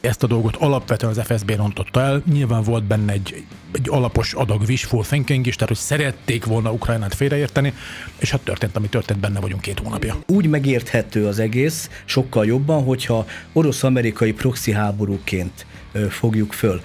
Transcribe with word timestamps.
Ezt 0.00 0.22
a 0.22 0.26
dolgot 0.26 0.56
alapvetően 0.56 1.12
az 1.12 1.26
FSB 1.26 1.50
rontotta 1.50 2.00
el. 2.00 2.22
Nyilván 2.32 2.62
volt 2.62 2.84
benne 2.84 3.12
egy, 3.12 3.44
egy 3.72 3.88
alapos 3.88 4.32
adag 4.32 4.62
wishful 4.68 5.04
thinking 5.04 5.46
is, 5.46 5.54
tehát 5.54 5.68
hogy 5.68 5.76
szerették 5.76 6.44
volna 6.44 6.72
Ukrajnát 6.72 7.14
félreérteni, 7.14 7.72
és 8.18 8.30
hát 8.30 8.40
történt, 8.40 8.76
ami 8.76 8.88
történt, 8.88 9.20
benne 9.20 9.40
vagyunk 9.40 9.60
két 9.60 9.78
hónapja. 9.78 10.16
Úgy 10.26 10.46
megérthető 10.46 11.26
az 11.26 11.38
egész, 11.38 11.90
sokkal 12.04 12.46
jobban, 12.46 12.84
hogyha 12.84 13.26
orosz-amerikai 13.52 14.32
proxy 14.32 14.72
háborúként 14.72 15.66
fogjuk 16.08 16.52
föl. 16.52 16.80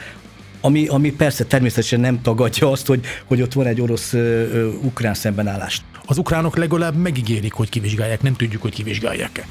Ami, 0.62 0.88
ami 0.88 1.12
persze 1.12 1.46
természetesen 1.46 2.00
nem 2.00 2.22
tagadja 2.22 2.72
azt, 2.72 2.88
hogy, 2.88 3.06
hogy 3.26 3.42
ott 3.42 3.54
van 3.54 3.66
egy 3.66 3.82
orosz-ukrán 3.82 5.14
szembenállás. 5.14 5.82
Az 6.06 6.18
ukránok 6.18 6.58
legalább 6.58 6.96
megígérik, 6.96 7.54
hogy 7.54 7.70
kivizsgálják, 7.70 8.22
nem 8.22 8.34
tudjuk, 8.34 8.62
hogy 8.62 8.74
kivizsgálják-e. 8.74 9.46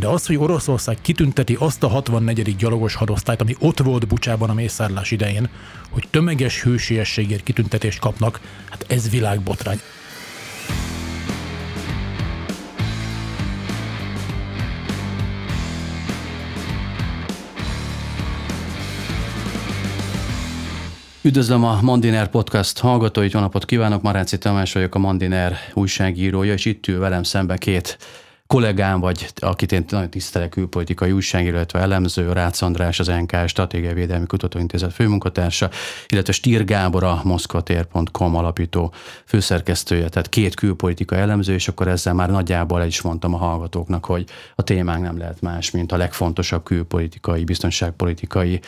De 0.00 0.08
az, 0.08 0.26
hogy 0.26 0.36
Oroszország 0.36 0.98
kitünteti 1.00 1.56
azt 1.58 1.82
a 1.82 1.88
64. 1.88 2.56
gyalogos 2.56 2.94
hadosztályt, 2.94 3.40
ami 3.40 3.54
ott 3.58 3.78
volt 3.78 4.06
Bucsában 4.06 4.50
a 4.50 4.54
mészárlás 4.54 5.10
idején, 5.10 5.48
hogy 5.90 6.08
tömeges 6.10 6.62
hősiességért 6.62 7.42
kitüntetést 7.42 7.98
kapnak, 7.98 8.40
hát 8.70 8.84
ez 8.88 9.10
világbotrány. 9.10 9.80
Üdvözlöm 21.22 21.64
a 21.64 21.82
Mandiner 21.82 22.28
Podcast 22.28 22.78
hallgatóit, 22.78 23.32
jó 23.32 23.40
napot 23.40 23.64
kívánok, 23.64 24.02
Maráci 24.02 24.38
Tamás 24.38 24.72
vagyok, 24.72 24.94
a 24.94 24.98
Mandiner 24.98 25.56
újságírója, 25.74 26.52
és 26.52 26.64
itt 26.64 26.86
ül 26.86 26.98
velem 26.98 27.22
szembe 27.22 27.56
két 27.56 27.98
kollégám, 28.48 29.00
vagy 29.00 29.28
akit 29.36 29.72
én 29.72 29.84
nagyon 29.88 30.10
tisztelek, 30.10 30.48
külpolitikai 30.48 31.12
újságíró, 31.12 31.54
illetve 31.54 31.78
elemző, 31.78 32.32
Rácz 32.32 32.62
András, 32.62 32.98
az 33.00 33.06
NK 33.06 33.36
Stratégiai 33.46 33.94
Védelmi 33.94 34.26
Kutatóintézet 34.26 34.92
főmunkatársa, 34.92 35.70
illetve 36.08 36.32
Stír 36.32 36.64
Gábor, 36.64 37.04
a 37.04 37.20
moszkvatér.com 37.24 38.36
alapító 38.36 38.92
főszerkesztője, 39.24 40.08
tehát 40.08 40.28
két 40.28 40.54
külpolitikai 40.54 41.18
elemző, 41.18 41.54
és 41.54 41.68
akkor 41.68 41.88
ezzel 41.88 42.14
már 42.14 42.30
nagyjából 42.30 42.80
el 42.80 42.86
is 42.86 43.02
mondtam 43.02 43.34
a 43.34 43.38
hallgatóknak, 43.38 44.04
hogy 44.04 44.24
a 44.54 44.62
témánk 44.62 45.02
nem 45.02 45.18
lehet 45.18 45.40
más, 45.40 45.70
mint 45.70 45.92
a 45.92 45.96
legfontosabb 45.96 46.62
külpolitikai, 46.62 47.44
biztonságpolitikai 47.44 48.60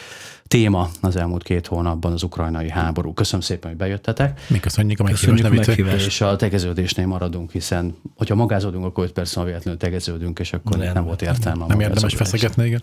téma 0.51 0.89
az 1.01 1.17
elmúlt 1.17 1.43
két 1.43 1.67
hónapban 1.67 2.13
az 2.13 2.23
ukrajnai 2.23 2.71
háború. 2.71 3.13
Köszönöm 3.13 3.41
szépen, 3.41 3.71
hogy 3.71 3.79
bejöttetek. 3.79 4.41
Mi 4.49 4.61
köszönjük 4.61 5.01
a 5.01 5.03
meghívást, 5.49 6.07
És 6.07 6.21
a 6.21 6.37
tegeződésnél 6.37 7.07
maradunk, 7.07 7.51
hiszen 7.51 7.97
hogyha 8.17 8.35
magázódunk, 8.35 8.85
akkor 8.85 9.05
5 9.05 9.13
perc 9.13 9.35
véletlenül 9.35 9.70
tegeződünk, 9.77 10.39
és 10.39 10.53
akkor 10.53 10.77
nem, 10.77 10.93
nem 10.93 11.05
volt 11.05 11.23
értelme. 11.23 11.67
Nem 11.67 11.81
érdemes 11.81 12.15
feszegetni, 12.15 12.67
igen. 12.67 12.83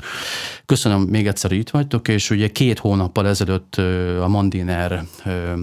Köszönöm 0.66 1.02
még 1.02 1.28
egyszer, 1.28 1.50
hogy 1.50 1.60
itt 1.60 1.70
vagytok, 1.70 2.08
és 2.08 2.30
ugye 2.30 2.48
két 2.48 2.80
hónappal 2.80 3.28
ezelőtt 3.28 3.76
a 4.22 4.28
Mandiner 4.28 5.04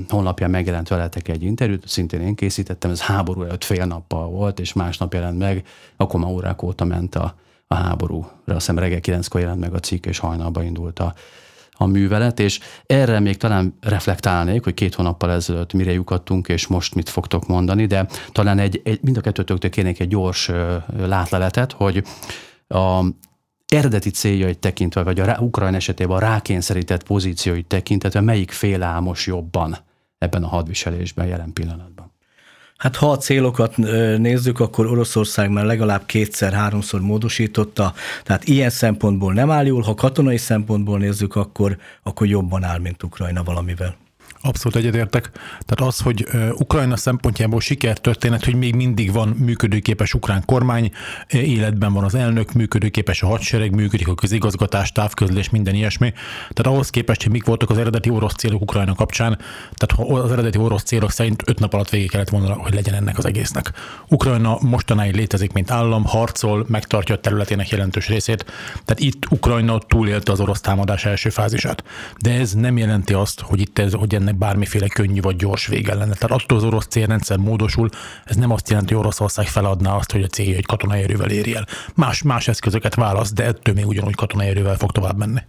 honlapján 0.08 0.50
megjelent 0.50 0.88
veletek 0.88 1.28
egy 1.28 1.42
interjút, 1.42 1.88
szintén 1.88 2.20
én 2.20 2.34
készítettem, 2.34 2.90
ez 2.90 3.00
háború 3.00 3.42
előtt 3.42 3.64
fél 3.64 3.84
nappal 3.84 4.28
volt, 4.28 4.60
és 4.60 4.72
másnap 4.72 5.12
jelent 5.12 5.38
meg, 5.38 5.66
akkor 5.96 6.20
már 6.20 6.30
órák 6.30 6.62
óta 6.62 6.84
ment 6.84 7.14
a, 7.14 7.36
a 7.66 7.74
háború. 7.74 8.18
Azt 8.46 8.56
hiszem 8.56 8.78
reggel 8.78 9.00
kilenckor 9.00 9.40
jelent 9.40 9.60
meg 9.60 9.74
a 9.74 9.78
cikk, 9.78 10.06
és 10.06 10.18
hajnalba 10.18 10.62
indult 10.62 10.98
a, 10.98 11.14
a 11.74 11.86
művelet, 11.86 12.40
és 12.40 12.60
erre 12.86 13.20
még 13.20 13.36
talán 13.36 13.78
reflektálnék, 13.80 14.64
hogy 14.64 14.74
két 14.74 14.94
hónappal 14.94 15.30
ezelőtt 15.30 15.72
mire 15.72 15.92
lyukadtunk, 15.92 16.48
és 16.48 16.66
most 16.66 16.94
mit 16.94 17.08
fogtok 17.08 17.46
mondani, 17.46 17.86
de 17.86 18.06
talán 18.32 18.58
egy, 18.58 18.80
egy 18.84 18.98
mind 19.02 19.16
a 19.16 19.20
kettőtöktől 19.20 19.70
kérnék 19.70 20.00
egy 20.00 20.08
gyors 20.08 20.50
látleletet, 20.98 21.72
hogy 21.72 22.04
a 22.68 23.04
eredeti 23.66 24.10
céljait 24.10 24.58
tekintve, 24.58 25.02
vagy 25.02 25.20
a 25.20 25.38
Ukrajna 25.40 25.76
esetében 25.76 26.16
a 26.16 26.20
rákényszerített 26.20 27.02
pozícióit 27.02 27.66
tekintve, 27.66 28.20
melyik 28.20 28.50
félámos 28.50 29.26
jobban 29.26 29.76
ebben 30.18 30.44
a 30.44 30.48
hadviselésben 30.48 31.26
jelen 31.26 31.52
pillanatban? 31.52 32.03
Hát 32.84 32.96
ha 32.96 33.10
a 33.10 33.16
célokat 33.16 33.76
nézzük, 34.16 34.60
akkor 34.60 34.86
Oroszország 34.86 35.50
már 35.50 35.64
legalább 35.64 36.06
kétszer-háromszor 36.06 37.00
módosította, 37.00 37.92
tehát 38.22 38.44
ilyen 38.44 38.70
szempontból 38.70 39.32
nem 39.32 39.50
áll 39.50 39.66
jól, 39.66 39.82
ha 39.82 39.94
katonai 39.94 40.36
szempontból 40.36 40.98
nézzük, 40.98 41.36
akkor, 41.36 41.76
akkor 42.02 42.26
jobban 42.26 42.64
áll, 42.64 42.78
mint 42.78 43.02
Ukrajna 43.02 43.42
valamivel. 43.42 43.96
Abszolút 44.46 44.76
egyetértek. 44.76 45.30
Tehát 45.66 45.92
az, 45.92 46.00
hogy 46.00 46.26
Ukrajna 46.52 46.96
szempontjából 46.96 47.60
sikertörténet, 47.60 48.44
hogy 48.44 48.54
még 48.54 48.74
mindig 48.74 49.12
van 49.12 49.28
működőképes 49.28 50.14
ukrán 50.14 50.42
kormány, 50.44 50.92
életben 51.28 51.92
van 51.92 52.04
az 52.04 52.14
elnök, 52.14 52.52
működőképes 52.52 53.22
a 53.22 53.26
hadsereg, 53.26 53.74
működik 53.74 54.08
a 54.08 54.14
közigazgatás, 54.14 54.92
távközlés, 54.92 55.50
minden 55.50 55.74
ilyesmi. 55.74 56.12
Tehát 56.38 56.66
ahhoz 56.66 56.90
képest, 56.90 57.22
hogy 57.22 57.32
mik 57.32 57.44
voltak 57.44 57.70
az 57.70 57.78
eredeti 57.78 58.10
orosz 58.10 58.34
célok 58.34 58.60
Ukrajna 58.60 58.94
kapcsán, 58.94 59.38
tehát 59.74 60.10
az 60.10 60.32
eredeti 60.32 60.58
orosz 60.58 60.82
célok 60.82 61.10
szerint 61.10 61.42
öt 61.46 61.58
nap 61.58 61.74
alatt 61.74 61.90
végig 61.90 62.10
kellett 62.10 62.28
volna, 62.28 62.54
hogy 62.54 62.74
legyen 62.74 62.94
ennek 62.94 63.18
az 63.18 63.24
egésznek. 63.24 63.72
Ukrajna 64.08 64.58
mostanáig 64.60 65.14
létezik, 65.14 65.52
mint 65.52 65.70
állam, 65.70 66.04
harcol, 66.04 66.66
megtartja 66.68 67.14
a 67.14 67.18
területének 67.18 67.68
jelentős 67.68 68.08
részét. 68.08 68.44
Tehát 68.84 69.00
itt 69.00 69.30
Ukrajna 69.30 69.78
túlélte 69.78 70.32
az 70.32 70.40
orosz 70.40 70.60
támadás 70.60 71.04
első 71.04 71.28
fázisát. 71.28 71.84
De 72.18 72.32
ez 72.32 72.52
nem 72.52 72.76
jelenti 72.78 73.12
azt, 73.12 73.40
hogy 73.40 73.60
itt 73.60 73.78
ez, 73.78 73.92
hogy 73.92 74.14
ennek 74.14 74.32
ennek 74.34 74.38
bármiféle 74.38 74.88
könnyű 74.88 75.20
vagy 75.20 75.36
gyors 75.36 75.66
vége 75.66 75.94
lenne. 75.94 76.14
Tehát 76.14 76.42
attól 76.42 76.58
az 76.58 76.64
orosz 76.64 76.86
célrendszer 76.86 77.36
módosul, 77.36 77.88
ez 78.24 78.36
nem 78.36 78.50
azt 78.50 78.68
jelenti, 78.68 78.94
hogy 78.94 79.02
Oroszország 79.02 79.46
feladná 79.46 79.96
azt, 79.96 80.12
hogy 80.12 80.22
a 80.22 80.26
célja 80.26 80.56
egy 80.56 80.66
katonai 80.66 81.02
erővel 81.02 81.30
éri 81.30 81.54
el. 81.54 81.66
Más, 81.94 82.22
más 82.22 82.48
eszközöket 82.48 82.94
választ, 82.94 83.34
de 83.34 83.44
ettől 83.44 83.74
még 83.74 83.86
ugyanúgy 83.86 84.14
katonai 84.14 84.48
erővel 84.48 84.76
fog 84.76 84.92
tovább 84.92 85.16
menni. 85.16 85.40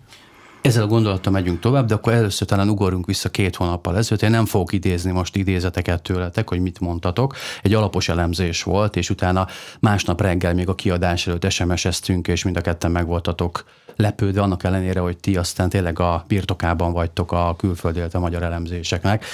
Ezzel 0.62 0.84
a 0.84 0.88
gondolattal 0.88 1.31
megyünk 1.31 1.59
tovább, 1.59 1.85
de 1.88 1.94
akkor 1.94 2.13
először 2.13 2.47
talán 2.47 2.69
ugorjunk 2.69 3.06
vissza 3.06 3.29
két 3.29 3.56
hónappal 3.56 3.97
ezelőtt. 3.97 4.23
Én 4.23 4.29
nem 4.29 4.46
fogok 4.46 4.73
idézni 4.73 5.12
most 5.12 5.35
idézeteket 5.35 6.02
tőletek, 6.02 6.50
hogy 6.50 6.59
mit 6.59 6.79
mondtatok. 6.79 7.35
Egy 7.62 7.73
alapos 7.73 8.09
elemzés 8.09 8.63
volt, 8.63 8.96
és 8.96 9.09
utána 9.09 9.47
másnap 9.79 10.22
reggel 10.22 10.53
még 10.53 10.69
a 10.69 10.75
kiadás 10.75 11.28
előtt 11.28 11.52
SMS-eztünk, 11.52 12.28
és 12.28 12.44
mind 12.44 12.57
a 12.57 12.62
ketten 12.62 12.91
megvoltatok 12.91 13.66
lepődve, 13.95 14.41
annak 14.41 14.63
ellenére, 14.63 15.00
hogy 15.00 15.17
ti 15.17 15.38
aztán 15.38 15.69
tényleg 15.69 16.00
a 16.00 16.25
birtokában 16.28 16.94
vagytok 16.94 17.31
a 17.31 17.56
külföldi, 17.57 18.01
a 18.11 18.19
magyar 18.19 18.44
elemzéseknek. 18.44 19.25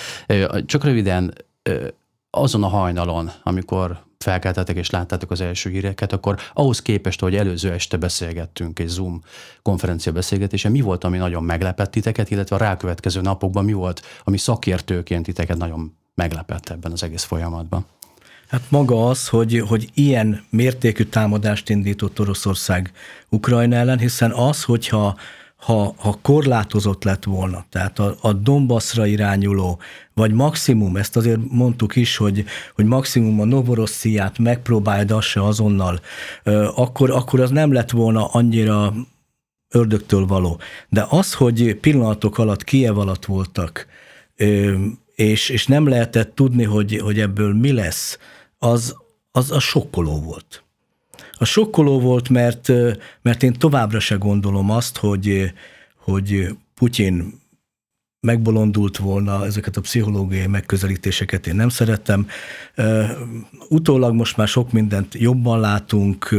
Csak 0.66 0.84
röviden, 0.84 1.34
azon 2.30 2.64
a 2.64 2.68
hajnalon, 2.68 3.32
amikor 3.44 4.04
felkeltetek 4.18 4.76
és 4.76 4.90
láttátok 4.90 5.32
az 5.32 5.42
első 5.42 5.70
híreket, 5.70 6.14
akkor 6.14 6.40
ahhoz 6.54 6.82
képest, 6.82 7.20
hogy 7.20 7.36
előző 7.36 7.72
este 7.72 7.98
beszélgettünk 7.98 8.80
egy 8.80 8.88
Zoom 8.88 9.24
konferencia 9.62 10.12
beszélgetése, 10.12 10.70
mi 10.70 10.82
volt, 10.82 11.04
ami 11.04 11.18
nagyon 11.18 11.44
meglepett 11.44 11.92
titeket, 11.92 12.32
illetve 12.32 12.56
a 12.56 12.60
rákövetkező 12.60 13.22
napokban 13.22 13.66
mi 13.66 13.74
volt, 13.74 14.02
ami 14.24 14.38
szakértőként 14.38 15.26
titeket 15.26 15.58
nagyon 15.58 15.96
meglepett 16.16 16.70
ebben 16.70 16.92
az 16.92 17.04
egész 17.04 17.24
folyamatban? 17.24 17.86
Hát 18.52 18.62
maga 18.70 19.08
az, 19.08 19.28
hogy, 19.28 19.64
hogy 19.68 19.90
ilyen 19.94 20.44
mértékű 20.50 21.04
támadást 21.04 21.70
indított 21.70 22.20
Oroszország 22.20 22.92
Ukrajna 23.30 23.76
ellen, 23.76 24.00
hiszen 24.00 24.32
az, 24.32 24.64
hogyha 24.64 25.18
ha, 25.56 25.94
ha 25.98 26.20
korlátozott 26.22 27.04
lett 27.04 27.24
volna, 27.24 27.66
tehát 27.70 28.00
a, 28.00 28.16
a 28.22 28.34
Donbassra 28.34 29.06
irányuló, 29.06 29.80
vagy 30.14 30.32
maximum, 30.32 30.98
ezt 30.98 31.16
azért 31.16 31.40
mondtuk 31.50 31.96
is, 31.96 32.18
hogy, 32.18 32.46
hogy 32.76 32.86
maximum 32.86 33.40
a 33.40 33.46
Novorossziát 33.46 34.38
megpróbálja 34.38 35.20
azonnal, 35.34 36.00
akkor, 36.76 37.12
akkor 37.12 37.40
az 37.40 37.50
nem 37.50 37.74
lett 37.74 37.92
volna 37.92 38.26
annyira 38.26 38.94
ördögtől 39.70 40.26
való. 40.26 40.60
De 40.90 41.06
az, 41.10 41.34
hogy 41.34 41.76
pillanatok 41.76 42.38
alatt 42.38 42.64
Kiev 42.64 42.98
alatt 42.98 43.26
voltak, 43.26 43.86
és, 45.16 45.50
és 45.50 45.68
nem 45.68 45.88
lehetett 45.88 46.36
tudni, 46.36 46.64
hogy, 46.64 46.98
hogy 46.98 47.20
ebből 47.20 47.54
mi 47.54 47.72
lesz, 47.72 48.18
az, 48.64 48.96
az 49.32 49.52
a 49.52 49.60
sokkoló 49.60 50.20
volt. 50.20 50.64
A 51.32 51.46
sokkoló 51.46 52.00
volt, 52.00 52.30
mert, 52.30 52.72
mert 53.22 53.44
én 53.44 53.54
továbbra 53.54 54.00
se 54.00 54.16
gondolom 54.16 54.70
azt, 54.70 54.98
hogy, 54.98 55.54
hogy 55.96 56.48
Putyin 56.76 57.40
megbolondult 58.20 58.98
volna, 58.98 59.46
ezeket 59.46 59.78
a 59.78 59.82
pszichológiai 59.82 60.48
megközelítéseket 60.48 61.48
én 61.48 61.56
nem 61.56 61.70
szerettem. 61.70 62.28
Utólag 63.70 64.14
most 64.14 64.38
már 64.38 64.48
sok 64.48 64.72
mindent 64.72 65.14
jobban 65.14 65.60
látunk, 65.60 66.36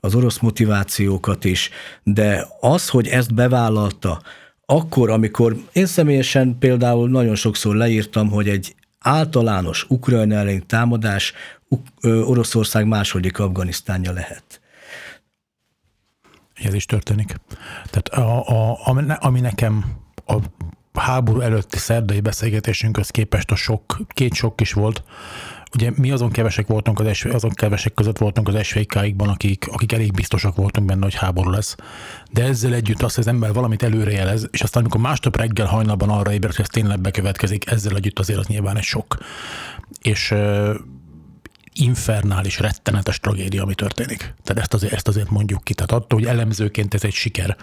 az 0.00 0.14
orosz 0.14 0.38
motivációkat 0.38 1.44
is, 1.44 1.70
de 2.02 2.46
az, 2.60 2.88
hogy 2.88 3.06
ezt 3.06 3.34
bevállalta, 3.34 4.22
akkor, 4.66 5.10
amikor 5.10 5.56
én 5.72 5.86
személyesen 5.86 6.56
például 6.58 7.08
nagyon 7.08 7.34
sokszor 7.34 7.74
leírtam, 7.74 8.28
hogy 8.28 8.48
egy 8.48 8.74
általános 8.98 9.86
Ukrajna 9.88 10.34
elleni 10.34 10.62
támadás 10.66 11.32
Oroszország 12.02 12.86
második 12.86 13.38
Afganisztánja 13.38 14.12
lehet. 14.12 14.60
Ez 16.54 16.74
is 16.74 16.86
történik. 16.86 17.34
Tehát 17.90 18.08
a, 18.08 18.48
a, 18.48 18.78
ami 19.20 19.40
nekem 19.40 19.84
a 20.26 20.36
háború 21.00 21.40
előtti 21.40 21.78
szerdai 21.78 22.20
beszélgetésünkhöz 22.20 23.10
képest 23.10 23.50
a 23.50 23.54
sok, 23.54 24.00
két 24.08 24.34
sok 24.34 24.60
is 24.60 24.72
volt, 24.72 25.02
ugye 25.74 25.92
mi 25.96 26.10
azon 26.10 26.30
kevesek 26.30 26.66
voltunk, 26.66 27.00
az 27.00 27.16
SV, 27.16 27.34
azon 27.34 27.50
kevesek 27.50 27.94
között 27.94 28.18
voltunk 28.18 28.48
az 28.48 28.64
SVK-ikban, 28.64 29.28
akik, 29.28 29.68
akik 29.70 29.92
elég 29.92 30.12
biztosak 30.12 30.56
voltunk 30.56 30.86
benne, 30.86 31.02
hogy 31.02 31.14
háború 31.14 31.50
lesz. 31.50 31.76
De 32.30 32.44
ezzel 32.44 32.74
együtt 32.74 33.02
azt, 33.02 33.14
hogy 33.14 33.24
az 33.26 33.32
ember 33.32 33.52
valamit 33.52 33.82
előrejelez, 33.82 34.48
és 34.50 34.60
aztán 34.60 34.82
amikor 34.82 35.00
másnap 35.00 35.36
reggel 35.36 35.66
hajnalban 35.66 36.08
arra 36.08 36.32
ébred, 36.32 36.54
hogy 36.54 36.64
ez 36.64 36.70
tényleg 36.70 37.00
bekövetkezik, 37.00 37.70
ezzel 37.70 37.96
együtt 37.96 38.18
azért 38.18 38.38
az 38.38 38.46
nyilván 38.46 38.76
egy 38.76 38.82
sok. 38.82 39.18
És 40.02 40.34
infernális, 41.72 42.58
rettenetes 42.58 43.20
tragédia, 43.20 43.62
ami 43.62 43.74
történik. 43.74 44.34
Tehát 44.42 44.62
ezt 44.62 44.74
azért, 44.74 44.92
ezt 44.92 45.08
azért 45.08 45.30
mondjuk 45.30 45.64
ki. 45.64 45.74
Tehát 45.74 45.92
attól, 45.92 46.18
hogy 46.18 46.28
elemzőként 46.28 46.94
ez 46.94 47.04
egy 47.04 47.12
siker, 47.12 47.56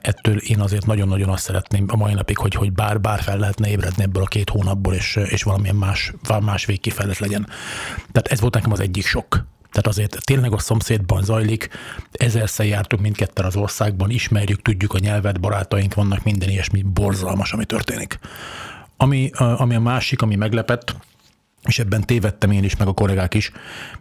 ettől 0.00 0.36
én 0.36 0.60
azért 0.60 0.86
nagyon-nagyon 0.86 1.28
azt 1.28 1.42
szeretném 1.44 1.84
a 1.88 1.96
mai 1.96 2.14
napig, 2.14 2.38
hogy, 2.38 2.54
hogy 2.54 2.72
bár, 2.72 3.00
bár 3.00 3.20
fel 3.20 3.38
lehetne 3.38 3.68
ébredni 3.68 4.02
ebből 4.02 4.22
a 4.22 4.26
két 4.26 4.50
hónapból, 4.50 4.94
és, 4.94 5.16
és 5.16 5.42
valamilyen 5.42 5.76
más, 5.76 6.12
más 6.40 6.64
végkifejlet 6.64 7.18
legyen. 7.18 7.46
Tehát 8.12 8.28
ez 8.28 8.40
volt 8.40 8.54
nekem 8.54 8.72
az 8.72 8.80
egyik 8.80 9.06
sok. 9.06 9.46
Tehát 9.70 9.86
azért 9.86 10.18
tényleg 10.24 10.52
a 10.52 10.58
szomszédban 10.58 11.24
zajlik, 11.24 11.68
ezerszer 12.12 12.66
jártunk 12.66 13.02
mindketten 13.02 13.44
az 13.44 13.56
országban, 13.56 14.10
ismerjük, 14.10 14.62
tudjuk 14.62 14.94
a 14.94 14.98
nyelvet, 14.98 15.40
barátaink 15.40 15.94
vannak, 15.94 16.24
minden 16.24 16.48
ilyesmi 16.48 16.82
borzalmas, 16.82 17.52
ami 17.52 17.64
történik. 17.64 18.18
Ami, 18.96 19.30
ami 19.34 19.74
a 19.74 19.80
másik, 19.80 20.22
ami 20.22 20.34
meglepett, 20.34 20.94
és 21.68 21.78
ebben 21.78 22.00
tévedtem 22.00 22.50
én 22.50 22.64
is, 22.64 22.76
meg 22.76 22.88
a 22.88 22.92
kollégák 22.92 23.34
is. 23.34 23.50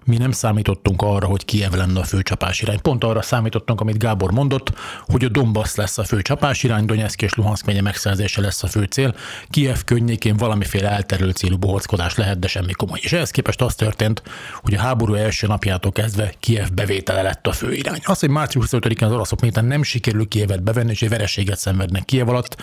Mi 0.06 0.18
nem 0.18 0.32
számítottunk 0.32 1.02
arra, 1.02 1.28
hogy 1.28 1.46
Kiev 1.46 1.74
lenne 1.74 2.00
a 2.00 2.04
főcsapás 2.04 2.62
irány. 2.62 2.82
Pont 2.82 3.04
arra 3.04 3.22
számítottunk, 3.22 3.82
amit 3.82 3.98
Gábor 3.98 4.32
mondott, 4.32 4.74
hogy 5.00 5.24
a 5.24 5.30
Donbass 5.30 5.76
lesz 5.76 5.98
a 5.98 6.04
főcsapás 6.04 6.64
irány, 6.64 6.86
Donetsk 6.86 7.22
és 7.22 7.34
Luhansk 7.34 7.66
megye 7.66 7.82
megszerzése 7.82 8.42
lesz 8.42 8.64
a 8.64 8.68
fő 8.68 8.84
cél. 8.84 9.16
Kiev 9.50 9.78
környékén 9.86 10.38
valamiféle 10.38 10.90
elterült 10.90 11.38
célú 11.38 11.58
bohockodás 11.58 12.16
lehet, 12.16 12.40
de 12.40 12.48
semmi 12.48 12.74
komoly. 12.74 13.00
És 13.02 13.14
ehhez 13.14 13.32
képest 13.32 13.62
az 13.62 13.76
történt, 13.76 14.24
hogy 14.62 14.74
a 14.74 14.80
háború 14.80 15.14
első 15.14 15.48
napjától 15.48 15.92
kezdve 15.92 16.34
Kiev 16.40 16.68
bevétele 16.74 17.22
lett 17.22 17.48
a 17.48 17.52
fő 17.52 17.74
irány. 17.74 18.00
Az, 18.04 18.20
hogy 18.20 18.30
március 18.30 18.66
25-én 18.72 19.08
az 19.08 19.14
oroszok 19.14 19.42
miután 19.42 19.66
nem 19.66 19.84
sikerül 19.84 20.28
Kievet 20.28 20.64
bevenni, 20.64 20.92
és 20.92 21.02
egy 21.02 21.10
vereséget 21.10 21.58
szenvednek 21.58 22.06
Kiev 22.06 22.30
alatt, 22.30 22.62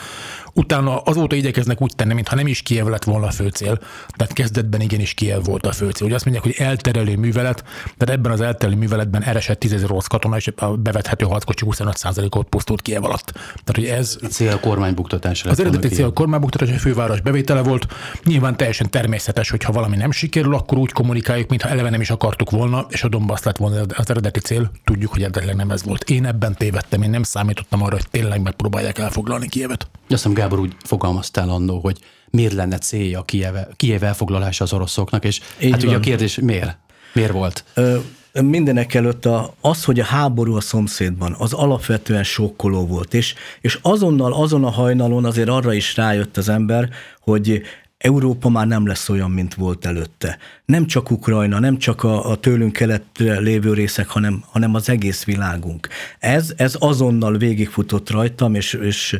utána 0.53 0.99
azóta 0.99 1.37
igyekeznek 1.37 1.83
úgy 1.83 1.93
tenni, 1.97 2.15
mintha 2.15 2.35
nem 2.35 2.47
is 2.47 2.63
Kiev 2.63 2.87
lett 2.87 3.05
volna 3.05 3.27
a 3.27 3.31
fő 3.31 3.49
cél. 3.49 3.81
Tehát 4.17 4.33
kezdetben 4.33 4.81
igenis 4.81 5.15
Kiev 5.15 5.45
volt 5.45 5.67
a 5.67 5.73
főcél. 5.73 6.07
Ugye 6.07 6.15
azt 6.15 6.25
mondják, 6.25 6.45
hogy 6.45 6.67
elterelő 6.67 7.17
művelet, 7.17 7.65
de 7.97 8.13
ebben 8.13 8.33
az 8.33 8.41
elterelő 8.41 8.79
műveletben 8.79 9.23
eresett 9.23 9.59
10 9.59 9.85
orosz 9.85 10.07
katona, 10.07 10.37
és 10.37 10.53
a 10.57 10.67
bevethető 10.67 11.25
harckocsi 11.25 11.65
25%-ot 11.69 12.49
pusztult 12.49 12.83
Kiev 12.83 13.05
alatt. 13.05 13.33
Tehát, 13.33 13.75
hogy 13.75 13.85
ez... 13.85 14.19
A 14.23 14.27
cél 14.27 14.53
a 14.53 14.61
kormánybuktatása. 14.61 15.51
Az 15.51 15.61
eredeti 15.61 15.89
cél 15.89 16.05
a 16.05 16.13
kormánybuktatás, 16.13 16.71
a 16.71 16.79
főváros 16.79 17.21
bevétele 17.21 17.63
volt. 17.63 17.87
Nyilván 18.25 18.57
teljesen 18.57 18.91
természetes, 18.91 19.51
hogy 19.51 19.63
ha 19.63 19.73
valami 19.73 19.97
nem 19.97 20.11
sikerül, 20.11 20.55
akkor 20.55 20.79
úgy 20.79 20.93
kommunikáljuk, 20.93 21.49
mintha 21.49 21.69
eleve 21.69 21.91
nem 21.91 22.01
is 22.01 22.11
akartuk 22.11 22.51
volna, 22.51 22.87
és 22.89 23.03
a 23.03 23.09
Donbass 23.09 23.43
lett 23.43 23.57
volna 23.57 23.81
az 23.97 24.11
eredeti 24.11 24.41
cél. 24.41 24.71
Tudjuk, 24.85 25.13
hogy 25.13 25.23
eredetileg 25.23 25.57
nem 25.57 25.71
ez 25.71 25.85
volt. 25.85 26.11
Én 26.11 26.27
ebben 26.27 26.55
tévedtem, 26.55 27.03
én 27.03 27.11
nem 27.11 27.23
számítottam 27.23 27.83
arra, 27.83 27.95
hogy 27.95 28.09
tényleg 28.11 28.43
megpróbálják 28.43 28.99
elfoglalni 28.99 29.49
Kievet. 29.49 29.89
Azt 30.09 30.23
hiszem, 30.23 30.33
Gábor 30.33 30.59
úgy 30.59 30.77
fogalmaztál 30.85 31.49
annó, 31.49 31.79
hogy 31.79 31.99
miért 32.31 32.53
lenne 32.53 32.79
célja 32.79 33.19
a 33.19 33.23
Kiev, 33.23 33.55
Kiev 33.77 34.03
elfoglalása 34.03 34.65
az 34.65 34.73
oroszoknak, 34.73 35.25
és 35.25 35.41
Így 35.61 35.71
hát 35.71 35.81
van. 35.81 35.89
ugye 35.89 35.99
a 35.99 36.01
kérdés 36.01 36.39
miért? 36.39 36.77
Miért 37.13 37.33
volt? 37.33 37.65
Ö, 37.75 37.99
mindenek 38.33 38.95
előtt 38.95 39.27
a, 39.27 39.55
az, 39.61 39.85
hogy 39.85 40.01
a 40.01 40.05
háború 40.05 40.55
a 40.57 40.61
szomszédban, 40.61 41.35
az 41.39 41.53
alapvetően 41.53 42.25
sokkoló 42.25 42.87
volt, 42.87 43.15
és, 43.15 43.35
és 43.61 43.79
azonnal, 43.83 44.33
azon 44.33 44.65
a 44.65 44.71
hajnalon 44.71 45.25
azért 45.25 45.49
arra 45.49 45.73
is 45.73 45.97
rájött 45.97 46.37
az 46.37 46.49
ember, 46.49 46.89
hogy 47.21 47.63
Európa 47.99 48.49
már 48.49 48.67
nem 48.67 48.87
lesz 48.87 49.09
olyan, 49.09 49.31
mint 49.31 49.55
volt 49.55 49.87
előtte. 49.87 50.39
Nem 50.65 50.87
csak 50.87 51.11
Ukrajna, 51.11 51.59
nem 51.59 51.79
csak 51.79 52.03
a, 52.03 52.31
a 52.31 52.37
tőlünk 52.37 52.73
keletre 52.73 53.39
lévő 53.39 53.73
részek, 53.73 54.09
hanem, 54.09 54.45
hanem 54.51 54.75
az 54.75 54.89
egész 54.89 55.25
világunk. 55.25 55.89
Ez, 56.19 56.53
ez 56.57 56.77
azonnal 56.79 57.37
végigfutott 57.37 58.11
rajtam, 58.11 58.55
és, 58.55 58.73
és 58.73 59.19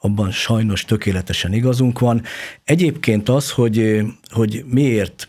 abban 0.00 0.30
sajnos 0.30 0.84
tökéletesen 0.84 1.52
igazunk 1.52 1.98
van. 1.98 2.22
Egyébként 2.64 3.28
az, 3.28 3.50
hogy, 3.50 4.00
hogy 4.30 4.64
miért, 4.68 5.28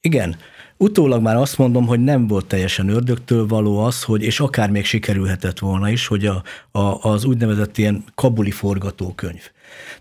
igen, 0.00 0.36
Utólag 0.82 1.22
már 1.22 1.36
azt 1.36 1.58
mondom, 1.58 1.86
hogy 1.86 2.00
nem 2.00 2.26
volt 2.26 2.46
teljesen 2.46 2.88
ördögtől 2.88 3.46
való 3.46 3.78
az, 3.78 4.02
hogy, 4.02 4.22
és 4.22 4.40
akár 4.40 4.70
még 4.70 4.84
sikerülhetett 4.84 5.58
volna 5.58 5.90
is, 5.90 6.06
hogy 6.06 6.26
a, 6.26 6.42
a, 6.70 7.08
az 7.10 7.24
úgynevezett 7.24 7.78
ilyen 7.78 8.04
kabuli 8.14 8.50
forgatókönyv. 8.50 9.50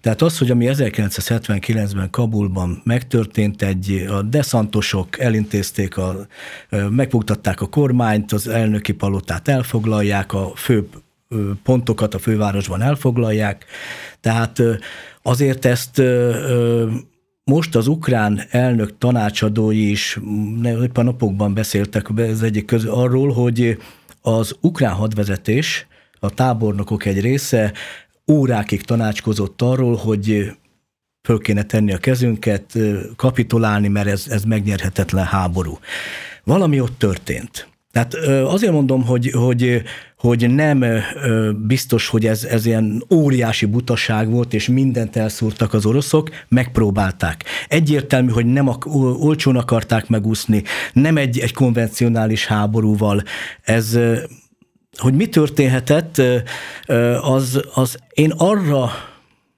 Tehát 0.02 0.22
az, 0.22 0.38
hogy 0.38 0.52
ami 0.52 0.68
1979-ben 0.70 2.10
Kabulban 2.10 2.82
megtörtént, 2.84 3.62
egy, 3.62 4.06
a 4.10 4.22
deszantosok 4.22 5.20
elintézték, 5.20 5.98
a, 5.98 6.28
megbuktatták 6.90 7.62
a 7.62 7.70
kormányt, 7.70 8.32
az 8.32 8.48
elnöki 8.48 8.94
palotát 8.94 9.48
elfoglalják, 9.48 10.34
a 10.34 10.52
fő 10.56 10.88
pontokat 11.64 12.14
a 12.14 12.20
fővárosban 12.20 12.82
elfoglalják. 12.82 13.66
Tehát 14.20 14.62
azért 15.22 15.66
ezt 15.66 16.02
most 17.44 17.76
az 17.76 17.88
ukrán 17.88 18.42
elnök 18.50 18.98
tanácsadói 18.98 19.90
is 19.90 20.20
éppen 20.64 21.06
napokban 21.06 21.54
beszéltek 21.54 22.08
ez 22.16 22.42
egyik 22.42 22.66
közül 22.66 22.92
arról, 22.92 23.32
hogy 23.32 23.78
az 24.22 24.56
ukrán 24.62 24.94
hadvezetés, 24.94 25.88
a 26.20 26.30
tábornokok 26.30 27.06
egy 27.06 27.22
része 27.22 27.74
órákig 28.32 28.82
tanácskozott 28.82 29.62
arról, 29.62 29.96
hogy 29.96 30.52
föl 31.22 31.40
kéne 31.40 31.64
tenni 31.64 31.94
a 31.94 31.98
kezünket, 31.98 32.78
kapitulálni, 33.16 33.88
mert 33.88 34.08
ez, 34.08 34.26
ez 34.30 34.44
megnyerhetetlen 34.44 35.26
háború. 35.26 35.80
Valami 36.44 36.80
ott 36.80 36.98
történt. 36.98 37.71
Tehát 37.92 38.14
azért 38.46 38.72
mondom, 38.72 39.06
hogy, 39.06 39.32
hogy, 39.32 39.82
hogy 40.18 40.50
nem 40.50 40.86
biztos, 41.68 42.08
hogy 42.08 42.26
ez, 42.26 42.44
ez 42.44 42.66
ilyen 42.66 43.04
óriási 43.14 43.66
butaság 43.66 44.30
volt, 44.30 44.54
és 44.54 44.68
mindent 44.68 45.16
elszúrtak 45.16 45.74
az 45.74 45.86
oroszok, 45.86 46.30
megpróbálták. 46.48 47.44
Egyértelmű, 47.68 48.32
hogy 48.32 48.46
nem 48.46 48.68
ak- 48.68 48.86
olcsón 49.20 49.56
akarták 49.56 50.08
megúszni, 50.08 50.64
nem 50.94 51.18
egy, 51.18 51.40
egy 51.40 51.54
konvencionális 51.54 52.46
háborúval. 52.46 53.24
Ez, 53.62 53.98
hogy 54.98 55.14
mi 55.14 55.28
történhetett, 55.28 56.22
az, 57.22 57.62
az 57.74 57.98
én 58.14 58.32
arra 58.38 58.92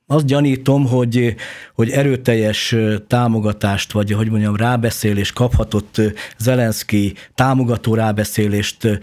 azt 0.07 0.25
gyanítom, 0.25 0.87
hogy, 0.87 1.35
hogy 1.73 1.89
erőteljes 1.89 2.75
támogatást, 3.07 3.91
vagy 3.91 4.11
hogy 4.11 4.29
mondjam, 4.29 4.55
rábeszélés 4.55 5.31
kaphatott 5.31 6.01
Zelenszky 6.37 7.13
támogató 7.35 7.93
rábeszélést 7.93 8.99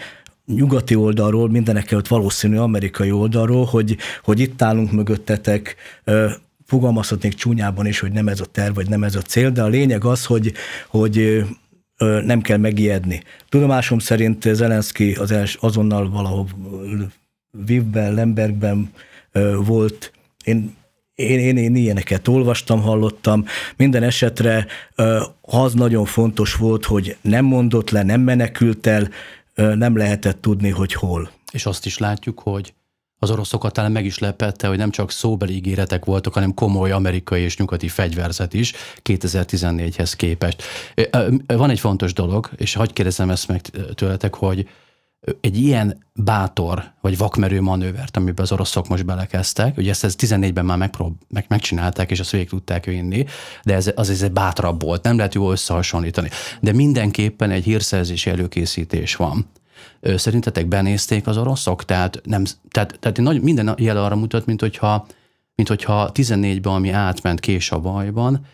nyugati 0.47 0.95
oldalról, 0.95 1.51
mindenek 1.51 1.91
előtt 1.91 2.09
valószínű 2.09 2.57
amerikai 2.57 3.11
oldalról, 3.11 3.65
hogy, 3.65 3.97
hogy 4.23 4.41
itt 4.41 4.63
állunk 4.63 4.93
mögöttetek, 4.93 5.77
fogalmazhatnék 6.67 7.35
csúnyában 7.35 7.87
is, 7.87 8.01
hogy 8.01 8.13
nem 8.13 8.29
ez 8.29 8.41
a 8.41 8.45
terv, 8.45 8.75
vagy 8.75 8.89
nem 8.89 9.05
ez 9.05 9.15
a 9.15 9.23
cél, 9.23 9.51
de 9.51 9.63
a 9.63 9.69
lényeg 9.69 10.05
az, 10.05 10.25
hogy, 10.25 10.53
hogy 10.89 11.45
nem 12.25 12.41
kell 12.41 12.57
megijedni. 12.57 13.23
Tudomásom 13.49 13.99
szerint 13.99 14.43
Zelenszky 14.43 15.13
az 15.13 15.31
els, 15.31 15.55
azonnal 15.55 16.11
valahol 16.11 16.47
Vivben, 17.51 18.15
Lembergben 18.15 18.91
volt. 19.65 20.13
Én 20.45 20.79
én, 21.21 21.39
én, 21.39 21.57
én 21.57 21.75
ilyeneket 21.75 22.29
olvastam, 22.29 22.81
hallottam. 22.81 23.45
Minden 23.77 24.03
esetre 24.03 24.67
az 25.41 25.75
nagyon 25.75 26.05
fontos 26.05 26.55
volt, 26.55 26.85
hogy 26.85 27.17
nem 27.21 27.45
mondott 27.45 27.91
le, 27.91 28.03
nem 28.03 28.21
menekült 28.21 28.87
el, 28.87 29.09
nem 29.55 29.97
lehetett 29.97 30.41
tudni, 30.41 30.71
hogy 30.71 30.93
hol. 30.93 31.31
És 31.53 31.67
azt 31.67 31.87
is 31.87 31.99
látjuk, 31.99 32.41
hogy 32.41 32.75
az 33.23 33.31
oroszokat 33.31 33.73
talán 33.73 33.93
meg 33.93 34.05
is 34.05 34.19
lepette, 34.19 34.69
hogy 34.69 34.77
nem 34.77 34.91
csak 34.91 35.11
szóbeli 35.11 35.55
ígéretek 35.55 36.05
voltak, 36.05 36.33
hanem 36.33 36.55
komoly 36.55 36.91
amerikai 36.91 37.43
és 37.43 37.57
nyugati 37.57 37.89
fegyverzet 37.89 38.55
is 38.55 38.73
2014-hez 39.05 40.13
képest. 40.17 40.63
Van 41.47 41.71
egy 41.71 41.81
fontos 41.81 42.13
dolog, 42.13 42.51
és 42.57 42.75
hagyd 42.75 42.93
kérdezem 42.93 43.31
ezt 43.31 43.49
meg 43.49 43.61
tőletek, 43.95 44.35
hogy 44.35 44.69
egy 45.41 45.57
ilyen 45.57 46.05
bátor 46.15 46.93
vagy 47.01 47.19
vakmerő 47.19 47.61
manővert, 47.61 48.17
amiben 48.17 48.45
az 48.45 48.53
oroszok 48.53 48.89
most 48.89 49.05
belekezdtek, 49.05 49.77
ugye 49.77 49.91
ezt, 49.91 50.05
ezt 50.05 50.23
14-ben 50.27 50.65
már 50.65 50.79
megprób, 50.79 51.17
meg, 51.29 51.45
megcsinálták, 51.49 52.11
és 52.11 52.21
azt 52.21 52.31
végig 52.31 52.49
tudták 52.49 52.85
vinni, 52.85 53.25
de 53.63 53.75
ez, 53.75 53.93
az 53.95 54.11
ez 54.11 54.23
egy 54.23 54.33
bátrabb 54.33 54.83
volt, 54.83 55.03
nem 55.03 55.17
lehet 55.17 55.35
jól 55.35 55.53
összehasonlítani. 55.53 56.29
De 56.61 56.73
mindenképpen 56.73 57.51
egy 57.51 57.65
hírszerzési 57.65 58.31
előkészítés 58.31 59.17
van. 59.17 59.47
Szerintetek 60.01 60.67
benézték 60.67 61.27
az 61.27 61.37
oroszok? 61.37 61.85
Tehát, 61.85 62.21
nem, 62.25 62.45
tehát, 62.71 62.97
tehát 63.01 63.19
nagy, 63.19 63.43
minden 63.43 63.75
jel 63.79 64.05
arra 64.05 64.17
mutat, 64.17 64.47
mint 64.47 64.61
hogyha, 64.61 65.07
mint 65.55 65.69
hogyha 65.69 66.11
14-ben, 66.15 66.73
ami 66.73 66.91
átment 66.91 67.41
kés 67.41 67.71
a 67.71 67.79
bajban, 67.79 68.47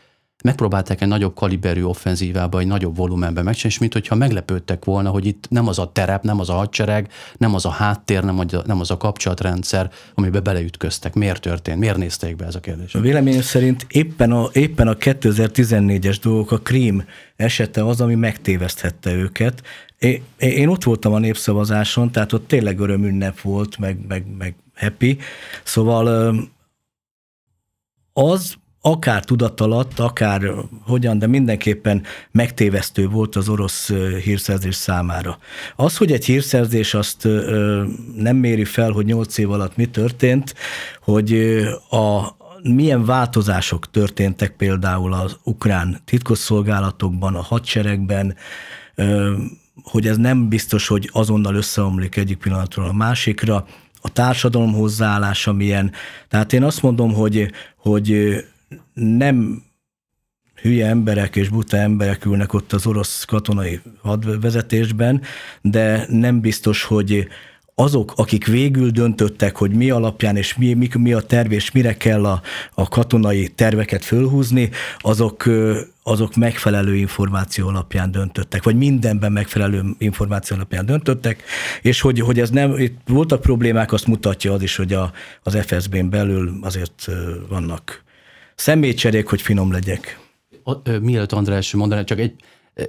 megpróbálták 0.44 1.00
egy 1.00 1.08
nagyobb 1.08 1.34
kaliberű 1.34 1.82
offenzívába, 1.82 2.58
egy 2.58 2.66
nagyobb 2.66 2.96
volumenbe 2.96 3.42
megcsinálni, 3.42 3.74
és 3.74 3.78
mint 3.78 3.92
hogyha 3.92 4.14
meglepődtek 4.14 4.84
volna, 4.84 5.10
hogy 5.10 5.26
itt 5.26 5.44
nem 5.48 5.68
az 5.68 5.78
a 5.78 5.92
terep, 5.92 6.22
nem 6.22 6.40
az 6.40 6.48
a 6.48 6.52
hadsereg, 6.52 7.12
nem 7.36 7.54
az 7.54 7.64
a 7.64 7.70
háttér, 7.70 8.24
nem 8.24 8.38
az 8.38 8.54
a, 8.54 8.62
nem 8.66 8.80
az 8.80 8.90
a 8.90 8.96
kapcsolatrendszer, 8.96 9.90
amiben 10.14 10.42
beleütköztek. 10.42 11.14
Miért 11.14 11.40
történt? 11.40 11.78
Miért 11.78 11.96
nézték 11.96 12.36
be 12.36 12.44
ez 12.44 12.54
a 12.54 12.60
kérdés? 12.60 12.94
A 12.94 13.00
véleményem 13.00 13.40
szerint 13.40 13.86
éppen 13.88 14.32
a, 14.32 14.48
éppen 14.52 14.88
a 14.88 14.94
2014-es 14.94 16.16
dolgok, 16.22 16.50
a 16.50 16.58
Krím 16.58 17.04
esete 17.36 17.86
az, 17.86 18.00
ami 18.00 18.14
megtéveszthette 18.14 19.12
őket. 19.12 19.62
Én, 19.98 20.22
én 20.38 20.68
ott 20.68 20.84
voltam 20.84 21.12
a 21.12 21.18
népszavazáson, 21.18 22.12
tehát 22.12 22.32
ott 22.32 22.48
tényleg 22.48 22.78
örömünnep 22.78 23.40
volt, 23.40 23.78
meg, 23.78 24.06
meg, 24.08 24.24
meg 24.38 24.54
happy. 24.74 25.18
Szóval 25.64 26.34
az 28.12 28.56
akár 28.86 29.24
tudatalatt, 29.24 29.98
akár 29.98 30.50
hogyan, 30.82 31.18
de 31.18 31.26
mindenképpen 31.26 32.02
megtévesztő 32.30 33.08
volt 33.08 33.36
az 33.36 33.48
orosz 33.48 33.92
hírszerzés 34.22 34.74
számára. 34.74 35.38
Az, 35.76 35.96
hogy 35.96 36.12
egy 36.12 36.24
hírszerzés 36.24 36.94
azt 36.94 37.28
nem 38.16 38.36
méri 38.36 38.64
fel, 38.64 38.90
hogy 38.90 39.04
nyolc 39.04 39.38
év 39.38 39.50
alatt 39.50 39.76
mi 39.76 39.86
történt, 39.86 40.54
hogy 41.00 41.32
a, 41.90 42.36
milyen 42.62 43.04
változások 43.04 43.90
történtek 43.90 44.56
például 44.56 45.12
az 45.12 45.36
ukrán 45.42 46.00
titkosszolgálatokban, 46.04 47.34
a 47.34 47.42
hadseregben, 47.42 48.36
hogy 49.82 50.06
ez 50.06 50.16
nem 50.16 50.48
biztos, 50.48 50.86
hogy 50.86 51.10
azonnal 51.12 51.54
összeomlik 51.54 52.16
egyik 52.16 52.38
pillanatról 52.38 52.86
a 52.86 52.92
másikra, 52.92 53.66
a 54.00 54.12
társadalom 54.12 54.72
hozzáállása 54.72 55.52
milyen. 55.52 55.92
Tehát 56.28 56.52
én 56.52 56.62
azt 56.62 56.82
mondom, 56.82 57.12
hogy, 57.12 57.50
hogy 57.76 58.34
nem 58.94 59.62
hülye 60.62 60.86
emberek 60.86 61.36
és 61.36 61.48
buta 61.48 61.76
emberek 61.76 62.24
ülnek 62.24 62.52
ott 62.52 62.72
az 62.72 62.86
orosz 62.86 63.24
katonai 63.24 63.80
hadvezetésben, 64.02 65.22
de 65.62 66.06
nem 66.08 66.40
biztos, 66.40 66.82
hogy 66.82 67.28
azok, 67.78 68.12
akik 68.16 68.46
végül 68.46 68.90
döntöttek, 68.90 69.56
hogy 69.56 69.72
mi 69.72 69.90
alapján 69.90 70.36
és 70.36 70.56
mi, 70.56 70.74
mi, 70.74 70.88
mi 70.98 71.12
a 71.12 71.20
terv 71.20 71.52
és 71.52 71.70
mire 71.70 71.96
kell 71.96 72.24
a, 72.24 72.42
a 72.74 72.88
katonai 72.88 73.48
terveket 73.48 74.04
fölhúzni, 74.04 74.70
azok, 74.98 75.44
azok 76.02 76.34
megfelelő 76.34 76.94
információ 76.94 77.68
alapján 77.68 78.10
döntöttek, 78.10 78.62
vagy 78.62 78.76
mindenben 78.76 79.32
megfelelő 79.32 79.82
információ 79.98 80.56
alapján 80.56 80.86
döntöttek, 80.86 81.42
és 81.82 82.00
hogy, 82.00 82.20
hogy 82.20 82.40
ez 82.40 82.50
nem, 82.50 82.78
itt 82.78 82.98
voltak 83.06 83.40
problémák, 83.40 83.92
azt 83.92 84.06
mutatja 84.06 84.52
az 84.52 84.62
is, 84.62 84.76
hogy 84.76 84.92
a, 84.92 85.12
az 85.42 85.58
FSB-n 85.66 86.08
belül 86.08 86.58
azért 86.62 87.08
vannak 87.48 88.04
személycserék, 88.56 89.28
hogy 89.28 89.42
finom 89.42 89.72
legyek. 89.72 90.20
Mielőtt 91.00 91.32
András 91.32 91.74
mondaná, 91.74 92.04
csak 92.04 92.18
egy 92.18 92.34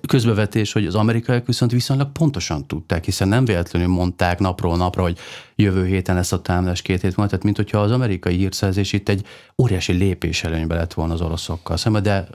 közbevetés, 0.08 0.72
hogy 0.74 0.86
az 0.86 0.96
amerikaiak 0.96 1.46
viszont 1.46 1.72
viszonylag 1.72 2.12
pontosan 2.12 2.68
tudták, 2.68 3.06
hiszen 3.06 3.28
nem 3.28 3.46
véletlenül 3.46 3.88
mondták 3.88 4.40
napról 4.40 4.78
napra, 4.78 5.02
hogy 5.02 5.18
jövő 5.56 5.86
héten 5.86 6.16
lesz 6.16 6.32
a 6.32 6.42
támadás 6.42 6.82
két 6.82 7.02
hét 7.02 7.16
múlva, 7.16 7.26
tehát 7.26 7.44
mint 7.44 7.56
hogyha 7.58 7.80
az 7.80 7.92
amerikai 7.92 8.36
hírszerzés 8.36 8.94
itt 8.94 9.10
egy 9.10 9.26
óriási 9.62 9.94
lépés 9.94 10.44
előnybe 10.44 10.76
lett 10.76 10.94
volna 10.94 11.14
az 11.14 11.22
oroszokkal 11.22 11.78
szemben, 11.78 12.04
de 12.04 12.28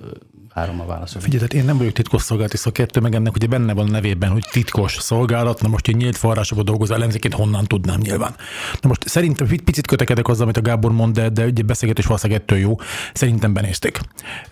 várom 0.54 0.80
a 0.80 0.86
válaszokat. 0.86 1.22
Figyelj, 1.22 1.38
tehát 1.38 1.54
én 1.62 1.64
nem 1.64 1.78
vagyok 1.78 1.92
titkos 1.92 2.22
szolgálati 2.22 2.56
szakértő, 2.56 3.00
meg 3.00 3.14
ennek 3.14 3.34
ugye 3.34 3.46
benne 3.46 3.72
van 3.72 3.88
a 3.88 3.90
nevében, 3.90 4.30
hogy 4.30 4.44
titkos 4.50 4.96
szolgálat, 5.00 5.60
na 5.60 5.68
most 5.68 5.88
én 5.88 5.96
nyílt 5.96 6.16
forrásokban 6.16 6.64
dolgozó 6.64 6.94
ellenzéként 6.94 7.34
honnan 7.34 7.64
tudnám 7.64 8.00
nyilván. 8.00 8.34
Na 8.80 8.88
most 8.88 9.08
szerintem 9.08 9.46
picit 9.64 9.86
kötekedek 9.86 10.28
azzal, 10.28 10.42
amit 10.42 10.56
a 10.56 10.60
Gábor 10.60 10.92
mond, 10.92 11.14
de, 11.14 11.28
de 11.28 11.44
ugye 11.44 11.62
beszélgetés 11.62 12.06
valószínűleg 12.06 12.42
ettől 12.42 12.58
jó. 12.58 12.76
Szerintem 13.14 13.52
benézték. 13.52 14.00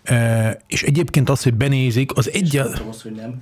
E, 0.02 0.60
és 0.66 0.82
egyébként 0.82 1.28
az, 1.28 1.42
hogy 1.42 1.54
benézik, 1.54 2.16
az 2.16 2.30
egy... 2.32 2.62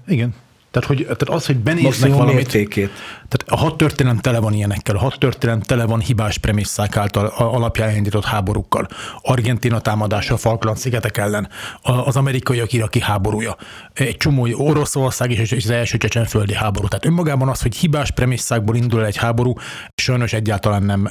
Igen. 0.06 0.34
Tehát, 0.70 0.88
hogy, 0.88 1.02
tehát 1.02 1.22
az, 1.22 1.46
hogy 1.46 1.56
benéznek 1.56 2.10
valamit. 2.10 2.34
Mértékét. 2.34 2.90
Tehát 3.28 3.61
a 3.61 3.64
hat 3.64 3.76
történelem 3.76 4.18
tele 4.18 4.38
van 4.38 4.52
ilyenekkel, 4.52 4.97
a 4.97 4.99
hat 4.99 5.18
történelem 5.18 5.61
tele 5.61 5.85
van 5.85 6.00
hibás 6.00 6.38
premisszák 6.38 6.97
által 6.97 7.26
alapján 7.26 7.97
indított 7.97 8.25
háborúkkal. 8.25 8.88
Argentina 9.23 9.80
támadása 9.80 10.35
a 10.35 10.37
Falkland-szigetek 10.37 11.16
ellen, 11.16 11.49
az 11.82 12.16
amerikaiak 12.16 12.73
iraki 12.73 13.00
háborúja, 13.00 13.56
egy 13.92 14.16
csomó 14.16 14.49
Oroszország 14.52 15.30
és 15.30 15.52
az 15.52 15.70
első 15.70 15.99
csecsenföldi 15.99 16.54
háború. 16.54 16.88
Tehát 16.88 17.04
önmagában 17.04 17.49
az, 17.49 17.62
hogy 17.62 17.76
hibás 17.76 18.11
premisszákból 18.11 18.76
indul 18.76 19.06
egy 19.06 19.16
háború, 19.16 19.52
sajnos 19.94 20.32
egyáltalán 20.32 20.82
nem, 20.82 21.11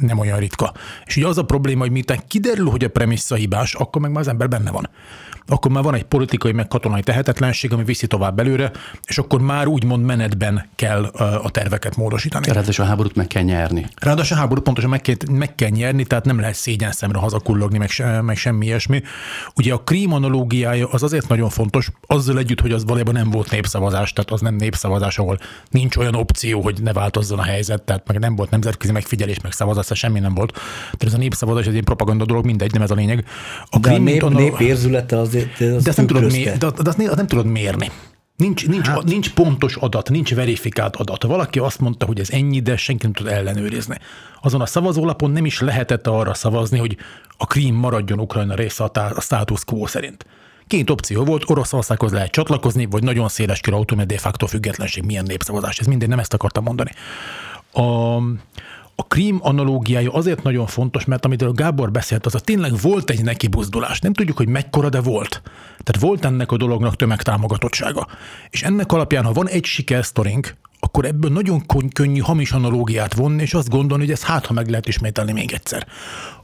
nem 0.00 0.18
olyan 0.18 0.38
ritka. 0.38 0.72
És 1.04 1.16
ugye 1.16 1.26
az 1.26 1.38
a 1.38 1.44
probléma, 1.44 1.80
hogy 1.80 1.90
miután 1.90 2.18
kiderül, 2.28 2.70
hogy 2.70 2.84
a 2.84 2.88
premissza 2.88 3.34
hibás, 3.34 3.74
akkor 3.74 4.02
meg 4.02 4.10
már 4.10 4.20
az 4.20 4.28
ember 4.28 4.48
benne 4.48 4.70
van 4.70 4.88
akkor 5.48 5.70
már 5.70 5.82
van 5.82 5.94
egy 5.94 6.04
politikai 6.04 6.52
meg 6.52 6.68
katonai 6.68 7.02
tehetetlenség, 7.02 7.72
ami 7.72 7.84
viszi 7.84 8.06
tovább 8.06 8.38
előre, 8.38 8.70
és 9.06 9.18
akkor 9.18 9.40
már 9.40 9.66
úgymond 9.66 10.04
menetben 10.04 10.68
kell 10.76 11.04
a 11.42 11.47
terveket 11.48 11.96
módosítani. 11.96 12.46
Ráadásul 12.52 12.84
a 12.84 12.88
háborút 12.88 13.16
meg 13.16 13.26
kell 13.26 13.42
nyerni. 13.42 13.86
Ráadásul 13.96 14.36
a 14.36 14.40
háborút 14.40 14.64
pontosan 14.64 14.90
meg 14.90 15.00
kell, 15.00 15.14
meg 15.30 15.54
kell 15.54 15.68
nyerni, 15.68 16.04
tehát 16.04 16.24
nem 16.24 16.40
lehet 16.40 16.54
szégyen 16.54 16.92
szemre 16.92 17.18
hazakullogni, 17.18 17.78
meg, 17.78 17.90
se, 17.90 18.20
meg 18.20 18.36
semmi 18.36 18.66
ilyesmi. 18.66 19.02
Ugye 19.54 19.72
a 19.72 19.78
krím 19.78 20.12
analógiája 20.12 20.88
az 20.90 21.02
azért 21.02 21.28
nagyon 21.28 21.48
fontos, 21.48 21.90
azzal 22.06 22.38
együtt, 22.38 22.60
hogy 22.60 22.72
az 22.72 22.84
valójában 22.84 23.14
nem 23.14 23.30
volt 23.30 23.50
népszavazás, 23.50 24.12
tehát 24.12 24.30
az 24.30 24.40
nem 24.40 24.54
népszavazás, 24.54 25.18
ahol 25.18 25.38
nincs 25.70 25.96
olyan 25.96 26.14
opció, 26.14 26.60
hogy 26.60 26.82
ne 26.82 26.92
változzon 26.92 27.38
a 27.38 27.42
helyzet, 27.42 27.82
tehát 27.82 28.06
meg 28.06 28.18
nem 28.18 28.36
volt 28.36 28.50
nemzetközi 28.50 28.92
megfigyelés, 28.92 29.40
meg 29.40 29.52
szavazás, 29.52 29.98
semmi 29.98 30.20
nem 30.20 30.34
volt. 30.34 30.52
Tehát 30.52 31.04
ez 31.04 31.14
a 31.14 31.18
népszavazás, 31.18 31.66
ez 31.66 31.74
egy 31.74 31.84
propaganda 31.84 32.24
dolog, 32.24 32.44
mindegy, 32.44 32.72
nem 32.72 32.82
ez 32.82 32.90
a 32.90 32.94
lényeg. 32.94 33.24
A, 33.70 33.78
De 33.78 33.92
a 33.92 33.98
nép, 33.98 34.28
nép 34.28 34.60
érzülete 34.60 35.18
azért 35.18 35.60
az 35.60 35.82
de, 35.82 35.88
azt 35.88 35.96
nem 35.96 36.06
tudod, 36.06 36.32
mér, 36.32 36.58
de, 36.58 36.70
de 36.82 36.88
azt 36.88 37.16
nem 37.16 37.26
tudod 37.26 37.46
mérni. 37.46 37.90
Nincs, 38.38 38.66
nincs, 38.66 38.86
hát. 38.86 39.04
nincs 39.04 39.32
pontos 39.32 39.76
adat, 39.76 40.10
nincs 40.10 40.34
verifikált 40.34 40.96
adat. 40.96 41.22
Valaki 41.22 41.58
azt 41.58 41.80
mondta, 41.80 42.06
hogy 42.06 42.20
ez 42.20 42.30
ennyi, 42.30 42.60
de 42.60 42.76
senki 42.76 43.02
nem 43.02 43.12
tud 43.12 43.26
ellenőrizni. 43.26 43.96
Azon 44.42 44.60
a 44.60 44.66
szavazólapon 44.66 45.30
nem 45.30 45.44
is 45.44 45.60
lehetett 45.60 46.06
arra 46.06 46.34
szavazni, 46.34 46.78
hogy 46.78 46.96
a 47.36 47.46
Krím 47.46 47.74
maradjon 47.74 48.20
Ukrajna 48.20 48.54
része 48.54 48.84
a, 48.84 48.88
tá- 48.88 49.16
a 49.16 49.20
status 49.20 49.64
quo 49.64 49.86
szerint. 49.86 50.26
Két 50.66 50.90
opció 50.90 51.24
volt, 51.24 51.50
Oroszországhoz 51.50 52.12
lehet 52.12 52.30
csatlakozni, 52.30 52.86
vagy 52.86 53.02
nagyon 53.02 53.28
széles 53.28 53.60
kör 53.60 53.74
autó, 53.74 53.96
de 53.96 54.18
facto 54.18 54.46
függetlenség, 54.46 55.04
milyen 55.04 55.24
népszavazás. 55.24 55.78
Ez 55.78 55.86
minden 55.86 56.08
nem 56.08 56.18
ezt 56.18 56.34
akartam 56.34 56.64
mondani. 56.64 56.90
A 57.72 58.18
krím 59.08 59.38
analógiája 59.42 60.12
azért 60.12 60.42
nagyon 60.42 60.66
fontos, 60.66 61.04
mert 61.04 61.24
amit 61.24 61.42
a 61.42 61.52
Gábor 61.52 61.90
beszélt, 61.90 62.26
az 62.26 62.34
a 62.34 62.40
tényleg 62.40 62.80
volt 62.80 63.10
egy 63.10 63.24
neki 63.24 63.46
buzdulás. 63.46 64.00
Nem 64.00 64.12
tudjuk, 64.12 64.36
hogy 64.36 64.48
mekkora, 64.48 64.88
de 64.88 65.00
volt. 65.00 65.42
Tehát 65.82 66.00
volt 66.00 66.24
ennek 66.24 66.52
a 66.52 66.56
dolognak 66.56 66.96
tömegtámogatottsága. 66.96 68.06
És 68.50 68.62
ennek 68.62 68.92
alapján, 68.92 69.24
ha 69.24 69.32
van 69.32 69.48
egy 69.48 69.64
sikersztorink, 69.64 70.56
akkor 70.80 71.04
ebből 71.04 71.30
nagyon 71.30 71.62
könnyű 71.92 72.20
hamis 72.20 72.52
analógiát 72.52 73.14
vonni, 73.14 73.42
és 73.42 73.54
azt 73.54 73.68
gondolni, 73.68 74.04
hogy 74.04 74.12
ez 74.12 74.22
hát, 74.22 74.46
ha 74.46 74.52
meg 74.52 74.68
lehet 74.68 74.88
ismételni 74.88 75.32
még 75.32 75.52
egyszer. 75.52 75.86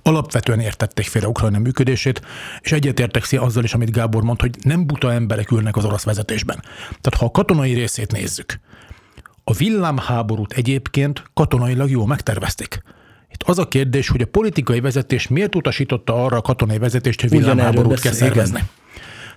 Alapvetően 0.03 0.61
értették 0.61 1.07
félre 1.07 1.29
Ukrajna 1.29 1.59
működését, 1.59 2.23
és 2.61 2.73
egyetértek 2.73 3.27
azzal 3.31 3.65
is, 3.65 3.75
amit 3.75 3.91
Gábor 3.91 4.23
mond, 4.23 4.41
hogy 4.41 4.57
nem 4.63 4.87
buta 4.87 5.13
emberek 5.13 5.51
ülnek 5.51 5.77
az 5.77 5.85
orosz 5.85 6.05
vezetésben. 6.05 6.63
Tehát 6.89 7.15
ha 7.19 7.25
a 7.25 7.31
katonai 7.31 7.73
részét 7.73 8.13
nézzük, 8.13 8.61
a 9.45 9.53
villámháborút 9.53 10.53
egyébként 10.53 11.23
katonailag 11.35 11.91
jól 11.91 12.07
megtervezték. 12.07 12.83
Itt 13.31 13.43
az 13.43 13.59
a 13.59 13.69
kérdés, 13.69 14.09
hogy 14.09 14.21
a 14.21 14.27
politikai 14.27 14.81
vezetés 14.81 15.29
miért 15.29 15.55
utasította 15.55 16.25
arra 16.25 16.37
a 16.37 16.43
katonai 16.43 16.79
vezetést, 16.79 17.21
hogy 17.21 17.31
villámháborút 17.31 18.01
kell 18.01 18.13
szervezni. 18.13 18.63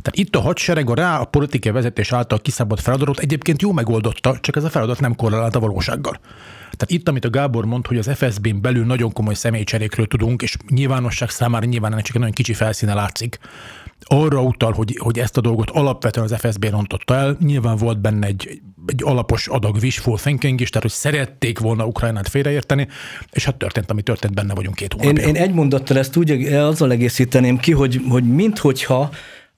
Tehát 0.01 0.19
itt 0.19 0.35
a 0.35 0.41
hadsereg 0.41 0.89
a 0.89 0.95
rá 0.95 1.19
a 1.19 1.25
politikai 1.25 1.71
vezetés 1.71 2.11
által 2.11 2.39
kiszabott 2.39 2.79
feladatot 2.79 3.19
egyébként 3.19 3.61
jó 3.61 3.71
megoldotta, 3.71 4.37
csak 4.39 4.55
ez 4.55 4.63
a 4.63 4.69
feladat 4.69 4.99
nem 4.99 5.15
korrelált 5.15 5.55
a 5.55 5.59
valósággal. 5.59 6.19
Tehát 6.61 6.91
itt, 6.91 7.07
amit 7.07 7.25
a 7.25 7.29
Gábor 7.29 7.65
mond, 7.65 7.87
hogy 7.87 7.97
az 7.97 8.09
FSB-n 8.15 8.61
belül 8.61 8.85
nagyon 8.85 9.13
komoly 9.13 9.33
személycserékről 9.33 10.07
tudunk, 10.07 10.41
és 10.41 10.57
nyilvánosság 10.69 11.29
számára 11.29 11.65
nyilván 11.65 11.91
ennek 11.91 12.03
csak 12.03 12.13
egy 12.15 12.19
nagyon 12.19 12.35
kicsi 12.35 12.53
felszíne 12.53 12.93
látszik, 12.93 13.39
arra 14.07 14.41
utal, 14.41 14.71
hogy, 14.71 14.97
hogy 14.99 15.19
ezt 15.19 15.37
a 15.37 15.41
dolgot 15.41 15.69
alapvetően 15.69 16.27
az 16.31 16.39
FSB 16.39 16.65
rontotta 16.69 17.15
el. 17.15 17.37
Nyilván 17.39 17.77
volt 17.77 18.01
benne 18.01 18.27
egy, 18.27 18.61
egy 18.85 19.01
alapos 19.03 19.47
adag 19.47 19.75
wishful 19.81 20.17
thinking 20.17 20.61
is, 20.61 20.69
tehát 20.69 20.83
hogy 20.83 20.95
szerették 20.95 21.59
volna 21.59 21.85
Ukrajnát 21.85 22.27
félreérteni, 22.27 22.87
és 23.31 23.45
hát 23.45 23.55
történt, 23.55 23.91
ami 23.91 24.01
történt, 24.01 24.33
benne 24.33 24.53
vagyunk 24.53 24.75
két 24.75 24.93
hónapja. 24.93 25.27
Én, 25.27 25.35
én 25.35 25.41
egy 25.41 25.53
mondattal 25.53 25.97
ezt 25.97 26.17
úgy 26.17 26.31
azzal 26.53 26.91
egészíteném 26.91 27.57
ki, 27.57 27.71
hogy, 27.71 28.01
hogy 28.09 28.23
minthogyha 28.23 29.09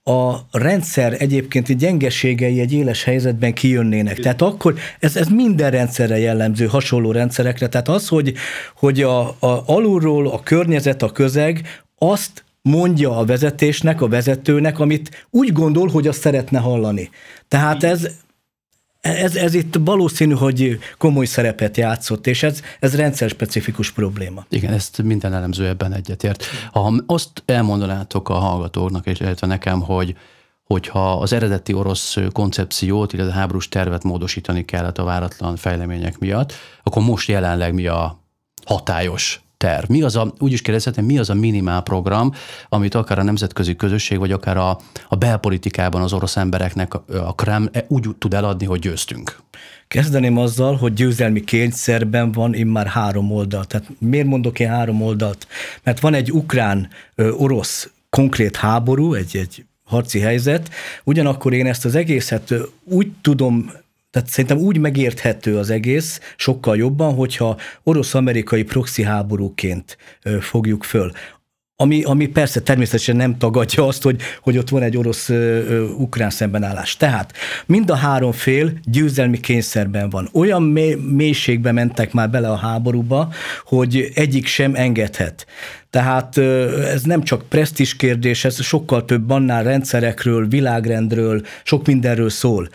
a 0.03 0.36
rendszer 0.51 1.15
egyébként 1.18 1.77
gyengeségei 1.77 2.60
egy 2.60 2.74
éles 2.74 3.03
helyzetben 3.03 3.53
kijönnének. 3.53 4.20
Tehát 4.20 4.41
akkor 4.41 4.75
ez, 5.00 5.15
ez 5.15 5.27
minden 5.27 5.72
rendszerre 5.72 6.18
jellemző, 6.18 6.65
hasonló 6.65 7.12
rendszerekre. 7.12 7.68
Tehát 7.68 7.88
az, 7.88 8.08
hogy, 8.08 8.34
hogy 8.75 9.01
a, 9.01 9.20
a 9.27 9.63
alulról 9.65 10.27
a 10.27 10.39
környezet, 10.44 11.01
a 11.01 11.12
közeg 11.12 11.84
azt 11.98 12.44
mondja 12.62 13.18
a 13.18 13.25
vezetésnek, 13.25 14.01
a 14.01 14.08
vezetőnek, 14.08 14.80
amit 14.80 15.28
úgy 15.30 15.51
gondol, 15.51 15.88
hogy 15.88 16.08
azt 16.08 16.20
szeretne 16.20 16.60
hallani. 16.60 17.10
Tehát 17.48 17.84
ez 17.84 18.08
ez, 19.01 19.36
ez 19.36 19.54
itt 19.54 19.75
valószínű, 19.80 20.34
hogy 20.34 20.80
komoly 20.98 21.25
szerepet 21.25 21.78
játszott, 21.78 22.28
és 22.28 22.44
ez, 22.44 22.62
ez 22.80 22.96
rendszer 22.96 23.30
specifikus 23.30 23.92
probléma. 23.92 24.46
Igen, 24.50 24.74
ezt 24.74 25.01
minden 25.04 25.34
elemző 25.34 25.68
ebben 25.68 25.94
egyetért. 25.94 26.44
Ha 26.72 26.94
azt 27.06 27.44
elmondanátok 27.46 28.30
a 28.30 28.34
hallgatóknak, 28.34 29.06
és 29.06 29.20
illetve 29.20 29.48
nekem, 29.48 29.82
hogy 29.82 30.16
hogyha 30.63 31.20
az 31.20 31.34
eredeti 31.34 31.74
orosz 31.74 32.18
koncepciót, 32.32 33.13
illetve 33.13 33.32
a 33.34 33.36
háborús 33.36 33.70
tervet 33.70 34.04
módosítani 34.04 34.66
kellett 34.66 34.98
a 34.98 35.04
váratlan 35.04 35.56
fejlemények 35.56 36.20
miatt, 36.20 36.54
akkor 36.84 37.04
most 37.04 37.28
jelenleg 37.28 37.74
mi 37.74 37.88
a 37.88 38.20
hatályos 38.66 39.42
terv? 39.60 39.89
Mi 39.89 40.01
az 40.01 40.16
a, 40.16 40.34
úgy 40.38 40.51
is 40.51 40.62
kérdezhetem, 40.62 41.06
mi 41.06 41.18
az 41.18 41.30
a 41.30 41.34
minimál 41.34 41.82
program, 41.82 42.32
amit 42.70 42.96
akár 42.96 43.20
a 43.20 43.24
nemzetközi 43.24 43.75
közösség, 43.75 44.18
vagy 44.18 44.32
akár 44.32 44.58
a, 44.58 44.80
a 45.10 45.16
belpolitikában 45.16 46.01
az 46.01 46.13
orosz 46.13 46.38
embereknek 46.38 46.94
a, 46.94 47.04
a 47.08 47.34
Kreml 47.34 47.70
úgy 47.88 48.10
tud 48.18 48.34
eladni, 48.34 48.66
hogy 48.66 48.80
győztünk? 48.80 49.39
Kezdeném 49.88 50.38
azzal, 50.38 50.75
hogy 50.75 50.94
győzelmi 50.94 51.44
kényszerben 51.44 52.32
van 52.32 52.54
immár 52.54 52.88
három 52.88 53.32
oldal. 53.32 53.66
Tehát 53.66 53.88
miért 54.00 54.28
mondok 54.28 54.60
én 54.60 54.70
három 54.70 55.01
oldalt? 55.01 55.48
Mert 55.84 56.00
van 56.00 56.13
egy 56.13 56.32
ukrán-orosz 56.32 57.89
konkrét 58.10 58.56
háború, 58.56 59.13
egy, 59.13 59.38
egy 59.38 59.66
harci 59.84 60.20
helyzet, 60.20 60.70
ugyanakkor 61.04 61.54
én 61.54 61.66
ezt 61.66 61.86
az 61.86 61.96
egészet 61.96 62.54
úgy 62.84 63.12
tudom 63.22 63.72
tehát 64.12 64.30
szerintem 64.30 64.58
úgy 64.58 64.78
megérthető 64.78 65.58
az 65.58 65.70
egész 65.70 66.20
sokkal 66.36 66.78
jobban, 66.78 67.13
hogyha 67.13 67.58
orosz-amerikai 67.84 68.63
proxy 68.63 69.04
háborúként 69.04 69.98
fogjuk 70.39 70.84
föl. 70.84 71.12
Ami, 71.82 72.04
ami 72.04 72.28
persze 72.28 72.62
természetesen 72.62 73.16
nem 73.16 73.38
tagadja 73.38 73.88
azt, 73.88 74.04
hogy, 74.04 74.22
hogy 74.42 74.58
ott 74.58 74.70
van 74.70 74.82
egy 74.82 74.98
orosz-ukrán 74.98 76.30
szembenállás. 76.30 76.98
Tehát 76.98 77.34
mind 77.66 77.89
a 77.89 77.96
három 77.96 78.32
fél 78.32 78.72
győzelmi 78.84 79.39
kényszerben 79.39 80.10
van. 80.10 80.30
Olyan 80.34 80.63
mély, 80.63 80.96
mélységbe 80.96 81.72
mentek 81.72 82.13
már 82.13 82.30
bele 82.30 82.50
a 82.50 82.56
háborúba, 82.56 83.34
hogy 83.66 84.12
egyik 84.13 84.46
sem 84.46 84.75
engedhet. 84.75 85.46
Tehát 85.89 86.38
ez 86.94 87.01
nem 87.01 87.24
csak 87.24 87.44
presztis 87.50 87.96
kérdés, 87.96 88.46
ez 88.46 88.62
sokkal 88.63 89.06
több 89.06 89.30
annál 89.30 89.63
rendszerekről, 89.63 90.48
világrendről, 90.48 91.42
sok 91.63 91.86
mindenről 91.86 92.30
szól. 92.30 92.70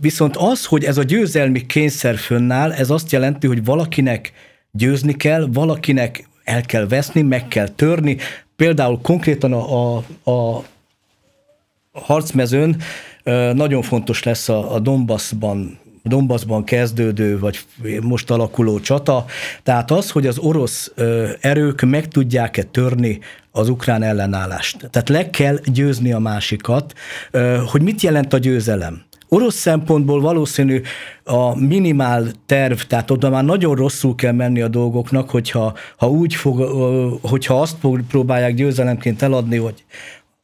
Viszont 0.00 0.36
az, 0.36 0.64
hogy 0.64 0.84
ez 0.84 0.98
a 0.98 1.02
győzelmi 1.02 1.66
kényszer 1.66 2.16
fönnáll, 2.16 2.72
ez 2.72 2.90
azt 2.90 3.12
jelenti, 3.12 3.46
hogy 3.46 3.64
valakinek 3.64 4.32
győzni 4.70 5.16
kell, 5.16 5.48
valakinek 5.52 6.28
el 6.44 6.62
kell 6.62 6.86
veszni, 6.86 7.22
meg 7.22 7.48
kell 7.48 7.68
törni. 7.68 8.16
Például 8.56 8.98
konkrétan 9.02 9.52
a, 9.52 9.96
a, 9.96 10.04
a 10.30 10.64
harcmezőn 11.92 12.76
nagyon 13.54 13.82
fontos 13.82 14.22
lesz 14.22 14.48
a, 14.48 14.74
a 14.74 14.78
Donbassban 14.78 15.78
Donbassban 16.06 16.64
kezdődő, 16.64 17.38
vagy 17.38 17.58
most 18.00 18.30
alakuló 18.30 18.80
csata. 18.80 19.24
Tehát 19.62 19.90
az, 19.90 20.10
hogy 20.10 20.26
az 20.26 20.38
orosz 20.38 20.92
erők 21.40 21.80
meg 21.80 22.08
tudják-e 22.08 22.62
törni 22.62 23.18
az 23.50 23.68
ukrán 23.68 24.02
ellenállást. 24.02 24.88
Tehát 24.90 25.08
le 25.08 25.30
kell 25.30 25.58
győzni 25.64 26.12
a 26.12 26.18
másikat, 26.18 26.94
hogy 27.66 27.82
mit 27.82 28.00
jelent 28.00 28.32
a 28.32 28.38
győzelem. 28.38 29.02
Orosz 29.34 29.54
szempontból 29.54 30.20
valószínű 30.20 30.80
a 31.24 31.58
minimál 31.58 32.26
terv, 32.46 32.78
tehát 32.78 33.10
oda 33.10 33.30
már 33.30 33.44
nagyon 33.44 33.74
rosszul 33.74 34.14
kell 34.14 34.32
menni 34.32 34.60
a 34.60 34.68
dolgoknak, 34.68 35.30
hogyha 35.30 35.74
ha 35.96 36.08
úgy 36.08 36.34
fog, 36.34 36.60
hogyha 37.22 37.60
azt 37.60 37.76
próbálják 38.08 38.54
győzelemként 38.54 39.22
eladni, 39.22 39.56
hogy 39.56 39.84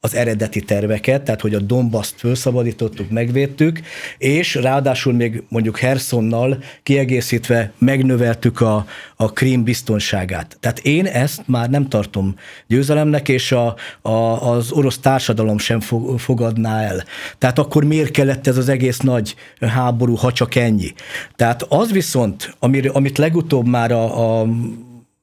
az 0.02 0.14
eredeti 0.14 0.60
terveket, 0.60 1.22
tehát 1.22 1.40
hogy 1.40 1.54
a 1.54 1.58
Donbass-t 1.58 2.14
felszabadítottuk, 2.16 3.10
megvédtük, 3.10 3.80
és 4.18 4.54
ráadásul 4.54 5.12
még 5.12 5.42
mondjuk 5.48 5.78
Hersonnal 5.78 6.62
kiegészítve 6.82 7.72
megnöveltük 7.78 8.60
a, 8.60 8.86
a 9.16 9.32
Krím 9.32 9.64
biztonságát. 9.64 10.56
Tehát 10.60 10.78
én 10.78 11.06
ezt 11.06 11.42
már 11.46 11.70
nem 11.70 11.88
tartom 11.88 12.34
győzelemnek, 12.66 13.28
és 13.28 13.52
a, 13.52 13.76
a, 14.02 14.10
az 14.50 14.72
orosz 14.72 14.98
társadalom 14.98 15.58
sem 15.58 15.80
fog, 15.80 16.18
fogadná 16.18 16.82
el. 16.82 17.04
Tehát 17.38 17.58
akkor 17.58 17.84
miért 17.84 18.10
kellett 18.10 18.46
ez 18.46 18.56
az 18.56 18.68
egész 18.68 18.98
nagy 18.98 19.34
háború, 19.60 20.14
ha 20.14 20.32
csak 20.32 20.54
ennyi? 20.54 20.92
Tehát 21.36 21.62
az 21.68 21.92
viszont, 21.92 22.54
amir, 22.58 22.90
amit 22.92 23.18
legutóbb 23.18 23.66
már 23.66 23.92
a, 23.92 24.40
a 24.40 24.46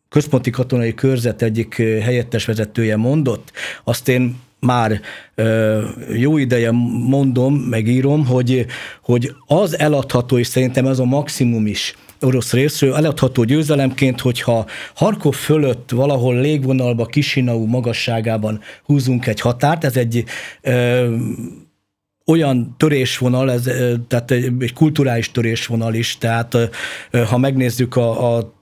központi 0.09 0.49
katonai 0.49 0.93
körzet 0.93 1.41
egyik 1.41 1.75
helyettes 1.77 2.45
vezetője 2.45 2.95
mondott, 2.95 3.51
azt 3.83 4.07
én 4.07 4.45
már 4.59 5.01
jó 6.13 6.37
ideje 6.37 6.71
mondom, 7.07 7.53
megírom, 7.53 8.25
hogy, 8.25 8.65
hogy 9.01 9.35
az 9.47 9.79
eladható, 9.79 10.37
és 10.37 10.47
szerintem 10.47 10.85
ez 10.85 10.99
a 10.99 11.05
maximum 11.05 11.67
is 11.67 11.95
orosz 12.21 12.53
részről, 12.53 12.95
eladható 12.95 13.43
győzelemként, 13.43 14.21
hogyha 14.21 14.65
Harkov 14.95 15.33
fölött 15.33 15.91
valahol 15.91 16.39
légvonalba, 16.39 17.05
Kisinau 17.05 17.65
magasságában 17.65 18.61
húzunk 18.83 19.27
egy 19.27 19.39
határt, 19.39 19.83
ez 19.83 19.97
egy 19.97 20.23
ö, 20.61 21.15
olyan 22.25 22.75
törésvonal, 22.77 23.51
ez, 23.51 23.69
tehát 24.07 24.31
egy, 24.31 24.51
egy 24.59 24.73
kulturális 24.73 25.31
törésvonal 25.31 25.93
is, 25.93 26.17
tehát 26.17 26.57
ha 27.27 27.37
megnézzük 27.37 27.95
a, 27.95 28.35
a 28.35 28.55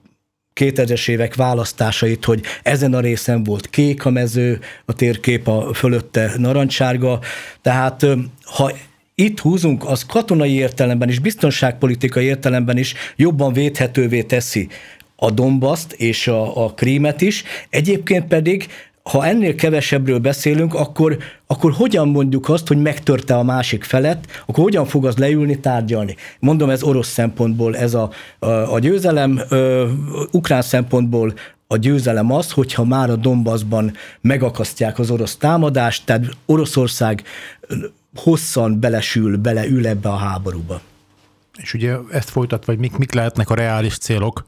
2000-es 0.60 1.08
évek 1.08 1.34
választásait, 1.34 2.24
hogy 2.24 2.42
ezen 2.62 2.94
a 2.94 3.00
részen 3.00 3.42
volt 3.42 3.70
kék 3.70 4.04
a 4.04 4.10
mező, 4.10 4.60
a 4.84 4.92
térkép 4.92 5.48
a 5.48 5.74
fölötte 5.74 6.32
narancsárga, 6.36 7.20
tehát 7.62 8.06
ha 8.42 8.72
itt 9.14 9.40
húzunk, 9.40 9.84
az 9.84 10.06
katonai 10.06 10.52
értelemben 10.52 11.08
és 11.08 11.18
biztonságpolitikai 11.18 12.24
értelemben 12.24 12.78
is 12.78 12.94
jobban 13.16 13.52
védhetővé 13.52 14.22
teszi 14.22 14.68
a 15.16 15.30
Dombaszt 15.30 15.92
és 15.92 16.28
a, 16.28 16.64
a 16.64 16.74
Krímet 16.74 17.20
is, 17.20 17.44
egyébként 17.70 18.26
pedig 18.26 18.66
ha 19.10 19.26
ennél 19.26 19.54
kevesebbről 19.54 20.18
beszélünk, 20.18 20.74
akkor, 20.74 21.16
akkor 21.46 21.72
hogyan 21.72 22.08
mondjuk 22.08 22.48
azt, 22.48 22.68
hogy 22.68 22.82
megtörte 22.82 23.36
a 23.36 23.42
másik 23.42 23.84
felet, 23.84 24.42
akkor 24.46 24.64
hogyan 24.64 24.86
fog 24.86 25.06
az 25.06 25.16
leülni, 25.16 25.60
tárgyalni? 25.60 26.16
Mondom, 26.38 26.70
ez 26.70 26.82
orosz 26.82 27.08
szempontból 27.08 27.76
ez 27.76 27.94
a, 27.94 28.10
a, 28.38 28.46
a 28.46 28.78
győzelem, 28.78 29.40
ö, 29.48 29.88
ukrán 30.30 30.62
szempontból 30.62 31.34
a 31.66 31.76
győzelem 31.76 32.32
az, 32.32 32.50
hogyha 32.52 32.84
már 32.84 33.10
a 33.10 33.16
Donbassban 33.16 33.92
megakasztják 34.20 34.98
az 34.98 35.10
orosz 35.10 35.36
támadást, 35.36 36.04
tehát 36.04 36.24
Oroszország 36.46 37.22
hosszan 38.14 38.80
belesül, 38.80 39.36
beleül 39.36 39.86
ebbe 39.86 40.08
a 40.08 40.16
háborúba. 40.16 40.80
És 41.56 41.74
ugye 41.74 41.96
ezt 42.10 42.30
folytatva, 42.30 42.72
hogy 42.72 42.80
mik, 42.80 42.96
mik 42.96 43.12
lehetnek 43.12 43.50
a 43.50 43.54
reális 43.54 43.98
célok, 43.98 44.44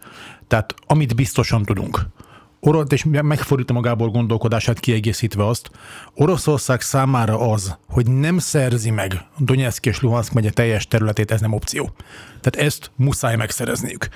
tehát 0.49 0.75
amit 0.87 1.15
biztosan 1.15 1.63
tudunk, 1.63 2.07
Orosz, 2.61 2.93
és 2.93 3.05
megfordítom 3.11 3.77
a 3.77 3.81
Gábor 3.81 4.11
gondolkodását 4.11 4.81
kiegészítve 4.81 5.47
azt, 5.47 5.71
Oroszország 6.15 6.81
számára 6.81 7.51
az, 7.51 7.77
hogy 7.89 8.11
nem 8.11 8.39
szerzi 8.39 8.91
meg 8.91 9.13
Donetsk 9.39 9.87
és 9.87 10.01
Luhansk 10.01 10.33
megye 10.33 10.51
teljes 10.51 10.87
területét, 10.87 11.31
ez 11.31 11.41
nem 11.41 11.53
opció. 11.53 11.91
Tehát 12.41 12.69
ezt 12.69 12.91
muszáj 12.97 13.37
megszerezniük. 13.37 14.09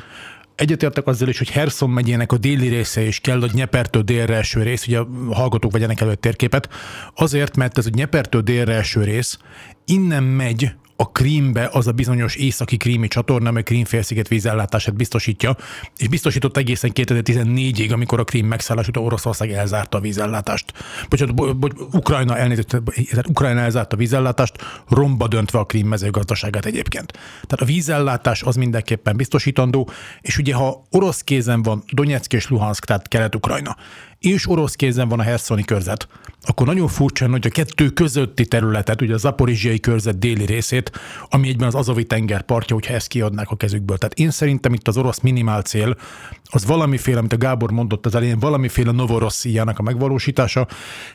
Egyetértek 0.55 1.07
azzal 1.07 1.29
is, 1.29 1.39
hogy 1.39 1.51
Herson 1.51 1.91
megyének 1.91 2.33
a 2.33 2.37
déli 2.37 2.69
része 2.69 3.03
is 3.03 3.21
kell, 3.21 3.41
hogy 3.41 3.53
Nyepertől 3.55 4.03
délre 4.03 4.37
eső 4.37 4.63
rész, 4.63 4.87
ugye 4.87 4.99
a 4.99 5.07
hallgatók 5.35 5.73
vegyenek 5.73 6.01
elő 6.01 6.15
térképet, 6.15 6.69
azért, 7.15 7.57
mert 7.57 7.79
ez 7.79 7.87
a 7.87 7.91
Nyepertől 7.93 8.41
délre 8.41 8.75
eső 8.75 9.03
rész 9.03 9.39
innen 9.85 10.23
megy 10.23 10.75
a 11.03 11.11
Krímbe 11.13 11.69
az 11.73 11.87
a 11.87 11.93
bizonyos 11.93 12.35
északi 12.35 12.77
krími 12.77 13.09
csatorna, 13.09 13.49
amely 13.49 13.63
Krímfélsziget 13.63 14.29
vízellátását 14.29 14.95
biztosítja, 14.95 15.57
és 15.97 16.09
biztosított 16.09 16.57
egészen 16.57 16.91
2014-ig, 16.95 17.93
amikor 17.93 18.21
a 18.21 18.25
Krím 18.25 18.47
megszállás 18.47 18.89
után 18.89 19.05
Oroszország 19.05 19.53
elzárta 19.53 19.99
a 19.99 20.01
vízellátást. 20.01 20.73
Bocsánat, 21.09 21.35
bo, 21.35 21.55
bo, 21.55 21.69
Ukrajna 21.93 22.37
elnézést, 22.37 22.83
Ukrajna 23.29 23.61
elzárta 23.61 23.97
a 23.97 23.99
vízellátást, 23.99 24.65
romba 24.89 25.29
döntve 25.29 25.59
a 25.59 25.65
Krím 25.65 25.87
mezőgazdaságát 25.87 26.65
egyébként. 26.65 27.13
Tehát 27.13 27.61
a 27.61 27.65
vízellátás 27.65 28.43
az 28.43 28.57
mindenképpen 28.57 29.17
biztosítandó, 29.17 29.91
és 30.21 30.39
ugye 30.39 30.55
ha 30.55 30.83
orosz 30.91 31.21
kézen 31.21 31.63
van 31.63 31.83
Donetsk 31.93 32.33
és 32.33 32.49
Luhansk, 32.49 32.85
tehát 32.85 33.09
Kelet-Ukrajna, 33.09 33.77
és 34.19 34.49
orosz 34.49 34.75
kézen 34.75 35.09
van 35.09 35.21
a 35.21 35.23
Herszoni 35.23 35.65
körzet, 35.65 36.09
akkor 36.45 36.67
nagyon 36.67 36.89
furcsa, 36.89 37.29
hogy 37.29 37.47
a 37.47 37.51
kettő 37.51 37.89
közötti 37.89 38.47
területet, 38.47 39.03
ugye 39.03 39.15
a 39.15 39.17
zaporizsiai 39.17 39.81
körzet 39.81 40.19
déli 40.19 40.45
részét, 40.45 40.91
ami 41.29 41.49
egyben 41.49 41.69
az 41.69 41.75
Azovi 41.75 42.05
tenger 42.05 42.43
partja, 42.43 42.75
hogyha 42.75 42.95
ezt 42.95 43.07
kiadnák 43.07 43.51
a 43.51 43.57
kezükből. 43.57 43.99
Tehát 43.99 44.19
én 44.19 44.31
szerintem 44.31 44.73
itt 44.73 44.89
az 44.89 44.97
orosz 44.97 45.21
minimál 45.21 45.63
cél, 45.63 45.97
az 46.45 46.67
valamiféle, 46.67 47.19
amit 47.19 47.33
a 47.33 47.37
Gábor 47.37 47.71
mondott 47.71 48.07
az 48.07 48.15
elején, 48.15 48.39
valamiféle 48.39 48.93
Novorossziának 48.93 49.79
a 49.79 49.83
megvalósítása. 49.83 50.67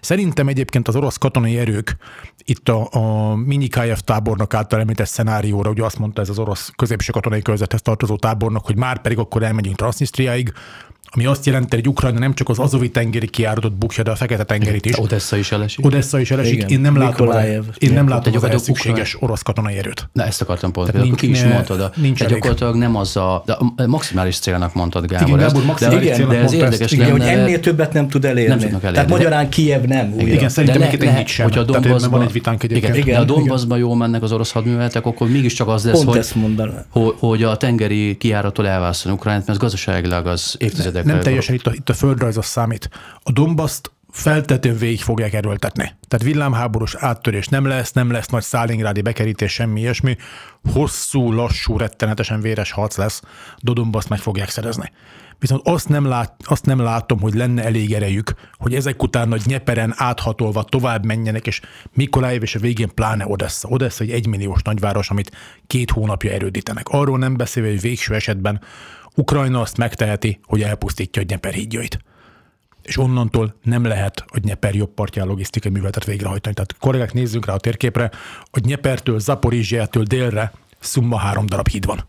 Szerintem 0.02 0.48
egyébként 0.48 0.88
az 0.88 0.96
orosz 0.96 1.18
katonai 1.18 1.58
erők 1.58 1.98
itt 2.44 2.70
a, 2.70 2.88
a 2.92 3.36
Minikájev 3.36 3.98
tábornok 3.98 4.54
által 4.54 4.80
említett 4.80 5.08
szenárióra, 5.08 5.70
ugye 5.70 5.84
azt 5.84 6.00
mondta 6.00 6.22
ez 6.22 6.30
az 6.30 6.40
orosz 6.40 6.72
középső 6.76 7.12
katonai 7.12 7.42
körzethez 7.42 7.82
tartozó 7.82 8.16
tábornok, 8.16 8.66
hogy 8.66 8.78
már 8.78 9.02
pedig 9.02 9.18
akkor 9.18 9.44
elmegyünk 9.44 9.76
Transnistriáig, 9.76 10.54
ami 11.12 11.26
azt 11.26 11.46
jelenti, 11.46 11.76
hogy 11.76 11.88
Ukrajna 11.88 12.20
nem 12.20 12.34
csak 12.34 12.50
az 12.50 12.60
azovi 12.60 12.90
tengeri 12.90 13.28
kiáratot 13.28 13.74
bukja, 13.74 14.04
de 14.04 14.12
a 14.12 14.16
fekete 14.16 14.44
tengerit 14.44 14.86
is. 14.86 15.00
Odessa 15.00 15.38
is 15.38 15.52
elesik. 15.52 15.86
Odessa 15.86 16.20
is 16.20 16.32
elesik. 16.32 16.54
Igen. 16.54 16.70
Én 16.70 16.80
nem 16.80 16.98
látom, 16.98 17.28
az, 17.28 17.36
én 17.78 17.94
nem 17.94 18.08
látom 18.08 18.08
az 18.08 18.10
gyakorlatilag 18.10 18.44
ehhez 18.50 18.62
szükséges 18.64 19.14
Ukrajna- 19.14 19.26
orosz 19.26 19.42
katonai 19.42 19.78
erőt. 19.78 20.10
Na 20.14 20.24
ezt 20.26 20.42
akartam 20.42 20.72
pont, 20.72 20.92
Tehát 20.92 21.06
nincs, 21.06 21.20
ki 21.20 21.30
is 21.30 21.40
nincs- 21.40 21.54
mondtad, 21.54 21.82
a, 21.82 21.92
nincs 21.96 22.22
elég. 22.22 22.34
gyakorlatilag 22.34 22.76
nem 22.76 22.96
az 22.96 23.18
a, 23.18 23.44
de 23.46 23.54
a 23.54 23.88
maximális 23.88 24.40
célnak 24.40 24.74
mondtad 24.74 25.06
Gábor. 25.06 25.28
Igen, 25.28 25.40
Gábor, 25.40 25.64
maximális 25.66 26.08
de, 26.08 26.14
célnak 26.16 26.34
de 26.34 26.40
ez 26.42 26.54
érdekes 26.54 26.92
Igen, 26.92 27.12
hogy 27.12 27.22
ennél 27.22 27.60
többet 27.60 27.94
nem 27.94 28.08
tud 28.08 28.26
elérni. 28.26 28.50
Nem 28.50 28.60
tudnak 28.60 28.84
elérni. 28.84 28.94
Tehát 28.96 29.10
magyarán 29.10 29.50
Kiev 29.50 29.84
nem 29.84 30.14
újra. 30.14 30.34
Igen, 30.34 30.50
szerintem 30.50 30.82
egyébként 30.82 31.12
ennyit 31.14 31.28
sem. 31.28 31.46
Hogyha 31.46 31.64
Donbassban, 31.64 32.12
van 32.12 32.22
egy 32.22 32.32
vitánk 32.32 32.64
egyébként. 32.64 32.96
Igen, 32.96 33.22
a 33.22 33.24
Donbassban 33.24 33.78
jól 33.78 33.96
mennek 33.96 34.24
az 34.24 34.32
orosz 34.32 34.52
hadműveletek, 34.52 35.06
akkor 35.06 35.30
mégiscsak 35.30 35.68
az 35.68 35.86
lesz, 35.86 36.04
hogy, 36.90 37.14
hogy, 37.20 37.44
a 37.44 37.58
tengeri 37.58 38.18
kiárattól 38.18 38.68
elválasztani 38.68 39.16
Ukrajnát, 39.16 39.48
mert 39.48 39.60
gazdaságilag 39.60 40.28
az 40.28 40.56
évtizedekre. 40.98 41.14
Nem 41.14 41.24
teljesen 41.24 41.56
itt 41.56 41.68
a, 41.68 41.74
itt 41.74 41.90
a 41.90 41.94
földrajz 41.94 42.38
az 42.38 42.46
számít. 42.46 42.90
A 43.24 43.32
Dombaszt 43.32 43.92
feltetően 44.12 44.78
végig 44.78 45.02
fogják 45.02 45.34
erőltetni. 45.34 45.96
Tehát 46.08 46.26
villámháborús 46.26 46.96
áttörés 46.96 47.48
nem 47.48 47.66
lesz, 47.66 47.92
nem 47.92 48.12
lesz 48.12 48.28
nagy 48.28 48.44
szálingrádi 48.44 49.02
bekerítés, 49.02 49.52
semmi 49.52 49.80
ilyesmi. 49.80 50.18
Hosszú, 50.72 51.32
lassú, 51.32 51.78
rettenetesen 51.78 52.42
véres 52.42 52.72
harc 52.72 52.98
lesz, 52.98 53.22
de 53.62 53.74
Dombaszt 53.74 54.10
meg 54.10 54.20
fogják 54.20 54.50
szerezni. 54.50 54.92
Viszont 55.40 55.68
azt 55.68 55.90
nem, 55.90 56.06
lát, 56.06 56.34
azt 56.44 56.66
nem 56.66 56.80
látom, 56.80 57.20
hogy 57.20 57.34
lenne 57.34 57.64
elég 57.64 57.94
erejük, 57.94 58.34
hogy 58.58 58.76
ezek 58.76 59.04
után 59.04 59.32
a 59.32 59.38
Nyeperen 59.46 59.94
áthatolva 59.98 60.64
tovább 60.64 61.06
menjenek, 61.06 61.48
és 61.48 61.62
Mikolájev 61.94 62.42
és 62.42 62.56
a 62.56 62.60
végén 62.60 62.94
pláne 62.94 63.26
Odessa. 63.28 63.68
Odessa 63.68 64.04
egy 64.04 64.12
egymilliós 64.12 64.62
nagyváros, 64.62 65.10
amit 65.10 65.32
két 65.68 65.92
hónapja 65.92 66.32
erődítenek. 66.32 66.88
Arról 66.88 67.18
nem 67.18 67.38
beszélve, 67.38 67.70
hogy 67.70 67.82
végső 67.82 68.14
esetben 68.14 68.62
Ukrajna 69.18 69.62
azt 69.62 69.78
megteheti, 69.78 70.40
hogy 70.44 70.62
elpusztítja 70.62 71.22
a 71.22 71.26
Nyeper 71.28 71.54
hídjait 71.54 72.00
és 72.88 72.98
onnantól 72.98 73.56
nem 73.64 73.86
lehet 73.86 74.24
a 74.28 74.40
Nyeper 74.42 74.76
jobb 74.76 74.94
partján 74.94 75.28
logisztikai 75.28 75.72
műveletet 75.72 76.06
végrehajtani. 76.06 76.56
Tehát 76.56 76.76
kollégák, 76.80 77.14
nézzünk 77.14 77.46
rá 77.46 77.54
a 77.54 77.58
térképre, 77.58 78.12
a 78.52 78.60
Nyepertől, 78.60 79.20
Zaporizsiától 79.20 80.04
délre 80.04 80.52
szumma 80.80 81.18
három 81.18 81.46
darab 81.46 81.68
híd 81.68 81.86
van. 81.86 82.08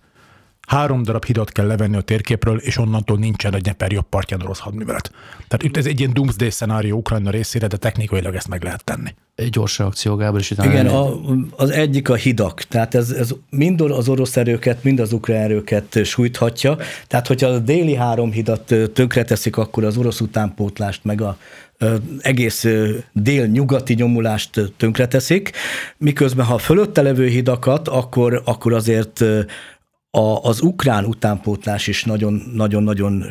Három 0.69 1.03
darab 1.03 1.25
hidat 1.25 1.53
kell 1.53 1.67
levenni 1.67 1.97
a 1.97 2.01
térképről, 2.01 2.59
és 2.59 2.79
onnantól 2.79 3.19
nincsen 3.19 3.55
a 3.55 3.59
Nyeper 3.63 3.93
jobb 3.93 4.09
partján 4.09 4.43
orosz 4.43 4.59
hadművelet. 4.59 5.11
Tehát 5.49 5.63
itt 5.63 5.77
ez 5.77 5.87
egy 5.87 5.99
ilyen 5.99 6.13
doomsday 6.13 6.51
szenárió 6.51 6.97
Ukrajna 6.97 7.31
részére, 7.31 7.67
de 7.67 7.77
technikailag 7.77 8.35
ezt 8.35 8.49
meg 8.49 8.63
lehet 8.63 8.85
tenni. 8.85 9.15
Egy 9.35 9.51
gyors 9.51 9.79
reakció, 9.79 10.17
Gábor, 10.17 10.41
és 10.41 10.51
utána 10.51 10.71
Igen, 10.71 10.87
a, 10.87 11.21
az 11.57 11.71
egyik 11.71 12.09
a 12.09 12.15
hidak, 12.15 12.63
tehát 12.63 12.95
ez, 12.95 13.11
ez 13.11 13.31
mind 13.51 13.81
az 13.81 14.09
orosz 14.09 14.37
erőket, 14.37 14.85
mind 14.85 15.01
az 15.01 15.13
ukrán 15.13 15.41
erőket 15.41 16.05
sújthatja. 16.05 16.77
Tehát, 17.07 17.27
hogyha 17.27 17.49
a 17.49 17.59
déli 17.59 17.95
három 17.95 18.33
hidat 18.33 18.75
tönkreteszik, 18.93 19.57
akkor 19.57 19.85
az 19.85 19.97
orosz 19.97 20.21
utánpótlást, 20.21 21.05
meg 21.05 21.21
a 21.21 21.37
egész 22.21 22.67
dél-nyugati 23.13 23.95
nyomulást 23.95 24.73
tönkreteszik, 24.77 25.51
miközben 25.97 26.47
ha 26.47 26.55
a 26.55 26.59
fölötte 26.59 27.03
levő 27.03 27.27
hidakat, 27.27 27.89
akkor, 27.89 28.43
akkor 28.45 28.73
azért 28.73 29.25
a, 30.11 30.43
az 30.43 30.61
ukrán 30.61 31.05
utánpótlás 31.05 31.87
is 31.87 32.05
nagyon-nagyon 32.55 33.25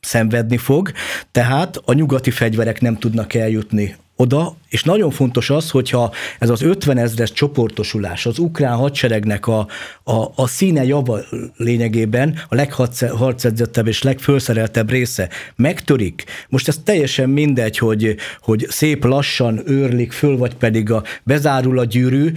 szenvedni 0.00 0.56
fog, 0.56 0.92
tehát 1.32 1.80
a 1.84 1.92
nyugati 1.92 2.30
fegyverek 2.30 2.80
nem 2.80 2.98
tudnak 2.98 3.34
eljutni 3.34 3.96
oda, 4.16 4.56
és 4.68 4.82
nagyon 4.82 5.10
fontos 5.10 5.50
az, 5.50 5.70
hogyha 5.70 6.12
ez 6.38 6.50
az 6.50 6.62
50 6.62 6.98
ezres 6.98 7.32
csoportosulás 7.32 8.26
az 8.26 8.38
ukrán 8.38 8.76
hadseregnek 8.76 9.46
a, 9.46 9.66
a, 10.04 10.32
a 10.34 10.46
színe 10.46 10.84
java 10.84 11.20
lényegében 11.56 12.38
a 12.48 12.54
legharcedzettebb 12.54 13.86
és 13.86 14.02
legfölszereltebb 14.02 14.90
része 14.90 15.28
megtörik. 15.56 16.24
Most 16.48 16.68
ez 16.68 16.78
teljesen 16.84 17.28
mindegy, 17.28 17.78
hogy, 17.78 18.16
hogy 18.40 18.66
szép 18.68 19.04
lassan 19.04 19.62
őrlik 19.66 20.12
föl, 20.12 20.36
vagy 20.36 20.54
pedig 20.54 20.90
a, 20.90 21.02
bezárul 21.22 21.78
a 21.78 21.84
gyűrű, 21.84 22.32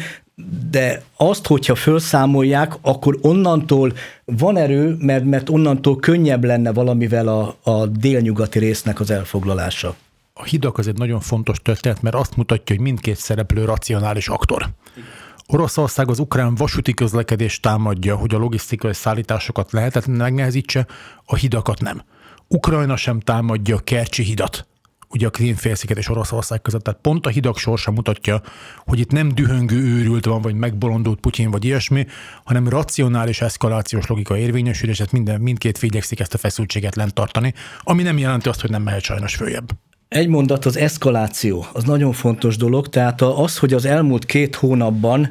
de 0.70 1.04
azt, 1.16 1.48
hogyha 1.48 1.76
felszámolják, 1.76 2.74
akkor 2.82 3.18
onnantól 3.22 3.94
van 4.26 4.58
erő, 4.58 4.96
mert, 5.00 5.24
mert 5.24 5.50
onnantól 5.50 5.96
könnyebb 5.96 6.44
lenne 6.44 6.74
valamivel 6.74 7.28
a, 7.28 7.58
a 7.64 7.86
délnyugati 7.86 8.60
résznek 8.60 9.00
az 9.00 9.12
elfoglalása. 9.12 9.96
A 10.34 10.44
hidak 10.44 10.78
az 10.78 10.88
egy 10.88 10.98
nagyon 10.98 11.20
fontos 11.20 11.62
történet, 11.62 12.02
mert 12.02 12.16
azt 12.16 12.36
mutatja, 12.36 12.76
hogy 12.76 12.84
mindkét 12.84 13.16
szereplő 13.16 13.66
racionális 13.66 14.28
aktor. 14.28 14.70
Oroszország 15.48 16.10
az 16.10 16.20
ukrán 16.20 16.56
vasúti 16.56 16.94
közlekedést 16.94 17.62
támadja, 17.62 18.16
hogy 18.16 18.36
a 18.36 18.38
logisztikai 18.38 18.94
szállításokat 18.94 19.72
lehetetlen 19.72 20.16
megnehezítse, 20.16 20.86
a 21.26 21.36
hidakat 21.36 21.82
nem. 21.82 22.02
Ukrajna 22.48 22.96
sem 22.96 23.20
támadja 23.20 23.76
a 23.76 23.80
Kercsi 23.80 24.24
hidat, 24.24 24.68
ugye 25.10 25.28
a 25.28 25.30
Krímfélsziget 25.30 25.98
és 25.98 26.10
Oroszország 26.10 26.62
között. 26.62 26.84
Tehát 26.84 27.00
pont 27.02 27.26
a 27.26 27.30
hidak 27.30 27.58
sorsa 27.58 27.92
mutatja, 27.92 28.42
hogy 28.86 29.00
itt 29.00 29.12
nem 29.12 29.30
dühöngő 29.30 29.78
őrült 29.78 30.26
van, 30.26 30.42
vagy 30.42 30.56
megbolondult 30.56 31.20
Putyin, 31.20 31.52
vagy 31.52 31.66
ilyesmi, 31.66 32.06
hanem 32.44 32.70
racionális 32.70 33.42
eszkalációs 33.42 34.08
logika 34.08 34.38
érvényesül, 34.38 34.90
és 34.90 35.00
ezt 35.00 35.12
minden, 35.12 35.42
mindkét 35.42 35.84
igyekszik 35.84 36.20
ezt 36.20 36.34
a 36.34 36.38
feszültséget 36.38 36.96
lent 36.96 37.14
tartani, 37.14 37.54
ami 37.80 38.04
nem 38.04 38.18
jelenti 38.18 38.50
azt, 38.50 38.62
hogy 38.62 38.70
nem 38.70 38.82
mehet 38.82 39.02
sajnos 39.02 39.36
följebb. 39.36 39.70
Egy 40.08 40.28
mondat, 40.28 40.66
az 40.66 40.78
eszkaláció, 40.78 41.66
az 41.74 41.84
nagyon 41.84 42.12
fontos 42.12 42.58
dolog, 42.58 42.90
tehát 42.90 43.22
az, 43.22 43.58
hogy 43.58 43.74
az 43.74 43.86
elmúlt 43.86 44.26
két 44.26 44.56
hónapban 44.56 45.30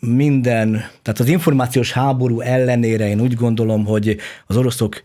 minden, 0.00 0.70
tehát 1.02 1.20
az 1.20 1.28
információs 1.28 1.92
háború 1.92 2.40
ellenére 2.40 3.08
én 3.08 3.20
úgy 3.20 3.34
gondolom, 3.34 3.84
hogy 3.84 4.16
az 4.46 4.56
oroszok 4.56 5.02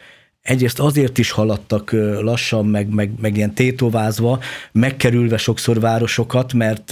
egyrészt 0.47 0.79
azért 0.79 1.17
is 1.17 1.31
haladtak 1.31 1.91
lassan, 2.21 2.65
meg, 2.65 2.89
meg, 2.89 3.11
meg 3.21 3.37
ilyen 3.37 3.53
tétovázva, 3.53 4.39
megkerülve 4.71 5.37
sokszor 5.37 5.79
városokat, 5.79 6.53
mert, 6.53 6.91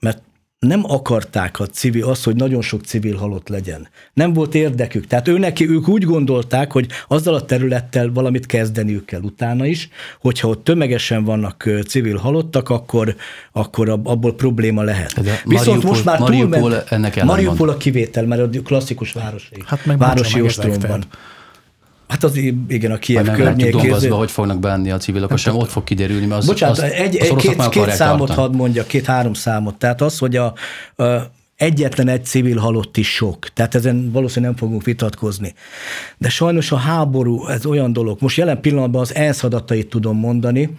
mert 0.00 0.22
nem 0.58 0.82
akarták 0.84 1.60
a 1.60 1.66
civil, 1.66 2.04
az, 2.08 2.22
hogy 2.24 2.36
nagyon 2.36 2.62
sok 2.62 2.84
civil 2.84 3.16
halott 3.16 3.48
legyen. 3.48 3.88
Nem 4.14 4.32
volt 4.32 4.54
érdekük. 4.54 5.06
Tehát 5.06 5.28
őneki, 5.28 5.68
ők 5.68 5.88
úgy 5.88 6.04
gondolták, 6.04 6.72
hogy 6.72 6.86
azzal 7.08 7.34
a 7.34 7.44
területtel 7.44 8.10
valamit 8.12 8.46
kezdeniük 8.46 9.04
kell 9.04 9.20
utána 9.20 9.66
is, 9.66 9.88
hogyha 10.20 10.48
ott 10.48 10.64
tömegesen 10.64 11.24
vannak 11.24 11.68
civil 11.86 12.16
halottak, 12.16 12.68
akkor, 12.68 13.16
akkor 13.52 13.88
ab- 13.88 14.06
abból 14.06 14.34
probléma 14.34 14.82
lehet. 14.82 15.22
De 15.22 15.40
Viszont 15.44 15.66
Mariupol- 15.66 15.90
most 15.90 16.04
már 16.04 16.18
Mariupol 16.18 16.58
túlment, 16.58 16.90
ennek 16.90 17.16
ellen 17.16 17.26
Mariupol 17.26 17.68
a 17.68 17.76
kivétel, 17.76 18.24
mert 18.26 18.56
a 18.56 18.62
klasszikus 18.62 19.12
városi, 19.12 19.54
Hát 19.64 19.86
meg 19.86 19.98
városi 19.98 20.36
meg 20.36 20.44
ostromban. 20.44 20.80
tehát. 20.80 21.06
Hát 22.08 22.24
az 22.24 22.36
igen, 22.68 22.90
a 22.90 22.98
Kiev 22.98 23.26
meglátjuk 23.26 23.46
környékén. 23.46 23.80
Donbassba, 23.80 24.16
hogy 24.16 24.30
fognak 24.30 24.58
bánni 24.58 24.90
a 24.90 24.96
civil 24.96 25.20
lakosság, 25.20 25.54
ott 25.54 25.70
fog 25.70 25.84
kiderülni, 25.84 26.26
mert 26.26 26.40
az, 26.40 26.46
Bocsánat, 26.46 26.76
az, 26.76 26.82
egy, 26.82 27.16
az 27.16 27.28
két, 27.36 27.68
két 27.68 27.90
számot 27.90 28.26
tartani. 28.26 28.40
hadd 28.40 28.56
mondja, 28.56 28.86
két-három 28.86 29.34
számot. 29.34 29.74
Tehát 29.74 30.00
az, 30.00 30.18
hogy 30.18 30.36
a, 30.36 30.54
a 30.96 31.04
egyetlen 31.56 32.08
egy 32.08 32.24
civil 32.24 32.58
halott 32.58 32.96
is 32.96 33.14
sok. 33.14 33.48
Tehát 33.48 33.74
ezen 33.74 34.10
valószínűleg 34.12 34.50
nem 34.50 34.60
fogunk 34.60 34.84
vitatkozni. 34.84 35.54
De 36.18 36.28
sajnos 36.28 36.72
a 36.72 36.76
háború, 36.76 37.46
ez 37.46 37.66
olyan 37.66 37.92
dolog. 37.92 38.18
Most 38.20 38.36
jelen 38.36 38.60
pillanatban 38.60 39.00
az 39.00 39.14
ENSZ 39.14 39.42
adatait 39.42 39.88
tudom 39.88 40.18
mondani, 40.18 40.70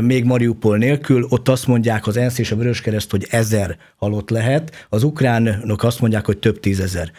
még 0.00 0.24
Mariupol 0.24 0.76
nélkül, 0.76 1.26
ott 1.28 1.48
azt 1.48 1.66
mondják 1.66 2.06
az 2.06 2.16
ENSZ 2.16 2.38
és 2.38 2.50
a 2.50 2.56
Vöröskereszt, 2.56 3.10
hogy 3.10 3.26
ezer 3.30 3.76
halott 3.96 4.30
lehet, 4.30 4.86
az 4.88 5.02
ukránok 5.02 5.82
azt 5.82 6.00
mondják, 6.00 6.26
hogy 6.26 6.38
több 6.38 6.60
tízezer. 6.60 7.10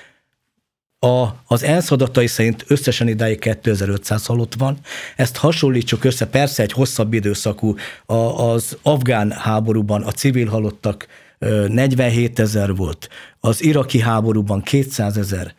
A, 1.05 1.27
az 1.47 1.63
ENSZ 1.63 1.91
adatai 1.91 2.27
szerint 2.27 2.65
összesen 2.67 3.07
idáig 3.07 3.39
2500 3.39 4.25
halott 4.25 4.53
van. 4.57 4.77
Ezt 5.15 5.37
hasonlítsuk 5.37 6.03
össze, 6.03 6.27
persze 6.27 6.63
egy 6.63 6.71
hosszabb 6.71 7.13
időszakú, 7.13 7.75
a, 8.05 8.13
az 8.13 8.77
afgán 8.81 9.31
háborúban 9.31 10.03
a 10.03 10.11
civil 10.11 10.47
halottak 10.47 11.07
ö, 11.39 11.67
47 11.67 12.39
ezer 12.39 12.75
volt, 12.75 13.09
az 13.39 13.63
iraki 13.63 13.99
háborúban 13.99 14.61
200 14.61 15.17
ezer. 15.17 15.53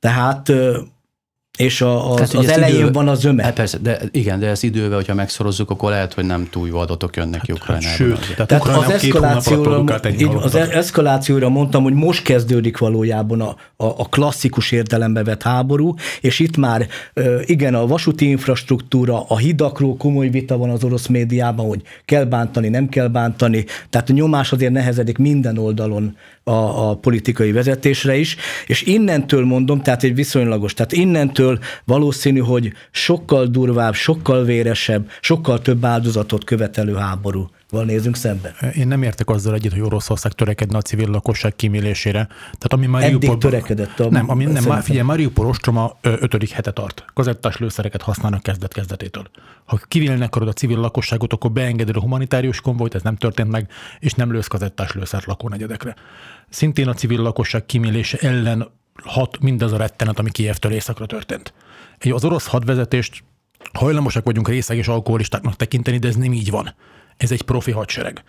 Tehát 0.00 0.52
és 1.58 1.80
a, 1.80 2.10
az, 2.10 2.14
Tehát, 2.14 2.34
az 2.34 2.48
elején 2.48 2.74
idővel- 2.74 2.92
van 2.94 3.08
a 3.08 3.14
zöme. 3.14 3.42
Hát 3.42 3.54
persze, 3.54 3.78
de 3.78 4.00
igen, 4.10 4.38
de 4.38 4.46
ezt 4.46 4.62
idővel, 4.62 4.96
hogyha 4.96 5.14
megszorozzuk, 5.14 5.70
akkor 5.70 5.90
lehet, 5.90 6.14
hogy 6.14 6.24
nem 6.24 6.48
túl 6.50 6.68
jó 6.68 6.78
adatok 6.78 7.16
jönnek 7.16 7.40
ki 7.40 7.52
Ukrajnából. 7.52 7.90
Sőt, 7.90 8.18
azért. 8.18 8.46
tehát, 8.46 8.66
az 8.66 8.90
eszkalációra, 8.90 9.84
így, 10.18 10.28
az 10.42 10.54
eszkalációra 10.54 11.48
mondtam, 11.48 11.82
hogy 11.82 11.92
most 11.92 12.22
kezdődik 12.22 12.78
valójában 12.78 13.40
a, 13.40 13.56
a, 13.76 13.86
a 13.86 14.06
klasszikus 14.10 14.72
értelembe 14.72 15.22
vett 15.24 15.42
háború, 15.42 15.94
és 16.20 16.38
itt 16.38 16.56
már 16.56 16.86
igen, 17.44 17.74
a 17.74 17.86
vasúti 17.86 18.28
infrastruktúra, 18.28 19.24
a 19.28 19.36
hidakról 19.38 19.96
komoly 19.96 20.28
vita 20.28 20.56
van 20.56 20.70
az 20.70 20.84
orosz 20.84 21.06
médiában, 21.06 21.66
hogy 21.66 21.82
kell 22.04 22.24
bántani, 22.24 22.68
nem 22.68 22.88
kell 22.88 23.08
bántani, 23.08 23.64
tehát 23.90 24.10
a 24.10 24.12
nyomás 24.12 24.52
azért 24.52 24.72
nehezedik 24.72 25.18
minden 25.18 25.58
oldalon 25.58 26.16
a, 26.44 26.88
a 26.90 26.96
politikai 26.96 27.52
vezetésre 27.52 28.16
is, 28.16 28.36
és 28.66 28.82
innentől 28.82 29.44
mondom, 29.44 29.82
tehát 29.82 30.02
egy 30.02 30.14
viszonylagos, 30.14 30.74
tehát 30.74 30.92
innentől 30.92 31.58
valószínű, 31.84 32.40
hogy 32.40 32.72
sokkal 32.90 33.46
durvább, 33.46 33.94
sokkal 33.94 34.44
véresebb, 34.44 35.10
sokkal 35.20 35.62
több 35.62 35.84
áldozatot 35.84 36.44
követelő 36.44 36.94
háború 36.94 37.50
val 37.72 37.84
nézünk 37.84 38.16
szembe. 38.16 38.54
Én 38.74 38.88
nem 38.88 39.02
értek 39.02 39.28
azzal 39.28 39.54
egyet, 39.54 39.72
hogy 39.72 39.80
Oroszország 39.80 40.32
törekedne 40.32 40.76
a 40.76 40.82
civil 40.82 41.08
lakosság 41.08 41.56
kímélésére. 41.56 42.26
Tehát 42.26 42.72
ami 42.72 42.86
Mariupol... 42.86 43.28
Eddig 43.28 43.38
törekedett. 43.38 44.00
A... 44.00 44.10
Nem, 44.10 44.30
ami 44.30 44.44
nem, 44.44 44.64
már 44.64 44.82
figyelj, 44.82 45.04
Mariupol 45.04 45.46
ostroma 45.46 45.96
ötödik 46.00 46.50
hete 46.50 46.70
tart. 46.70 47.04
Kazettás 47.14 47.56
lőszereket 47.56 48.02
használnak 48.02 48.42
kezdet-kezdetétől. 48.42 49.30
Ha 49.64 49.80
kivilnek 49.88 50.26
akarod 50.26 50.48
a 50.48 50.52
civil 50.52 50.78
lakosságot, 50.78 51.32
akkor 51.32 51.52
beengeded 51.52 51.96
a 51.96 52.00
humanitárius 52.00 52.60
konvojt, 52.60 52.94
ez 52.94 53.02
nem 53.02 53.16
történt 53.16 53.50
meg, 53.50 53.70
és 53.98 54.12
nem 54.12 54.32
lősz 54.32 54.46
kazettás 54.46 54.92
lőszert 54.92 55.24
lakónegyedekre. 55.24 55.94
Szintén 56.48 56.88
a 56.88 56.94
civil 56.94 57.20
lakosság 57.20 57.66
kímélése 57.66 58.18
ellen 58.20 58.70
hat 59.04 59.40
mindaz 59.40 59.72
a 59.72 59.76
rettenet, 59.76 60.18
ami 60.18 60.30
Kievtől 60.30 60.72
északra 60.72 61.06
történt. 61.06 61.54
Az 62.10 62.24
orosz 62.24 62.46
hadvezetést 62.46 63.24
hajlamosak 63.72 64.24
vagyunk 64.24 64.48
részeg 64.48 64.76
és 64.76 64.88
alkoholistáknak 64.88 65.56
tekinteni, 65.56 65.98
de 65.98 66.08
ez 66.08 66.16
nem 66.16 66.32
így 66.32 66.50
van. 66.50 66.74
Ez 67.16 67.30
egy 67.30 67.42
profi 67.42 67.70
hadsereg. 67.70 68.24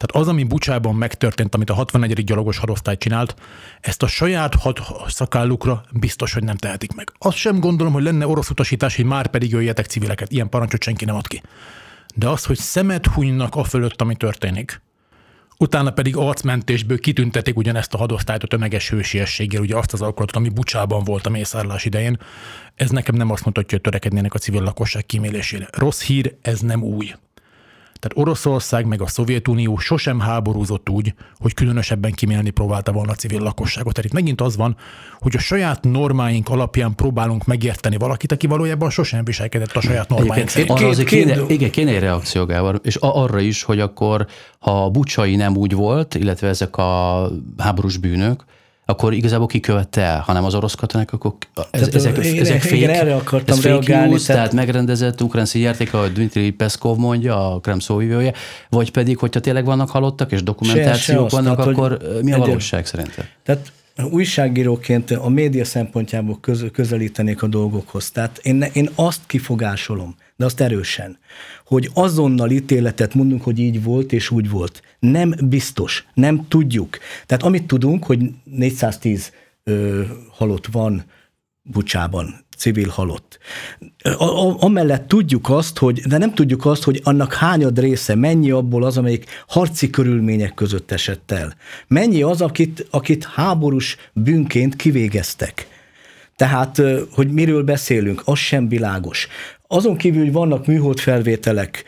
Tehát 0.00 0.24
az, 0.24 0.28
ami 0.28 0.44
Bucsában 0.44 0.94
megtörtént, 0.94 1.54
amit 1.54 1.70
a 1.70 1.74
64. 1.74 2.24
gyalogos 2.24 2.58
hadosztály 2.58 2.96
csinált, 2.96 3.34
ezt 3.80 4.02
a 4.02 4.06
saját 4.06 4.54
had 4.54 4.78
szakállukra 5.06 5.82
biztos, 5.92 6.32
hogy 6.32 6.44
nem 6.44 6.56
tehetik 6.56 6.94
meg. 6.94 7.12
Azt 7.18 7.36
sem 7.36 7.60
gondolom, 7.60 7.92
hogy 7.92 8.02
lenne 8.02 8.26
orosz 8.26 8.50
utasítás, 8.50 8.96
hogy 8.96 9.04
már 9.04 9.26
pedig 9.26 9.50
jöjjetek 9.50 9.86
civileket. 9.86 10.32
Ilyen 10.32 10.48
parancsot 10.48 10.82
senki 10.82 11.04
nem 11.04 11.14
ad 11.14 11.26
ki. 11.26 11.42
De 12.14 12.28
az, 12.28 12.44
hogy 12.44 12.56
szemet 12.56 13.06
hunynak 13.06 13.56
a 13.56 13.64
fölött, 13.64 14.00
ami 14.00 14.16
történik, 14.16 14.82
utána 15.58 15.90
pedig 15.90 16.16
arcmentésből 16.16 16.98
kitüntetik 16.98 17.56
ugyanezt 17.56 17.94
a 17.94 17.98
hadosztályt 17.98 18.42
a 18.42 18.46
tömeges 18.46 18.90
hősiességgel, 18.90 19.60
ugye 19.60 19.76
azt 19.76 19.92
az 19.92 20.02
alkolatot, 20.02 20.36
ami 20.36 20.48
Bucsában 20.48 21.04
volt 21.04 21.26
a 21.26 21.30
mészárlás 21.30 21.84
idején, 21.84 22.18
ez 22.74 22.90
nekem 22.90 23.14
nem 23.14 23.30
azt 23.30 23.44
mutatja, 23.44 23.70
hogy 23.70 23.80
törekednének 23.80 24.34
a 24.34 24.38
civil 24.38 24.62
lakosság 24.62 25.06
kímélésére. 25.06 25.68
Rossz 25.72 26.02
hír, 26.02 26.36
ez 26.42 26.60
nem 26.60 26.82
új. 26.82 27.12
Tehát 28.00 28.26
Oroszország 28.26 28.86
meg 28.86 29.02
a 29.02 29.06
Szovjetunió 29.06 29.78
sosem 29.78 30.20
háborúzott 30.20 30.88
úgy, 30.88 31.14
hogy 31.38 31.54
különösebben 31.54 32.12
kimélni 32.12 32.50
próbálta 32.50 32.92
volna 32.92 33.10
a 33.10 33.14
civil 33.14 33.40
lakosságot. 33.40 33.94
Tehát 33.94 34.10
itt 34.10 34.16
megint 34.16 34.40
az 34.40 34.56
van, 34.56 34.76
hogy 35.18 35.36
a 35.36 35.38
saját 35.38 35.84
normáink 35.84 36.48
alapján 36.48 36.94
próbálunk 36.94 37.44
megérteni 37.46 37.96
valakit, 37.96 38.32
aki 38.32 38.46
valójában 38.46 38.90
sosem 38.90 39.24
viselkedett 39.24 39.72
a 39.72 39.80
saját 39.80 40.08
normáink 40.08 40.48
szerint. 40.48 40.70
Arra 40.70 40.88
azért 40.88 41.08
kéne, 41.08 41.42
igen, 41.48 41.70
kéne 41.70 41.90
egy 41.90 42.00
reakció, 42.00 42.44
Gábor, 42.44 42.80
és 42.82 42.96
arra 43.00 43.40
is, 43.40 43.62
hogy 43.62 43.80
akkor, 43.80 44.26
ha 44.58 44.84
a 44.84 44.90
bucsai 44.90 45.36
nem 45.36 45.56
úgy 45.56 45.74
volt, 45.74 46.14
illetve 46.14 46.48
ezek 46.48 46.76
a 46.76 47.28
háborús 47.58 47.96
bűnök, 47.96 48.44
akkor 48.90 49.14
igazából 49.14 49.46
ki 49.46 49.60
követte 49.60 50.00
el, 50.00 50.20
hanem 50.20 50.44
az 50.44 50.54
orosz 50.54 50.74
katonák, 50.74 51.12
akkor 51.12 51.32
ez, 51.54 51.64
tehát, 51.70 51.94
ezek, 51.94 52.24
igen, 52.24 52.40
ezek 52.40 52.60
fake, 52.60 52.76
igen, 52.76 52.90
erre 52.90 53.14
akartam 53.14 53.56
ez 53.56 53.62
reagálni. 53.62 53.84
Fake 53.84 54.06
news, 54.06 54.24
tehát... 54.24 54.42
tehát 54.42 54.66
megrendezett 54.66 55.22
ukrán 55.22 55.44
színjáték, 55.44 55.94
ahogy 55.94 56.12
Dmitri 56.12 56.50
Peszkov 56.50 56.96
mondja, 56.96 57.54
a 57.54 57.60
Krem 57.60 57.78
szóvivője, 57.78 58.32
vagy 58.68 58.90
pedig, 58.90 59.18
hogyha 59.18 59.40
tényleg 59.40 59.64
vannak 59.64 59.90
halottak 59.90 60.32
és 60.32 60.42
dokumentációk 60.42 61.30
se, 61.30 61.36
se 61.36 61.42
vannak, 61.42 61.56
tehát, 61.56 61.70
akkor 61.70 61.98
mi 62.22 62.32
a 62.32 62.38
valóság 62.38 62.86
szerinted? 62.86 63.24
Tehát 63.42 63.72
újságíróként 64.10 65.10
a 65.10 65.28
média 65.28 65.64
szempontjából 65.64 66.38
közelítenék 66.72 67.42
a 67.42 67.46
dolgokhoz. 67.46 68.10
Tehát 68.10 68.38
én, 68.42 68.66
én 68.72 68.90
azt 68.94 69.20
kifogásolom, 69.26 70.14
de 70.40 70.46
azt 70.46 70.60
erősen, 70.60 71.18
hogy 71.66 71.90
azonnal 71.94 72.50
ítéletet 72.50 73.14
mondunk, 73.14 73.42
hogy 73.42 73.58
így 73.58 73.82
volt 73.82 74.12
és 74.12 74.30
úgy 74.30 74.50
volt. 74.50 74.82
Nem 74.98 75.34
biztos, 75.42 76.06
nem 76.14 76.48
tudjuk. 76.48 76.98
Tehát 77.26 77.42
amit 77.42 77.66
tudunk, 77.66 78.04
hogy 78.04 78.18
410 78.44 79.32
ö, 79.64 80.02
halott 80.30 80.66
van 80.66 81.04
Bucsában, 81.62 82.44
civil 82.56 82.88
halott. 82.88 83.38
A, 84.02 84.24
a, 84.24 84.56
amellett 84.62 85.08
tudjuk 85.08 85.48
azt, 85.48 85.78
hogy, 85.78 86.00
de 86.00 86.18
nem 86.18 86.34
tudjuk 86.34 86.66
azt, 86.66 86.82
hogy 86.82 87.00
annak 87.04 87.32
hányad 87.32 87.78
része, 87.78 88.14
mennyi 88.14 88.50
abból 88.50 88.84
az, 88.84 88.98
amelyik 88.98 89.26
harci 89.46 89.90
körülmények 89.90 90.54
között 90.54 90.90
esett 90.90 91.30
el. 91.30 91.54
Mennyi 91.86 92.22
az, 92.22 92.40
akit, 92.40 92.86
akit 92.90 93.24
háborús 93.24 93.96
bűnként 94.12 94.76
kivégeztek. 94.76 95.66
Tehát, 96.36 96.82
hogy 97.10 97.32
miről 97.32 97.62
beszélünk, 97.62 98.22
az 98.24 98.38
sem 98.38 98.68
világos. 98.68 99.28
Azon 99.72 99.96
kívül, 99.96 100.22
hogy 100.22 100.32
vannak 100.32 100.66
műhold 100.66 100.98
felvételek, 100.98 101.84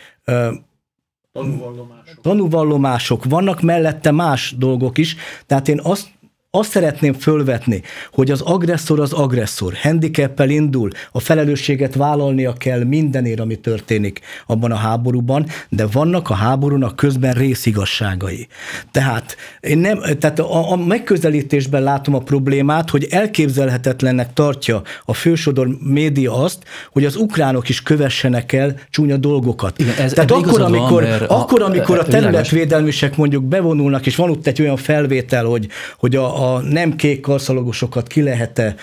tanúvallomások. 1.33 2.21
tanúvallomások, 2.21 3.25
vannak 3.25 3.61
mellette 3.61 4.11
más 4.11 4.55
dolgok 4.59 4.99
is, 4.99 5.17
tehát 5.47 5.69
én 5.69 5.81
azt 5.83 6.09
azt 6.55 6.71
szeretném 6.71 7.13
fölvetni, 7.13 7.83
hogy 8.13 8.31
az 8.31 8.41
agresszor 8.41 9.01
az 9.01 9.13
agresszor, 9.13 9.75
handicappel 9.83 10.51
indul, 10.51 10.91
a 11.13 11.21
felelősséget 11.21 11.95
vállalnia 11.95 12.53
kell 12.53 12.85
mindenért, 12.85 13.41
ami 13.41 13.57
történik 13.57 14.21
abban 14.47 14.73
a 14.73 14.77
háborúban, 14.77 15.47
de 15.69 15.87
vannak 15.87 16.31
a 16.31 16.35
háborúnak 16.35 16.97
közben 16.97 17.33
részigasságai. 17.33 18.47
Tehát 18.91 19.37
én 19.61 19.79
nem, 19.79 20.01
tehát 20.19 20.39
a, 20.39 20.73
a 20.73 20.77
megközelítésben 20.77 21.83
látom 21.83 22.15
a 22.15 22.19
problémát, 22.19 22.91
hogy 22.91 23.07
elképzelhetetlennek 23.11 24.33
tartja 24.33 24.83
a 25.05 25.15
fősodor 25.15 25.69
média 25.81 26.43
azt, 26.43 26.65
hogy 26.91 27.05
az 27.05 27.17
ukránok 27.17 27.69
is 27.69 27.83
kövessenek 27.83 28.53
el 28.53 28.75
csúnya 28.91 29.17
dolgokat. 29.17 29.79
Igen, 29.79 29.95
ez, 29.97 30.13
tehát 30.13 30.31
akkor, 30.31 30.61
amikor, 30.61 31.03
van, 31.03 31.21
akkor, 31.29 31.63
amikor 31.63 31.99
a 31.99 32.05
területvédelmisek 32.05 33.17
mondjuk 33.17 33.45
bevonulnak, 33.45 34.07
és 34.07 34.17
van 34.17 34.31
ott 34.31 34.47
egy 34.47 34.61
olyan 34.61 34.77
felvétel, 34.77 35.45
hogy, 35.45 35.69
hogy 35.99 36.17
a, 36.17 36.42
a 36.43 36.61
nem 36.61 36.97
kék 36.97 37.21
karszalagosokat 37.21 38.07
ki 38.07 38.23
lehet-e, 38.23 38.75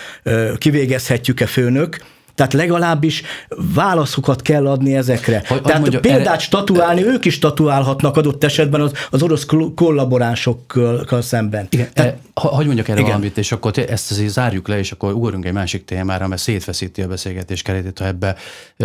kivégezhetjük-e 0.57 1.45
főnök, 1.45 1.97
tehát 2.39 2.53
legalábbis 2.53 3.23
válaszokat 3.73 4.41
kell 4.41 4.67
adni 4.67 4.95
ezekre. 4.95 5.43
Hogy, 5.47 5.61
Tehát 5.61 5.81
mondja, 5.81 5.99
példát 5.99 6.27
erre... 6.27 6.39
statuálni, 6.39 7.05
ők 7.05 7.25
is 7.25 7.33
statuálhatnak 7.33 8.17
adott 8.17 8.43
esetben 8.43 8.81
az, 8.81 8.91
az 9.09 9.23
orosz 9.23 9.45
kollaboránsokkal 9.75 11.21
szemben. 11.21 11.67
Igen, 11.69 11.89
Tehát, 11.93 12.11
e, 12.33 12.41
hogy 12.47 12.65
mondjak 12.65 12.87
erre 12.87 12.99
igen. 12.99 13.11
valamit, 13.11 13.37
és 13.37 13.51
akkor 13.51 13.71
ezt 13.89 14.11
azért 14.11 14.29
zárjuk 14.29 14.67
le, 14.67 14.77
és 14.77 14.91
akkor 14.91 15.13
ugorjunk 15.13 15.45
egy 15.45 15.53
másik 15.53 15.85
témára, 15.85 16.27
mert 16.27 16.41
szétfeszíti 16.41 17.01
a 17.01 17.07
beszélgetés 17.07 17.61
keretét, 17.61 17.99
ha 17.99 18.05
ebbe 18.05 18.35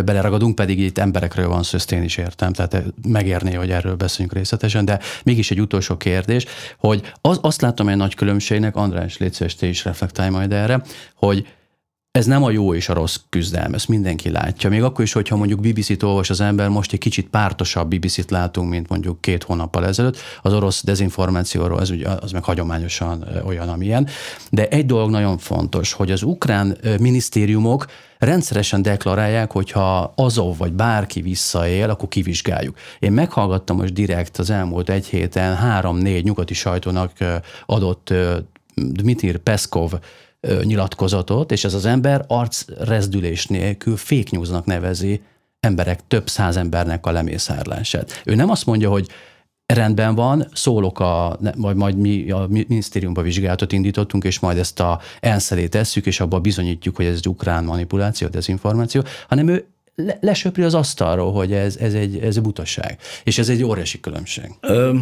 beleragadunk, 0.04 0.54
pedig 0.54 0.78
itt 0.78 0.98
emberekről 0.98 1.48
van 1.48 1.62
szó, 1.62 1.76
ezt 1.76 1.92
én 1.92 2.02
is 2.02 2.16
értem, 2.16 2.52
tehát 2.52 2.84
megérné, 3.08 3.54
hogy 3.54 3.70
erről 3.70 3.94
beszéljünk 3.94 4.36
részletesen, 4.36 4.84
de 4.84 4.98
mégis 5.24 5.50
egy 5.50 5.60
utolsó 5.60 5.96
kérdés, 5.96 6.44
hogy 6.78 7.12
az, 7.20 7.38
azt 7.42 7.60
látom 7.60 7.88
egy 7.88 7.96
nagy 7.96 8.14
különbségnek, 8.14 8.76
András, 8.76 9.18
légy 9.18 9.32
szíves, 9.32 9.54
te 9.54 9.66
is 9.66 9.84
reflektálj 9.84 10.30
majd 10.30 10.52
erre, 10.52 10.82
hogy 11.14 11.46
ez 12.18 12.26
nem 12.26 12.42
a 12.42 12.50
jó 12.50 12.74
és 12.74 12.88
a 12.88 12.92
rossz 12.92 13.16
küzdelem, 13.28 13.74
ezt 13.74 13.88
mindenki 13.88 14.30
látja. 14.30 14.70
Még 14.70 14.82
akkor 14.82 15.04
is, 15.04 15.12
hogyha 15.12 15.36
mondjuk 15.36 15.60
BBC-t 15.60 16.02
olvas 16.02 16.30
az 16.30 16.40
ember, 16.40 16.68
most 16.68 16.92
egy 16.92 16.98
kicsit 16.98 17.28
pártosabb 17.28 17.94
BBC-t 17.94 18.30
látunk, 18.30 18.70
mint 18.70 18.88
mondjuk 18.88 19.20
két 19.20 19.42
hónappal 19.42 19.86
ezelőtt. 19.86 20.16
Az 20.42 20.52
orosz 20.52 20.84
dezinformációról 20.84 21.78
az, 21.78 21.90
ugye, 21.90 22.08
az 22.08 22.32
meg 22.32 22.44
hagyományosan 22.44 23.24
olyan, 23.44 23.68
amilyen. 23.68 24.08
De 24.50 24.68
egy 24.68 24.86
dolog 24.86 25.10
nagyon 25.10 25.38
fontos, 25.38 25.92
hogy 25.92 26.10
az 26.10 26.22
ukrán 26.22 26.78
minisztériumok 27.00 27.86
rendszeresen 28.18 28.82
deklarálják, 28.82 29.52
hogyha 29.52 30.12
Azov 30.16 30.56
vagy 30.56 30.72
bárki 30.72 31.20
visszaél, 31.20 31.90
akkor 31.90 32.08
kivizsgáljuk. 32.08 32.76
Én 32.98 33.12
meghallgattam 33.12 33.76
most 33.76 33.92
direkt 33.92 34.36
az 34.36 34.50
elmúlt 34.50 34.90
egy 34.90 35.06
héten 35.06 35.56
három-négy 35.56 36.24
nyugati 36.24 36.54
sajtónak 36.54 37.12
adott 37.66 38.12
Dmitri 38.74 39.38
Peszkov 39.38 39.92
nyilatkozatot, 40.62 41.52
és 41.52 41.64
ez 41.64 41.74
az 41.74 41.84
ember 41.84 42.24
arcrezdülés 42.28 43.46
nélkül 43.46 43.96
fake 43.96 44.30
newsnak 44.30 44.64
nevezi 44.64 45.20
emberek, 45.60 46.00
több 46.08 46.28
száz 46.28 46.56
embernek 46.56 47.06
a 47.06 47.10
lemészárlását. 47.10 48.22
Ő 48.24 48.34
nem 48.34 48.50
azt 48.50 48.66
mondja, 48.66 48.90
hogy 48.90 49.08
rendben 49.66 50.14
van, 50.14 50.48
szólok 50.52 51.00
a, 51.00 51.38
majd, 51.56 51.76
majd 51.76 51.96
mi 51.96 52.30
a 52.30 52.46
minisztériumba 52.48 53.22
vizsgálatot 53.22 53.72
indítottunk, 53.72 54.24
és 54.24 54.38
majd 54.38 54.58
ezt 54.58 54.80
a 54.80 55.00
elszelét 55.20 55.70
tesszük, 55.70 56.06
és 56.06 56.20
abban 56.20 56.42
bizonyítjuk, 56.42 56.96
hogy 56.96 57.06
ez 57.06 57.16
egy 57.16 57.28
ukrán 57.28 57.64
manipuláció, 57.64 58.28
dezinformáció, 58.28 59.02
hanem 59.28 59.48
ő 59.48 59.66
le, 59.94 60.18
lesöpri 60.20 60.62
az 60.62 60.74
asztalról, 60.74 61.32
hogy 61.32 61.52
ez, 61.52 61.76
ez, 61.76 61.94
egy, 61.94 62.18
ez 62.18 62.36
egy 62.36 62.42
butaság. 62.42 62.98
És 63.24 63.38
ez 63.38 63.48
egy 63.48 63.62
óriási 63.62 64.00
különbség. 64.00 64.50
Ö, 64.60 64.94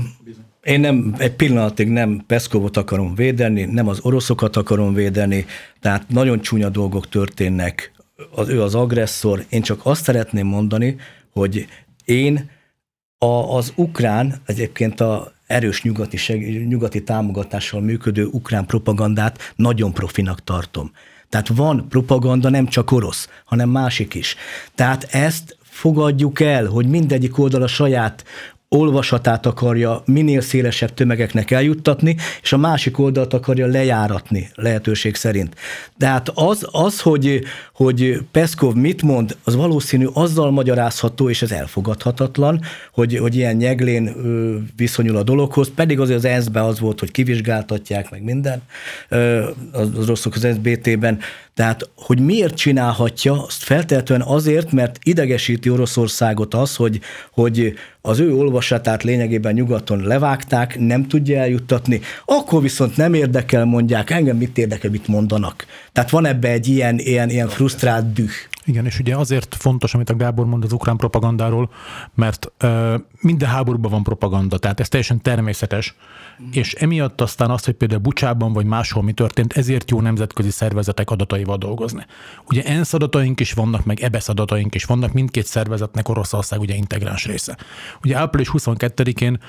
én 0.62 0.80
nem, 0.80 1.14
egy 1.18 1.34
pillanatig 1.34 1.88
nem 1.88 2.22
Peszkovot 2.26 2.76
akarom 2.76 3.14
védeni, 3.14 3.64
nem 3.64 3.88
az 3.88 3.98
oroszokat 4.02 4.56
akarom 4.56 4.94
védeni, 4.94 5.46
tehát 5.80 6.08
nagyon 6.08 6.40
csúnya 6.40 6.68
dolgok 6.68 7.08
történnek, 7.08 7.92
az, 8.30 8.48
ő 8.48 8.62
az 8.62 8.74
agresszor. 8.74 9.44
Én 9.48 9.62
csak 9.62 9.80
azt 9.82 10.02
szeretném 10.02 10.46
mondani, 10.46 10.96
hogy 11.30 11.66
én 12.04 12.50
a, 13.18 13.56
az 13.56 13.72
ukrán, 13.76 14.42
egyébként 14.46 15.00
a 15.00 15.32
erős 15.46 15.82
nyugati, 15.82 16.16
seg, 16.16 16.66
nyugati 16.68 17.02
támogatással 17.02 17.80
működő 17.80 18.24
ukrán 18.24 18.66
propagandát 18.66 19.52
nagyon 19.56 19.92
profinak 19.92 20.44
tartom. 20.44 20.92
Tehát 21.28 21.48
van 21.48 21.86
propaganda 21.88 22.48
nem 22.48 22.66
csak 22.66 22.90
orosz, 22.90 23.28
hanem 23.44 23.68
másik 23.68 24.14
is. 24.14 24.36
Tehát 24.74 25.04
ezt 25.04 25.56
fogadjuk 25.62 26.40
el, 26.40 26.66
hogy 26.66 26.86
mindegyik 26.86 27.38
oldal 27.38 27.62
a 27.62 27.66
saját 27.66 28.24
olvasatát 28.74 29.46
akarja 29.46 30.02
minél 30.04 30.40
szélesebb 30.40 30.94
tömegeknek 30.94 31.50
eljuttatni, 31.50 32.16
és 32.42 32.52
a 32.52 32.56
másik 32.56 32.98
oldalt 32.98 33.34
akarja 33.34 33.66
lejáratni 33.66 34.50
lehetőség 34.54 35.14
szerint. 35.14 35.54
Tehát 35.98 36.30
az, 36.34 36.68
az 36.70 37.00
hogy, 37.00 37.42
hogy 37.74 38.18
Peszkov 38.30 38.74
mit 38.74 39.02
mond, 39.02 39.36
az 39.44 39.56
valószínű 39.56 40.06
azzal 40.12 40.50
magyarázható, 40.50 41.28
és 41.28 41.42
ez 41.42 41.50
elfogadhatatlan, 41.50 42.60
hogy, 42.92 43.16
hogy 43.18 43.36
ilyen 43.36 43.56
nyeglén 43.56 44.14
viszonyul 44.76 45.16
a 45.16 45.22
dologhoz, 45.22 45.70
pedig 45.74 46.00
azért 46.00 46.18
az 46.18 46.24
ENSZ-be 46.24 46.64
az 46.64 46.80
volt, 46.80 47.00
hogy 47.00 47.10
kivizsgáltatják, 47.10 48.10
meg 48.10 48.22
minden, 48.22 48.62
az 49.72 50.06
rosszok 50.06 50.34
az 50.34 50.48
SBT-ben, 50.54 51.18
tehát, 51.54 51.90
hogy 51.96 52.20
miért 52.20 52.54
csinálhatja, 52.54 53.44
azt 53.44 53.62
feltétlenül 53.62 54.26
azért, 54.26 54.72
mert 54.72 54.98
idegesíti 55.02 55.70
Oroszországot 55.70 56.54
az, 56.54 56.76
hogy, 56.76 57.00
hogy 57.32 57.74
az 58.00 58.18
ő 58.18 58.34
olvasatát 58.34 59.02
lényegében 59.02 59.54
nyugaton 59.54 60.02
levágták, 60.02 60.78
nem 60.78 61.08
tudja 61.08 61.38
eljuttatni, 61.38 62.00
akkor 62.24 62.62
viszont 62.62 62.96
nem 62.96 63.14
érdekel, 63.14 63.64
mondják, 63.64 64.10
engem 64.10 64.36
mit 64.36 64.58
érdekel, 64.58 64.90
mit 64.90 65.08
mondanak. 65.08 65.66
Tehát 65.92 66.10
van 66.10 66.26
ebbe 66.26 66.48
egy 66.48 66.68
ilyen, 66.68 66.98
ilyen, 66.98 67.30
ilyen 67.30 67.48
frusztrált 67.48 68.12
düh. 68.12 68.30
Igen, 68.64 68.86
és 68.86 68.98
ugye 68.98 69.16
azért 69.16 69.54
fontos, 69.54 69.94
amit 69.94 70.10
a 70.10 70.16
Gábor 70.16 70.46
mond 70.46 70.64
az 70.64 70.72
ukrán 70.72 70.96
propagandáról, 70.96 71.70
mert 72.14 72.52
minden 73.22 73.48
háborúban 73.48 73.90
van 73.90 74.02
propaganda, 74.02 74.58
tehát 74.58 74.80
ez 74.80 74.88
teljesen 74.88 75.22
természetes, 75.22 75.94
és 76.52 76.72
emiatt 76.72 77.20
aztán 77.20 77.50
azt, 77.50 77.64
hogy 77.64 77.74
például 77.74 78.00
Bucsában 78.00 78.52
vagy 78.52 78.66
máshol 78.66 79.02
mi 79.02 79.12
történt, 79.12 79.52
ezért 79.52 79.90
jó 79.90 80.00
nemzetközi 80.00 80.50
szervezetek 80.50 81.10
adataival 81.10 81.56
dolgozni. 81.56 82.06
Ugye 82.46 82.62
ENSZ 82.62 82.94
adataink 82.94 83.40
is 83.40 83.52
vannak, 83.52 83.84
meg 83.84 84.00
EBESZ 84.00 84.28
adataink 84.28 84.74
is 84.74 84.84
vannak, 84.84 85.12
mindkét 85.12 85.46
szervezetnek 85.46 86.08
Oroszország 86.08 86.60
ugye 86.60 86.74
integráns 86.74 87.26
része. 87.26 87.56
Ugye 88.02 88.16
április 88.16 88.50
22-én 88.52 89.40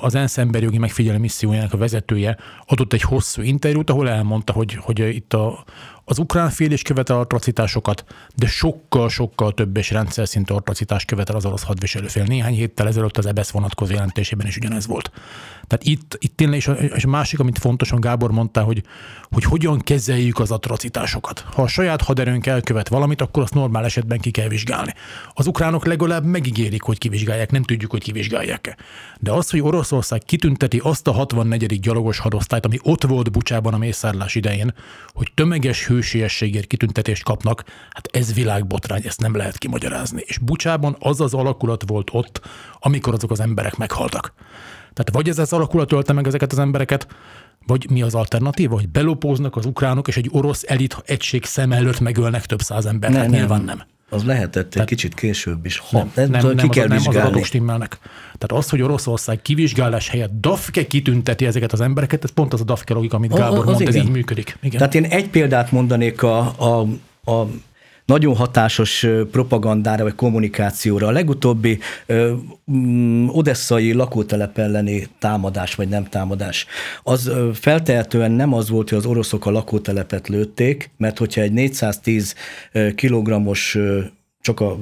az 0.00 0.14
ENSZ 0.14 0.38
emberjogi 0.38 0.78
megfigyelő 0.78 1.18
missziójának 1.18 1.72
a 1.72 1.76
vezetője 1.76 2.36
adott 2.66 2.92
egy 2.92 3.02
hosszú 3.02 3.42
interjút, 3.42 3.90
ahol 3.90 4.08
elmondta, 4.08 4.52
hogy, 4.52 4.74
hogy 4.74 4.98
itt 4.98 5.34
a, 5.34 5.64
az 6.04 6.18
ukrán 6.18 6.50
fél 6.50 6.70
is 6.70 6.82
követel 6.82 7.18
atrocitásokat, 7.18 8.04
de 8.36 8.46
sokkal-sokkal 8.46 9.52
több 9.52 9.76
és 9.76 9.90
rendszer 9.90 10.28
szintű 10.28 10.54
atrocitást 10.54 11.06
követel 11.06 11.36
az 11.36 11.46
orosz 11.46 11.62
hadviselőfél. 11.62 12.24
Néhány 12.24 12.54
héttel 12.54 12.86
ezelőtt 12.86 13.11
az 13.16 13.26
EBSZ 13.26 13.50
vonatkozó 13.50 13.92
jelentésében 13.92 14.46
is 14.46 14.56
ugyanez 14.56 14.86
volt. 14.86 15.10
Tehát 15.66 15.84
itt, 15.84 16.16
itt 16.18 16.36
tényleg, 16.36 16.58
és 16.58 16.68
a, 16.68 16.72
és 16.72 17.04
a 17.04 17.08
másik, 17.08 17.40
amit 17.40 17.58
fontosan 17.58 18.00
Gábor 18.00 18.30
mondta, 18.30 18.62
hogy, 18.62 18.82
hogy 19.30 19.44
hogyan 19.44 19.78
kezeljük 19.78 20.38
az 20.38 20.50
atrocitásokat. 20.50 21.44
Ha 21.54 21.62
a 21.62 21.66
saját 21.66 22.02
haderőnk 22.02 22.46
elkövet 22.46 22.88
valamit, 22.88 23.20
akkor 23.20 23.42
azt 23.42 23.54
normál 23.54 23.84
esetben 23.84 24.18
ki 24.18 24.30
kell 24.30 24.48
vizsgálni. 24.48 24.94
Az 25.34 25.46
ukránok 25.46 25.86
legalább 25.86 26.24
megígérik, 26.24 26.82
hogy 26.82 26.98
kivizsgálják, 26.98 27.50
nem 27.50 27.62
tudjuk, 27.62 27.90
hogy 27.90 28.02
kivizsgálják-e. 28.02 28.76
De 29.20 29.32
az, 29.32 29.50
hogy 29.50 29.60
Oroszország 29.60 30.22
kitünteti 30.22 30.78
azt 30.78 31.08
a 31.08 31.12
64. 31.12 31.80
gyalogos 31.80 32.18
hadosztályt, 32.18 32.64
ami 32.64 32.78
ott 32.82 33.02
volt 33.02 33.30
Bucsában 33.30 33.74
a 33.74 33.78
mészárlás 33.78 34.34
idején, 34.34 34.74
hogy 35.12 35.32
tömeges 35.34 35.86
hősiességért 35.86 36.66
kitüntetést 36.66 37.22
kapnak, 37.22 37.64
hát 37.90 38.08
ez 38.12 38.34
világbotrány, 38.34 39.02
ezt 39.04 39.20
nem 39.20 39.36
lehet 39.36 39.58
kimagyarázni. 39.58 40.22
És 40.26 40.38
Bucsában 40.38 40.96
az 40.98 41.20
az 41.20 41.34
alakulat 41.34 41.84
volt 41.86 42.08
ott, 42.12 42.40
amikor 43.02 43.14
azok 43.14 43.30
az 43.30 43.40
emberek 43.40 43.76
meghaltak. 43.76 44.32
Tehát 44.80 45.10
vagy 45.12 45.28
ez 45.28 45.38
az 45.38 45.52
alakulat 45.52 45.92
ölte 45.92 46.12
meg 46.12 46.26
ezeket 46.26 46.52
az 46.52 46.58
embereket, 46.58 47.06
vagy 47.66 47.90
mi 47.90 48.02
az 48.02 48.14
alternatíva, 48.14 48.74
hogy 48.74 48.88
belopóznak 48.88 49.56
az 49.56 49.66
ukránok, 49.66 50.08
és 50.08 50.16
egy 50.16 50.28
orosz 50.32 50.64
elit 50.66 51.02
egység 51.04 51.44
szem 51.44 51.72
előtt 51.72 52.00
megölnek 52.00 52.46
több 52.46 52.60
száz 52.60 52.86
embert? 52.86 53.12
Nem, 53.12 53.22
hát 53.22 53.30
nyilván 53.30 53.62
nem. 53.62 53.82
Az 54.10 54.24
lehetett 54.24 54.70
Tehát, 54.70 54.90
egy 54.90 54.96
kicsit 54.96 55.14
később 55.14 55.66
is. 55.66 55.78
Ha, 55.78 56.06
nem, 56.14 56.30
nem, 56.30 56.30
nem, 56.30 56.40
ki 56.40 56.54
nem, 56.54 56.68
kell 56.68 56.84
az, 56.84 56.90
nem 56.90 56.98
az 57.08 57.16
adatok 57.16 57.44
stimmelnek. 57.44 57.98
Tehát 58.38 58.64
az, 58.64 58.70
hogy 58.70 58.82
Oroszország 58.82 59.42
kivizsgálás 59.42 60.08
helyett 60.08 60.30
DAFKE 60.40 60.86
kitünteti 60.86 61.46
ezeket 61.46 61.72
az 61.72 61.80
embereket, 61.80 62.24
ez 62.24 62.30
pont 62.30 62.52
az 62.52 62.60
a 62.60 62.64
DAFKE 62.64 62.94
logika, 62.94 63.16
amit 63.16 63.34
Gábor 63.34 63.64
mondta, 63.64 63.84
ez 63.84 63.94
így 63.94 64.10
működik. 64.10 64.58
Igen. 64.62 64.78
Tehát 64.78 64.94
én 64.94 65.04
egy 65.04 65.28
példát 65.28 65.72
mondanék 65.72 66.22
a, 66.22 66.38
a, 66.38 66.80
a 67.30 67.46
nagyon 68.12 68.36
hatásos 68.36 69.06
propagandára 69.30 70.02
vagy 70.02 70.14
kommunikációra. 70.14 71.06
A 71.06 71.10
legutóbbi 71.10 71.78
ö, 72.06 72.32
odesszai 73.26 73.92
lakótelep 73.92 74.58
elleni 74.58 75.08
támadás 75.18 75.74
vagy 75.74 75.88
nem 75.88 76.04
támadás, 76.04 76.66
az 77.02 77.30
feltehetően 77.54 78.30
nem 78.30 78.52
az 78.52 78.68
volt, 78.68 78.88
hogy 78.88 78.98
az 78.98 79.06
oroszok 79.06 79.46
a 79.46 79.50
lakótelepet 79.50 80.28
lőtték, 80.28 80.90
mert 80.96 81.18
hogyha 81.18 81.40
egy 81.40 81.52
410 81.52 82.34
kilogrammos 82.94 83.78
csak 84.40 84.60
a 84.60 84.78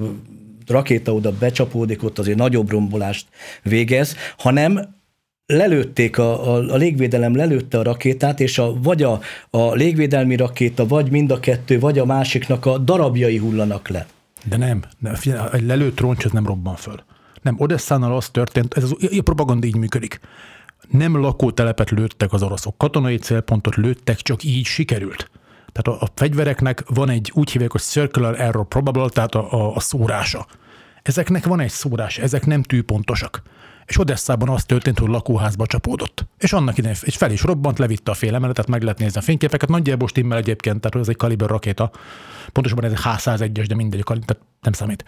rakéta 0.66 1.14
oda 1.14 1.33
becsapódik, 1.38 2.05
ott 2.05 2.19
azért 2.19 2.38
nagyobb 2.38 2.71
rombolást 2.71 3.27
végez, 3.62 4.16
hanem 4.38 4.99
lelőtték, 5.50 6.18
a, 6.18 6.54
a, 6.54 6.72
a 6.72 6.76
légvédelem 6.76 7.36
lelőtte 7.36 7.78
a 7.78 7.82
rakétát, 7.82 8.40
és 8.40 8.58
a, 8.58 8.72
vagy 8.82 9.02
a, 9.02 9.20
a 9.50 9.72
légvédelmi 9.72 10.36
rakéta, 10.36 10.86
vagy 10.86 11.10
mind 11.10 11.30
a 11.30 11.40
kettő, 11.40 11.78
vagy 11.78 11.98
a 11.98 12.04
másiknak 12.04 12.66
a 12.66 12.78
darabjai 12.78 13.38
hullanak 13.38 13.88
le. 13.88 14.06
De 14.44 14.56
nem, 14.56 14.82
nem 14.98 15.14
egy 15.52 15.66
lelőtt 15.66 16.00
roncs 16.00 16.24
az 16.24 16.30
nem 16.30 16.46
robban 16.46 16.76
föl. 16.76 17.02
Nem, 17.42 17.54
Odesszánál 17.58 18.14
az 18.14 18.28
történt, 18.28 18.74
ez 18.74 18.82
az, 18.82 18.96
a 19.18 19.22
propaganda 19.22 19.66
így 19.66 19.76
működik. 19.76 20.20
Nem 20.88 21.20
lakótelepet 21.20 21.90
lőttek 21.90 22.32
az 22.32 22.42
oroszok, 22.42 22.78
katonai 22.78 23.16
célpontot 23.16 23.76
lőttek, 23.76 24.16
csak 24.16 24.44
így 24.44 24.64
sikerült. 24.64 25.30
Tehát 25.72 26.00
a, 26.00 26.04
a 26.04 26.08
fegyvereknek 26.14 26.82
van 26.86 27.10
egy, 27.10 27.30
úgy 27.34 27.50
hívják, 27.50 27.72
hogy 27.72 27.80
circular 27.80 28.40
error 28.40 28.68
probable, 28.68 29.08
tehát 29.08 29.34
a, 29.34 29.52
a, 29.52 29.74
a 29.74 29.80
szórása. 29.80 30.46
Ezeknek 31.02 31.46
van 31.46 31.60
egy 31.60 31.70
szórás, 31.70 32.18
ezek 32.18 32.46
nem 32.46 32.62
tűpontosak 32.62 33.42
és 33.90 33.98
Odesszában 33.98 34.48
az 34.48 34.64
történt, 34.64 34.98
hogy 34.98 35.09
lakóházba 35.09 35.66
csapódott. 35.66 36.26
És 36.38 36.53
annak 36.53 36.79
idején 36.79 36.96
egy 37.03 37.16
fel 37.16 37.31
is 37.31 37.42
robbant, 37.42 37.79
levitte 37.79 38.11
a 38.11 38.14
fél 38.14 38.35
emeletet, 38.35 38.66
meg 38.66 38.83
lehet 38.83 38.98
nézni 38.98 39.18
a 39.18 39.22
fényképeket. 39.22 39.68
Nagyjából 39.68 40.09
stimmel 40.09 40.38
egyébként, 40.38 40.81
tehát 40.81 40.96
ez 40.96 41.09
egy 41.09 41.16
kaliber 41.16 41.48
rakéta. 41.48 41.90
Pontosabban 42.53 42.85
ez 42.85 42.92
egy 42.92 42.98
H101-es, 43.03 43.64
de 43.68 43.74
mindegy, 43.74 44.03
tehát 44.05 44.38
nem 44.61 44.72
számít. 44.72 45.05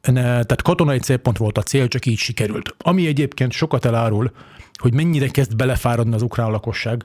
Tehát 0.00 0.62
katonai 0.62 0.98
célpont 0.98 1.36
volt 1.36 1.58
a 1.58 1.62
cél, 1.62 1.88
csak 1.88 2.06
így 2.06 2.18
sikerült. 2.18 2.74
Ami 2.78 3.06
egyébként 3.06 3.52
sokat 3.52 3.84
elárul, 3.84 4.32
hogy 4.72 4.94
mennyire 4.94 5.28
kezd 5.28 5.56
belefáradni 5.56 6.14
az 6.14 6.22
ukrán 6.22 6.50
lakosság, 6.50 7.04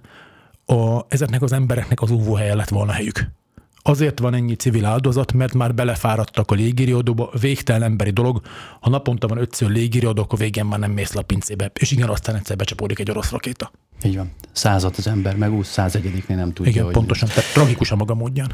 a, 0.65 0.99
ezeknek 1.07 1.41
az 1.41 1.51
embereknek 1.51 2.01
az 2.01 2.11
úvóhelye 2.11 2.55
lett 2.55 2.69
volna 2.69 2.91
helyük. 2.91 3.31
Azért 3.81 4.19
van 4.19 4.33
ennyi 4.33 4.55
civil 4.55 4.85
áldozat, 4.85 5.33
mert 5.33 5.53
már 5.53 5.75
belefáradtak 5.75 6.51
a 6.51 6.55
légiriadóba, 6.55 7.29
végtelen 7.39 7.83
emberi 7.83 8.09
dolog. 8.09 8.41
Ha 8.79 8.89
naponta 8.89 9.27
van 9.27 9.37
ötször 9.37 9.69
légiriadó, 9.69 10.21
akkor 10.21 10.39
végén 10.39 10.65
már 10.65 10.79
nem 10.79 10.91
mész 10.91 11.13
le 11.13 11.21
a. 11.21 11.77
És 11.79 11.91
igen, 11.91 12.09
aztán 12.09 12.35
egyszer 12.35 12.55
becsapódik 12.55 12.99
egy 12.99 13.09
orosz 13.09 13.31
rakéta. 13.31 13.71
Így 14.03 14.15
van. 14.15 14.31
Százat 14.51 14.97
az 14.97 15.07
ember 15.07 15.35
megúsz, 15.35 15.67
százegyediknél 15.67 16.37
nem 16.37 16.53
tudja. 16.53 16.71
Igen, 16.71 16.83
hogy 16.83 16.93
pontosan. 16.93 17.27
Mi. 17.27 17.33
Tehát 17.33 17.53
tragikus 17.53 17.91
a 17.91 17.95
maga 17.95 18.13
módján. 18.13 18.51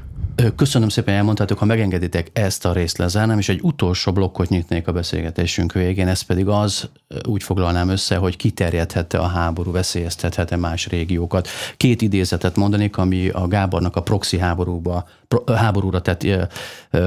Köszönöm 0.56 0.90
szépen, 0.90 1.16
elmondtátok, 1.16 1.58
ha 1.58 1.66
megengeditek 1.66 2.30
ezt 2.34 2.66
a 2.66 2.74
részt 2.74 2.98
lezárnám, 2.98 3.40
és 3.40 3.50
egy 3.50 3.60
utolsó 3.62 4.12
blokkot 4.12 4.50
nyitnék 4.50 4.88
a 4.88 4.92
beszélgetésünk 4.92 5.74
végén, 5.74 6.08
ez 6.08 6.22
pedig 6.22 6.48
az, 6.48 6.90
úgy 7.28 7.44
foglalnám 7.44 7.90
össze, 7.90 8.16
hogy 8.16 8.36
kiterjedhette 8.36 9.18
a 9.18 9.28
háború, 9.28 9.72
veszélyeztethette 9.72 10.56
más 10.56 10.88
régiókat. 10.88 11.48
Két 11.78 12.02
idézetet 12.02 12.56
mondanék, 12.56 12.98
ami 12.98 13.30
a 13.30 13.48
Gábornak 13.48 13.96
a 13.96 14.02
proxy 14.02 14.38
háborúba, 14.38 15.08
háborúra 15.56 16.02
tett 16.02 16.24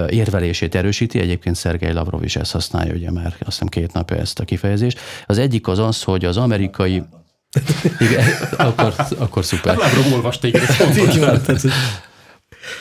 érvelését 0.08 0.74
erősíti. 0.74 1.20
Egyébként 1.20 1.56
Szergej 1.56 1.92
Lavrov 1.92 2.24
is 2.24 2.36
ezt 2.36 2.52
használja, 2.52 2.94
ugye 2.94 3.10
már 3.10 3.26
azt 3.26 3.44
hiszem 3.44 3.68
két 3.68 3.92
napja 3.92 4.16
ezt 4.16 4.38
a 4.38 4.44
kifejezést. 4.44 5.00
Az 5.26 5.38
egyik 5.38 5.68
az 5.68 5.78
az, 5.78 6.02
hogy 6.02 6.24
az 6.24 6.36
amerikai 6.36 7.02
igen, 8.08 8.24
akkor, 8.56 8.94
akkor 9.18 9.44
szuper. 9.44 9.76
Lavrov 9.76 10.12
olvasta, 10.12 10.46
igen, 10.46 10.62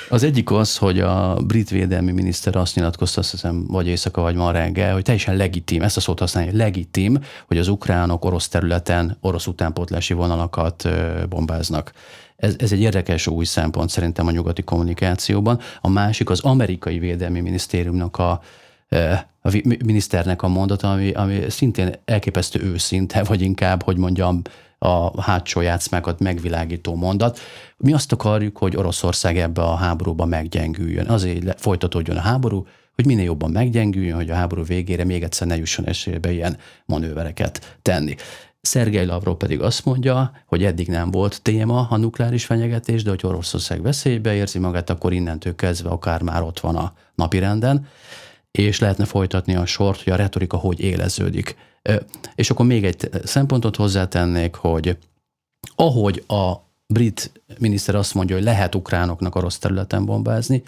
az 0.10 0.24
egyik 0.24 0.52
az, 0.52 0.78
hogy 0.78 1.00
a 1.00 1.36
brit 1.46 1.70
védelmi 1.70 2.12
miniszter 2.12 2.56
azt 2.56 2.76
nyilatkozta, 2.76 3.20
azt 3.20 3.32
hiszem, 3.32 3.66
vagy 3.68 3.88
éjszaka, 3.88 4.22
vagy 4.22 4.36
ma 4.36 4.52
reggel, 4.52 4.94
hogy 4.94 5.02
teljesen 5.02 5.36
legitim, 5.36 5.82
ezt 5.82 5.98
a 5.98 6.00
szót 6.00 6.20
használja, 6.20 6.52
legitim, 6.54 7.20
hogy 7.48 7.58
az 7.58 7.68
ukránok 7.68 8.26
orosz 8.26 8.48
területen 8.48 9.18
orosz 9.22 9.48
utánpótlási 9.48 10.14
vonalakat 10.14 10.90
bombáznak. 11.30 11.92
Ez, 12.36 12.56
ez 12.58 12.72
egy 12.72 12.82
érdekes 12.82 13.28
új 13.28 13.46
szempont 13.46 13.90
szerintem 13.90 14.28
a 14.28 14.32
nyugati 14.32 14.64
kommunikációban. 14.64 15.60
A 15.82 15.90
másik 15.90 16.30
az 16.30 16.40
amerikai 16.40 17.00
védelmi 17.00 17.40
minisztériumnak 17.40 18.18
a 18.18 18.42
a 19.42 19.62
miniszternek 19.86 20.42
a 20.42 20.48
mondata, 20.48 20.92
ami, 20.92 21.12
ami 21.12 21.50
szintén 21.50 21.96
elképesztő 22.06 22.62
őszinte, 22.62 23.24
vagy 23.24 23.42
inkább, 23.42 23.84
hogy 23.84 23.98
mondjam, 23.98 24.42
a 24.80 25.22
hátsó 25.22 25.62
játszmákat 25.62 26.20
megvilágító 26.20 26.96
mondat. 26.96 27.40
Mi 27.78 27.94
azt 27.94 28.12
akarjuk, 28.12 28.58
hogy 28.58 28.76
Oroszország 28.76 29.38
ebbe 29.38 29.62
a 29.62 29.76
háborúba 29.76 30.26
meggyengüljön. 30.26 31.08
Azért 31.08 31.62
folytatódjon 31.62 32.18
a 32.18 32.22
háború, 32.22 32.66
hogy 32.96 33.06
minél 33.06 33.24
jobban 33.24 33.52
meggyengüljön, 33.52 34.16
hogy 34.16 34.30
a 34.30 34.36
háború 34.36 34.64
végére 34.64 35.04
még 35.04 35.24
egyszer 35.24 35.48
ne 35.48 35.58
jusson 35.58 35.86
esélybe 35.86 36.32
ilyen 36.32 36.58
manővereket 36.86 37.78
tenni. 37.82 38.16
Szergej 38.62 39.06
Lavrov 39.06 39.38
pedig 39.38 39.62
azt 39.62 39.86
mondja, 39.86 40.32
hogy 40.46 40.64
eddig 40.64 40.88
nem 40.88 41.12
volt 41.12 41.42
téma 41.42 41.88
a 41.90 41.98
nukleáris 41.98 42.46
fenyegetés, 42.46 43.04
de 43.04 43.10
hogy 43.10 43.20
Oroszország 43.24 43.82
veszélybe 43.82 44.34
érzi 44.34 44.60
magát, 44.60 44.90
akkor 44.90 45.14
innentől 45.14 45.56
kezdve 45.56 45.90
akár 45.90 46.22
már 46.22 46.42
ott 46.42 46.60
van 46.60 46.76
a 46.76 46.94
napirenden 47.16 47.88
és 48.64 48.80
lehetne 48.80 49.06
folytatni 49.06 49.56
a 49.56 49.66
sort, 49.66 50.04
hogy 50.04 50.14
a 50.14 50.16
retorika 50.16 50.58
hogy 50.58 50.80
éleződik. 50.80 51.56
És 52.36 52.50
akkor 52.50 52.66
még 52.66 52.86
egy 52.86 53.10
szempontot 53.24 53.76
hozzátennék, 53.76 54.56
hogy 54.56 54.98
ahogy 55.76 56.24
a 56.28 56.54
brit 56.88 57.32
miniszter 57.60 57.96
azt 57.96 58.14
mondja, 58.14 58.36
hogy 58.36 58.44
lehet 58.44 58.76
ukránoknak 58.76 59.36
rossz 59.36 59.58
területen 59.58 60.06
bombázni, 60.06 60.64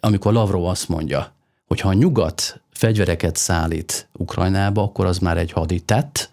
amikor 0.00 0.32
Lavrov 0.32 0.64
azt 0.64 0.88
mondja, 0.88 1.32
hogy 1.66 1.80
ha 1.80 1.88
a 1.88 1.92
nyugat 1.92 2.60
fegyvereket 2.70 3.36
szállít 3.36 4.08
Ukrajnába, 4.12 4.82
akkor 4.82 5.06
az 5.06 5.18
már 5.18 5.38
egy 5.38 5.52
haditett, 5.52 6.30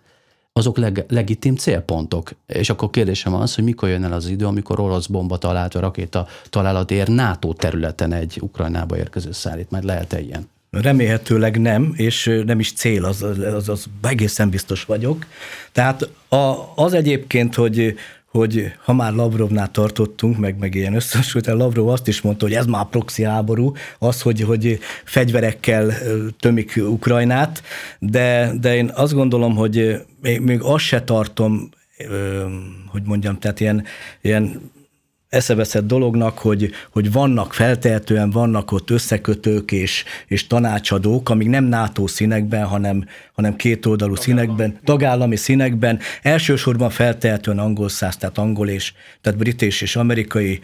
azok 0.53 0.77
leg, 0.77 1.05
legitim 1.07 1.55
célpontok. 1.55 2.31
És 2.45 2.69
akkor 2.69 2.89
kérdésem 2.89 3.33
az, 3.33 3.55
hogy 3.55 3.63
mikor 3.63 3.89
jön 3.89 4.03
el 4.03 4.13
az 4.13 4.27
idő, 4.27 4.45
amikor 4.45 4.79
orosz 4.79 5.05
bomba 5.05 5.37
talált, 5.37 5.75
a 5.75 5.79
rakéta 5.79 6.27
találat 6.49 6.91
ér 6.91 7.07
NATO 7.07 7.53
területen 7.53 8.13
egy 8.13 8.37
Ukrajnába 8.41 8.97
érkező 8.97 9.31
szállít. 9.31 9.71
Majd 9.71 9.83
lehet-e 9.83 10.19
ilyen? 10.19 10.49
Remélhetőleg 10.69 11.61
nem, 11.61 11.93
és 11.95 12.41
nem 12.45 12.59
is 12.59 12.73
cél, 12.73 13.05
az, 13.05 13.21
az, 13.55 13.69
az 13.69 13.85
egészen 14.01 14.49
biztos 14.49 14.83
vagyok. 14.83 15.25
Tehát 15.71 16.09
a, 16.29 16.73
az 16.75 16.93
egyébként, 16.93 17.55
hogy 17.55 17.95
hogy 18.37 18.71
ha 18.83 18.93
már 18.93 19.13
Lavrovnál 19.13 19.71
tartottunk, 19.71 20.37
meg, 20.37 20.57
meg 20.57 20.75
ilyen 20.75 20.93
összesült, 20.93 21.45
Lavrov 21.45 21.87
azt 21.89 22.07
is 22.07 22.21
mondta, 22.21 22.45
hogy 22.45 22.53
ez 22.53 22.65
már 22.65 22.85
proxy 22.85 23.23
háború, 23.23 23.73
az, 23.99 24.21
hogy, 24.21 24.41
hogy 24.41 24.79
fegyverekkel 25.03 25.93
tömik 26.39 26.73
Ukrajnát, 26.77 27.63
de, 27.99 28.51
de 28.59 28.75
én 28.75 28.91
azt 28.93 29.13
gondolom, 29.13 29.55
hogy 29.55 30.05
még, 30.21 30.39
még 30.39 30.61
azt 30.61 30.83
se 30.83 31.03
tartom, 31.03 31.69
hogy 32.87 33.01
mondjam, 33.03 33.39
tehát 33.39 33.59
ilyen, 33.59 33.83
ilyen 34.21 34.71
eszeveszett 35.37 35.87
dolognak, 35.87 36.37
hogy, 36.37 36.71
hogy 36.89 37.11
vannak 37.11 37.53
feltehetően, 37.53 38.29
vannak 38.29 38.71
ott 38.71 38.89
összekötők 38.89 39.71
és, 39.71 40.03
és 40.27 40.47
tanácsadók, 40.47 41.29
amik 41.29 41.47
nem 41.47 41.63
NATO 41.63 42.07
színekben, 42.07 42.65
hanem, 42.65 43.05
hanem 43.33 43.55
kétoldalú 43.55 44.15
színekben, 44.15 44.79
tagállami 44.83 45.35
színekben, 45.35 45.99
elsősorban 46.21 46.89
feltehetően 46.89 47.59
angol 47.59 47.89
száz, 47.89 48.17
tehát 48.17 48.37
angol 48.37 48.69
és, 48.69 48.93
tehát 49.21 49.39
brit 49.39 49.61
és, 49.61 49.81
és 49.81 49.95
amerikai 49.95 50.59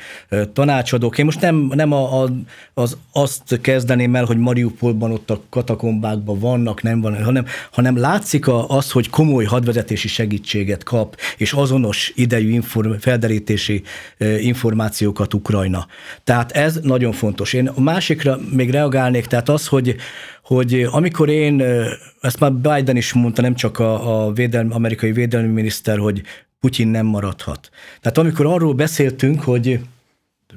tanácsadók. 0.54 1.18
Én 1.18 1.26
most 1.26 1.42
nem, 1.42 1.56
nem 1.56 1.92
a, 1.92 2.24
a, 2.24 2.30
az, 2.74 2.98
azt 3.12 3.60
kezdeném 3.62 4.16
el, 4.16 4.26
hogy 4.26 4.38
Mariupolban 4.38 5.12
ott 5.12 5.30
a 5.30 5.42
katakombákban 5.50 6.40
vannak, 6.40 6.82
nem 6.82 7.02
van, 7.02 7.24
hanem, 7.24 7.46
hanem 7.72 7.98
látszik 7.98 8.48
az, 8.68 8.92
hogy 8.92 9.10
komoly 9.10 9.46
hadvezetési 9.46 10.08
segítséget 10.08 10.84
kap, 10.84 11.18
és 11.38 11.54
azonos 11.54 12.12
idejű 12.16 12.50
inform, 12.50 12.92
felderítési 13.00 13.84
információkat 14.64 15.34
Ukrajna. 15.34 15.88
Tehát 16.24 16.52
ez 16.52 16.80
nagyon 16.82 17.12
fontos. 17.12 17.54
Én 17.54 17.68
a 17.68 17.82
másikra 17.82 18.40
még 18.52 18.70
reagálnék, 18.70 19.26
tehát 19.26 19.50
az, 19.50 19.68
hogy, 19.68 19.96
hogy 20.44 20.88
amikor 20.92 21.30
én, 21.30 21.64
ezt 22.22 22.40
már 22.40 22.54
Biden 22.54 22.96
is 22.96 23.14
mondta, 23.14 23.42
nem 23.42 23.56
csak 23.56 23.80
a, 23.80 24.26
a 24.26 24.32
védelmi, 24.32 24.74
amerikai 24.74 25.12
védelmi 25.12 25.48
miniszter, 25.48 25.98
hogy 25.98 26.22
Putyin 26.60 26.88
nem 26.88 27.06
maradhat. 27.06 27.70
Tehát 28.02 28.18
amikor 28.18 28.46
arról 28.46 28.74
beszéltünk, 28.74 29.42
hogy 29.42 29.80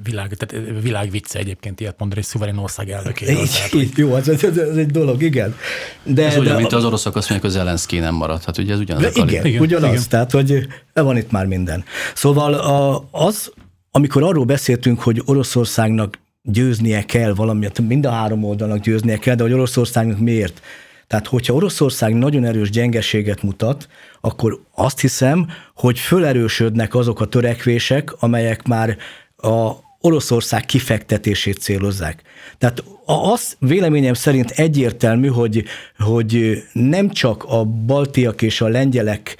világ, 0.03 0.33
tehát 0.33 0.81
világ 0.81 1.09
vicce 1.11 1.39
egyébként 1.39 1.79
ilyet 1.79 1.95
mondani, 1.99 2.21
egy 2.21 2.27
szuverén 2.27 2.57
ország 2.57 2.89
elnökéről. 2.89 3.41
Így, 3.41 3.51
tehát, 3.51 3.73
így, 3.73 3.97
jó, 3.97 4.15
ez, 4.15 4.27
ez, 4.27 4.43
ez, 4.43 4.77
egy 4.77 4.91
dolog, 4.91 5.21
igen. 5.21 5.55
De, 6.03 6.25
ez 6.25 6.33
de, 6.33 6.39
olyan, 6.39 6.55
mint 6.55 6.73
az 6.73 6.85
oroszok 6.85 7.15
azt 7.15 7.29
mondják, 7.29 7.51
hogy 7.51 7.61
Zelenszky 7.61 7.99
nem 7.99 8.15
maradhat, 8.15 8.57
ugye 8.57 8.73
ez 8.73 8.79
ugyanaz 8.79 9.15
igen, 9.15 9.45
igen, 9.45 9.61
ugyanaz, 9.61 9.89
igen. 9.89 10.03
tehát 10.09 10.31
hogy 10.31 10.67
van 10.93 11.17
itt 11.17 11.31
már 11.31 11.45
minden. 11.45 11.83
Szóval 12.13 12.53
a, 12.53 13.07
az, 13.11 13.51
amikor 13.97 14.23
arról 14.23 14.45
beszéltünk, 14.45 14.99
hogy 14.99 15.21
Oroszországnak 15.25 16.19
győznie 16.41 17.01
kell 17.01 17.33
valamit, 17.33 17.87
mind 17.87 18.05
a 18.05 18.09
három 18.09 18.43
oldalnak 18.43 18.79
győznie 18.79 19.17
kell, 19.17 19.35
de 19.35 19.43
hogy 19.43 19.53
Oroszországnak 19.53 20.19
miért? 20.19 20.61
Tehát, 21.07 21.27
hogyha 21.27 21.53
Oroszország 21.53 22.13
nagyon 22.13 22.43
erős 22.43 22.69
gyengeséget 22.69 23.43
mutat, 23.43 23.87
akkor 24.21 24.59
azt 24.75 24.99
hiszem, 24.99 25.47
hogy 25.75 25.99
fölerősödnek 25.99 26.95
azok 26.95 27.21
a 27.21 27.25
törekvések, 27.25 28.13
amelyek 28.19 28.67
már 28.67 28.97
a 29.37 29.71
Oroszország 30.01 30.65
kifektetését 30.65 31.57
célozzák. 31.57 32.21
Tehát 32.57 32.83
az 33.05 33.55
véleményem 33.59 34.13
szerint 34.13 34.49
egyértelmű, 34.49 35.27
hogy, 35.27 35.63
hogy 35.97 36.63
nem 36.73 37.09
csak 37.09 37.43
a 37.43 37.63
baltiak 37.63 38.41
és 38.41 38.61
a 38.61 38.67
lengyelek 38.67 39.37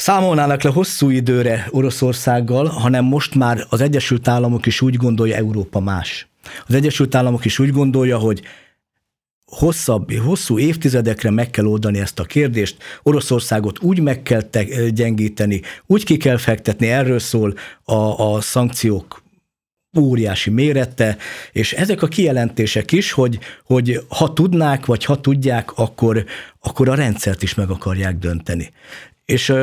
számolnának 0.00 0.62
le 0.62 0.70
hosszú 0.70 1.10
időre 1.10 1.68
Oroszországgal, 1.70 2.66
hanem 2.66 3.04
most 3.04 3.34
már 3.34 3.66
az 3.68 3.80
Egyesült 3.80 4.28
Államok 4.28 4.66
is 4.66 4.80
úgy 4.80 4.96
gondolja, 4.96 5.36
Európa 5.36 5.80
más. 5.80 6.28
Az 6.66 6.74
Egyesült 6.74 7.14
Államok 7.14 7.44
is 7.44 7.58
úgy 7.58 7.70
gondolja, 7.70 8.18
hogy 8.18 8.42
hosszabb, 9.44 10.12
hosszú 10.12 10.58
évtizedekre 10.58 11.30
meg 11.30 11.50
kell 11.50 11.64
oldani 11.64 11.98
ezt 11.98 12.18
a 12.18 12.24
kérdést, 12.24 12.76
Oroszországot 13.02 13.82
úgy 13.82 14.00
meg 14.00 14.22
kell 14.22 14.42
te- 14.42 14.88
gyengíteni, 14.88 15.60
úgy 15.86 16.04
ki 16.04 16.16
kell 16.16 16.36
fektetni, 16.36 16.86
erről 16.86 17.18
szól 17.18 17.54
a, 17.84 18.34
a 18.34 18.40
szankciók 18.40 19.22
óriási 19.98 20.50
mérete, 20.50 21.16
és 21.52 21.72
ezek 21.72 22.02
a 22.02 22.06
kijelentések 22.06 22.92
is, 22.92 23.12
hogy, 23.12 23.38
hogy 23.64 24.00
ha 24.08 24.32
tudnák, 24.32 24.86
vagy 24.86 25.04
ha 25.04 25.20
tudják, 25.20 25.78
akkor, 25.78 26.24
akkor 26.60 26.88
a 26.88 26.94
rendszert 26.94 27.42
is 27.42 27.54
meg 27.54 27.70
akarják 27.70 28.18
dönteni. 28.18 28.70
És 29.30 29.54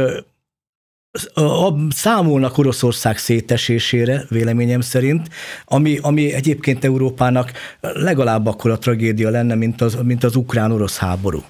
számolnak 1.89 2.57
Oroszország 2.57 3.17
szétesésére, 3.17 4.23
véleményem 4.29 4.81
szerint, 4.81 5.29
ami, 5.65 5.97
ami 6.01 6.33
egyébként 6.33 6.83
Európának 6.83 7.51
legalább 7.81 8.45
akkor 8.45 8.71
a 8.71 8.77
tragédia 8.77 9.29
lenne, 9.29 9.55
mint 9.55 9.81
az, 9.81 9.97
mint 10.03 10.23
az 10.23 10.35
ukrán-orosz 10.35 10.97
háború. 10.97 11.43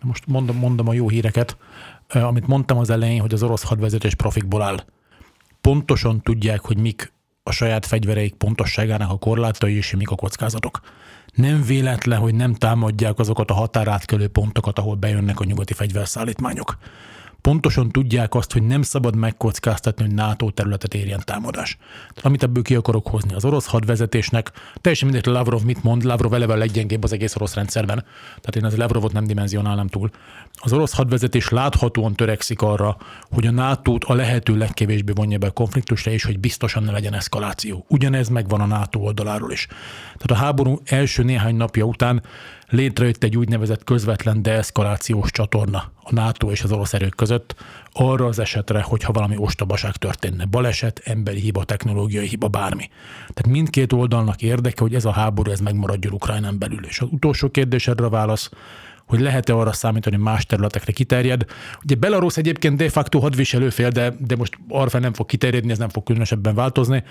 Most 0.00 0.26
mondom, 0.26 0.56
mondom 0.56 0.88
a 0.88 0.92
jó 0.92 1.08
híreket. 1.08 1.56
Amit 2.08 2.46
mondtam 2.46 2.78
az 2.78 2.90
elején, 2.90 3.20
hogy 3.20 3.32
az 3.32 3.42
orosz 3.42 3.62
hadvezetés 3.62 4.14
profikból 4.14 4.62
áll. 4.62 4.84
Pontosan 5.60 6.20
tudják, 6.22 6.60
hogy 6.60 6.78
mik 6.78 7.12
a 7.42 7.52
saját 7.52 7.86
fegyvereik 7.86 8.34
pontosságának 8.34 9.10
a 9.10 9.18
korlátai 9.18 9.76
és 9.76 9.94
mik 9.96 10.10
a 10.10 10.14
kockázatok. 10.14 10.80
Nem 11.32 11.62
véletlen, 11.62 12.18
hogy 12.18 12.34
nem 12.34 12.54
támadják 12.54 13.18
azokat 13.18 13.50
a 13.50 13.54
határátkelő 13.54 14.28
pontokat, 14.28 14.78
ahol 14.78 14.94
bejönnek 14.94 15.40
a 15.40 15.44
nyugati 15.44 15.72
fegyverszállítmányok 15.72 16.78
pontosan 17.42 17.88
tudják 17.88 18.34
azt, 18.34 18.52
hogy 18.52 18.62
nem 18.62 18.82
szabad 18.82 19.16
megkockáztatni, 19.16 20.04
hogy 20.04 20.14
NATO 20.14 20.50
területet 20.50 20.94
érjen 20.94 21.20
támadás. 21.24 21.76
Amit 22.22 22.42
ebből 22.42 22.62
ki 22.62 22.74
akarok 22.74 23.08
hozni, 23.08 23.34
az 23.34 23.44
orosz 23.44 23.66
hadvezetésnek, 23.66 24.52
teljesen 24.80 25.08
mindegy, 25.08 25.32
Lavrov 25.32 25.62
mit 25.62 25.82
mond, 25.82 26.02
Lavrov 26.02 26.34
eleve 26.34 26.52
a 26.52 26.56
leggyengébb 26.56 27.04
az 27.04 27.12
egész 27.12 27.36
orosz 27.36 27.54
rendszerben, 27.54 28.04
tehát 28.24 28.56
én 28.56 28.64
az 28.64 28.76
Lavrovot 28.76 29.12
nem 29.12 29.24
dimenzionálnám 29.24 29.86
túl. 29.86 30.10
Az 30.54 30.72
orosz 30.72 30.94
hadvezetés 30.94 31.48
láthatóan 31.48 32.14
törekszik 32.14 32.62
arra, 32.62 32.96
hogy 33.30 33.46
a 33.46 33.50
nato 33.50 33.96
a 34.06 34.14
lehető 34.14 34.56
legkevésbé 34.56 35.12
vonja 35.14 35.38
be 35.38 35.46
a 35.46 35.50
konfliktusra, 35.50 36.10
és 36.10 36.24
hogy 36.24 36.38
biztosan 36.38 36.82
ne 36.82 36.90
legyen 36.90 37.14
eszkaláció. 37.14 37.84
Ugyanez 37.88 38.28
megvan 38.28 38.60
a 38.60 38.66
NATO 38.66 38.98
oldaláról 38.98 39.52
is. 39.52 39.66
Tehát 40.16 40.30
a 40.30 40.44
háború 40.44 40.80
első 40.84 41.22
néhány 41.22 41.56
napja 41.56 41.84
után 41.84 42.22
létrejött 42.72 43.22
egy 43.22 43.36
úgynevezett 43.36 43.84
közvetlen 43.84 44.42
deeszkalációs 44.42 45.30
csatorna 45.30 45.90
a 46.02 46.14
NATO 46.14 46.50
és 46.50 46.62
az 46.62 46.72
orosz 46.72 46.94
erők 46.94 47.14
között 47.14 47.54
arra 47.92 48.26
az 48.26 48.38
esetre, 48.38 48.82
hogyha 48.82 49.12
valami 49.12 49.36
ostobaság 49.36 49.96
történne. 49.96 50.44
Baleset, 50.44 51.00
emberi 51.04 51.40
hiba, 51.40 51.64
technológiai 51.64 52.26
hiba, 52.26 52.48
bármi. 52.48 52.88
Tehát 53.18 53.46
mindkét 53.46 53.92
oldalnak 53.92 54.42
érdeke, 54.42 54.82
hogy 54.82 54.94
ez 54.94 55.04
a 55.04 55.12
háború 55.12 55.50
ez 55.50 55.60
megmaradjon 55.60 56.12
Ukrajnán 56.12 56.58
belül. 56.58 56.84
És 56.84 57.00
az 57.00 57.08
utolsó 57.10 57.48
kérdésedre 57.48 58.06
a 58.06 58.10
válasz, 58.10 58.50
hogy 59.12 59.20
lehet-e 59.20 59.54
arra 59.54 59.72
számítani, 59.72 60.16
hogy 60.16 60.24
más 60.24 60.46
területekre 60.46 60.92
kiterjed. 60.92 61.44
Ugye 61.84 61.94
Belarus 61.94 62.36
egyébként 62.36 62.76
de 62.76 62.88
facto 62.88 63.18
hadviselő 63.18 63.70
fél, 63.70 63.88
de, 63.88 64.14
de 64.18 64.36
most 64.36 64.58
arra 64.68 64.98
nem 64.98 65.12
fog 65.12 65.26
kiterjedni, 65.26 65.70
ez 65.70 65.78
nem 65.78 65.88
fog 65.88 66.02
különösebben 66.02 66.54
változni 66.54 67.04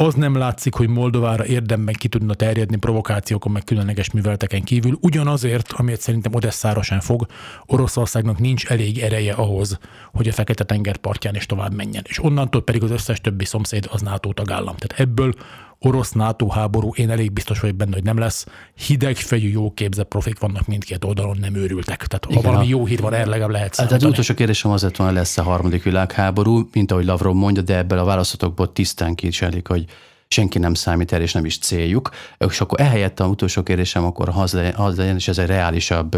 az 0.00 0.14
nem 0.14 0.36
látszik, 0.36 0.74
hogy 0.74 0.88
Moldovára 0.88 1.46
érdemben 1.46 1.94
ki 1.94 2.08
tudna 2.08 2.34
terjedni 2.34 2.76
provokációkon, 2.76 3.52
meg 3.52 3.64
különleges 3.64 4.10
műveleteken 4.10 4.62
kívül, 4.62 4.98
ugyanazért, 5.00 5.72
amit 5.72 6.00
szerintem 6.00 6.34
Odesszára 6.34 6.82
sem 6.82 7.00
fog, 7.00 7.26
Oroszországnak 7.66 8.38
nincs 8.38 8.66
elég 8.66 8.98
ereje 8.98 9.32
ahhoz, 9.32 9.78
hogy 10.12 10.28
a 10.28 10.32
Fekete-tenger 10.32 10.96
partján 10.96 11.34
is 11.34 11.46
tovább 11.46 11.74
menjen. 11.74 12.04
És 12.08 12.22
onnantól 12.22 12.62
pedig 12.62 12.82
az 12.82 12.90
összes 12.90 13.20
többi 13.20 13.44
szomszéd 13.44 13.88
az 13.90 14.00
NATO 14.00 14.32
tagállam. 14.32 14.76
Tehát 14.76 15.00
ebből 15.00 15.34
orosz-NATO 15.80 16.48
háború, 16.48 16.92
én 16.94 17.10
elég 17.10 17.32
biztos 17.32 17.60
vagyok 17.60 17.76
benne, 17.76 17.92
hogy 17.92 18.02
nem 18.02 18.18
lesz. 18.18 18.46
Hidegfejű, 18.86 19.48
jó 19.48 19.70
képzett 19.70 20.08
profik 20.08 20.38
vannak 20.38 20.66
mindkét 20.66 21.04
oldalon, 21.04 21.36
nem 21.40 21.54
őrültek. 21.54 22.06
Tehát 22.06 22.24
ha 22.24 22.30
Igen, 22.30 22.42
valami 22.42 22.66
jó 22.66 22.86
hír 22.86 23.00
van, 23.00 23.14
erre 23.14 23.26
legalább 23.26 23.50
lehet 23.50 23.74
számítani. 23.74 24.00
Hát 24.00 24.08
az 24.08 24.14
utolsó 24.14 24.34
kérdésem 24.34 24.70
az 24.70 24.82
lett 24.82 24.96
volna, 24.96 25.12
lesz 25.12 25.38
a 25.38 25.42
harmadik 25.42 25.82
világháború, 25.82 26.68
mint 26.72 26.92
ahogy 26.92 27.04
Lavrov 27.04 27.34
mondja, 27.34 27.62
de 27.62 27.76
ebből 27.76 27.98
a 27.98 28.04
választotokból 28.04 28.72
tisztán 28.72 29.14
kicselik, 29.14 29.68
hogy 29.68 29.84
senki 30.28 30.58
nem 30.58 30.74
számít 30.74 31.12
el, 31.12 31.20
és 31.20 31.32
nem 31.32 31.44
is 31.44 31.58
céljuk. 31.58 32.10
És 32.38 32.60
akkor 32.60 32.80
ehelyett 32.80 33.20
a 33.20 33.26
utolsó 33.26 33.62
kérdésem 33.62 34.04
akkor 34.04 34.30
az 34.34 34.52
legyen, 34.52 34.74
az 34.74 34.96
legyen, 34.96 35.16
és 35.16 35.28
ez 35.28 35.38
egy 35.38 35.46
reálisabb 35.46 36.16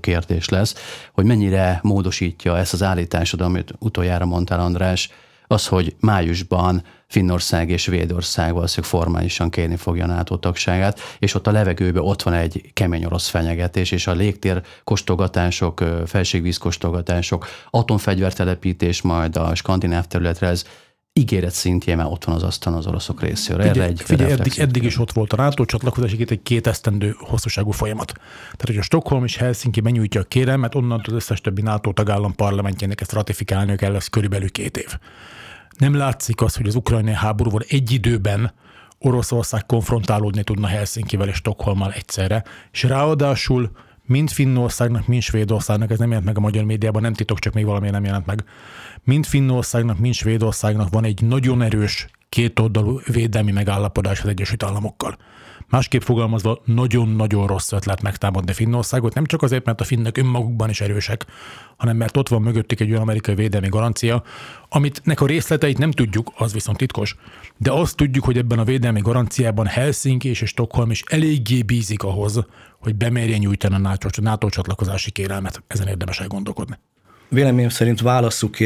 kérdés 0.00 0.48
lesz, 0.48 0.74
hogy 1.12 1.24
mennyire 1.24 1.78
módosítja 1.82 2.58
ezt 2.58 2.72
az 2.72 2.82
állításod, 2.82 3.40
amit 3.40 3.74
utoljára 3.78 4.24
mondtál, 4.24 4.60
András, 4.60 5.10
az, 5.46 5.66
hogy 5.66 5.96
májusban 6.00 6.82
Finnország 7.12 7.70
és 7.70 7.82
Svédország 7.82 8.52
valószínűleg 8.52 8.90
formálisan 8.90 9.50
kérni 9.50 9.76
fogja 9.76 10.04
a 10.04 10.06
NATO 10.06 10.36
tagságát, 10.36 11.00
és 11.18 11.34
ott 11.34 11.46
a 11.46 11.50
levegőben 11.50 12.02
ott 12.02 12.22
van 12.22 12.34
egy 12.34 12.70
kemény 12.72 13.04
orosz 13.04 13.28
fenyegetés, 13.28 13.90
és 13.90 14.06
a 14.06 14.12
légtér 14.12 14.62
kostogatások, 14.84 15.84
felségvíz 16.06 16.56
kostogatások, 16.56 17.46
atomfegyvertelepítés 17.70 19.02
majd 19.02 19.36
a 19.36 19.54
skandináv 19.54 20.06
területre, 20.06 20.46
ez 20.46 20.64
ígéret 21.12 21.52
szintjén 21.52 21.96
már 21.96 22.06
ott 22.06 22.24
van 22.24 22.34
az 22.34 22.42
asztalon 22.42 22.78
az 22.78 22.86
oroszok 22.86 23.20
részéről. 23.20 23.66
Erre 23.66 23.84
egy 23.84 24.02
figyelj 24.04 24.32
eddig, 24.32 24.58
eddig 24.58 24.82
is 24.82 24.98
ott 24.98 25.12
volt 25.12 25.32
a 25.32 25.36
NATO 25.36 25.64
csatlakozás, 25.64 26.12
itt 26.12 26.30
egy 26.30 26.42
két 26.42 26.66
esztendő 26.66 27.14
hosszúságú 27.18 27.70
folyamat. 27.70 28.12
Tehát, 28.42 28.66
hogy 28.66 28.76
a 28.76 28.82
Stockholm 28.82 29.24
és 29.24 29.36
Helsinki 29.36 29.80
benyújtja 29.80 30.20
a 30.20 30.24
kérelmet, 30.24 30.74
onnantól 30.74 31.14
az 31.14 31.22
összes 31.22 31.40
többi 31.40 31.62
NATO 31.62 31.92
tagállam 31.92 32.34
parlamentjének 32.34 33.00
ezt 33.00 33.12
ratifikálni 33.12 33.76
kell, 33.76 33.92
lesz 33.92 34.08
körülbelül 34.08 34.50
két 34.50 34.76
év. 34.76 34.98
Nem 35.78 35.94
látszik 35.94 36.40
az, 36.40 36.56
hogy 36.56 36.66
az 36.66 36.74
ukrajnai 36.74 37.14
háborúval 37.14 37.62
egy 37.68 37.92
időben 37.92 38.52
Oroszország 38.98 39.66
konfrontálódni 39.66 40.42
tudna 40.42 40.66
Helsinkivel 40.66 41.28
és 41.28 41.36
Stockholmmal 41.36 41.92
egyszerre, 41.92 42.44
és 42.72 42.82
ráadásul 42.82 43.70
mind 44.06 44.30
Finnországnak, 44.30 45.06
mind 45.06 45.22
Svédországnak, 45.22 45.90
ez 45.90 45.98
nem 45.98 46.08
jelent 46.08 46.26
meg 46.26 46.36
a 46.36 46.40
magyar 46.40 46.64
médiában, 46.64 47.02
nem 47.02 47.12
titok, 47.12 47.38
csak 47.38 47.52
még 47.52 47.64
valami 47.64 47.90
nem 47.90 48.04
jelent 48.04 48.26
meg. 48.26 48.44
Mind 49.04 49.24
Finnországnak, 49.24 49.98
mind 49.98 50.14
Svédországnak 50.14 50.88
van 50.90 51.04
egy 51.04 51.22
nagyon 51.22 51.62
erős 51.62 52.06
kétoldalú 52.28 53.00
védelmi 53.06 53.52
megállapodás 53.52 54.20
az 54.20 54.28
Egyesült 54.28 54.62
Államokkal. 54.62 55.16
Másképp 55.72 56.00
fogalmazva, 56.00 56.62
nagyon-nagyon 56.64 57.46
rossz 57.46 57.72
ötlet 57.72 58.02
megtámadni 58.02 58.52
Finnországot, 58.52 59.14
nem 59.14 59.24
csak 59.24 59.42
azért, 59.42 59.64
mert 59.64 59.80
a 59.80 59.84
finnek 59.84 60.18
önmagukban 60.18 60.68
is 60.68 60.80
erősek, 60.80 61.26
hanem 61.76 61.96
mert 61.96 62.16
ott 62.16 62.28
van 62.28 62.42
mögöttük 62.42 62.80
egy 62.80 62.90
olyan 62.90 63.02
amerikai 63.02 63.34
védelmi 63.34 63.68
garancia, 63.68 64.22
amit 64.68 65.00
nek 65.04 65.20
a 65.20 65.26
részleteit 65.26 65.78
nem 65.78 65.90
tudjuk, 65.90 66.32
az 66.36 66.52
viszont 66.52 66.78
titkos, 66.78 67.16
de 67.56 67.72
azt 67.72 67.96
tudjuk, 67.96 68.24
hogy 68.24 68.38
ebben 68.38 68.58
a 68.58 68.64
védelmi 68.64 69.00
garanciában 69.00 69.66
Helsinki 69.66 70.28
és 70.28 70.42
Stockholm 70.46 70.90
is 70.90 71.02
eléggé 71.06 71.62
bízik 71.62 72.02
ahhoz, 72.02 72.46
hogy 72.80 72.94
bemerjen 72.94 73.38
nyújtani 73.38 73.74
a 73.74 73.78
NATO, 73.78 74.08
NATO 74.22 74.48
csatlakozási 74.48 75.10
kérelmet. 75.10 75.62
Ezen 75.66 75.88
érdemes 75.88 76.20
elgondolkodni. 76.20 76.78
Véleményem 77.32 77.68
szerint 77.68 78.00
válasszuk 78.00 78.56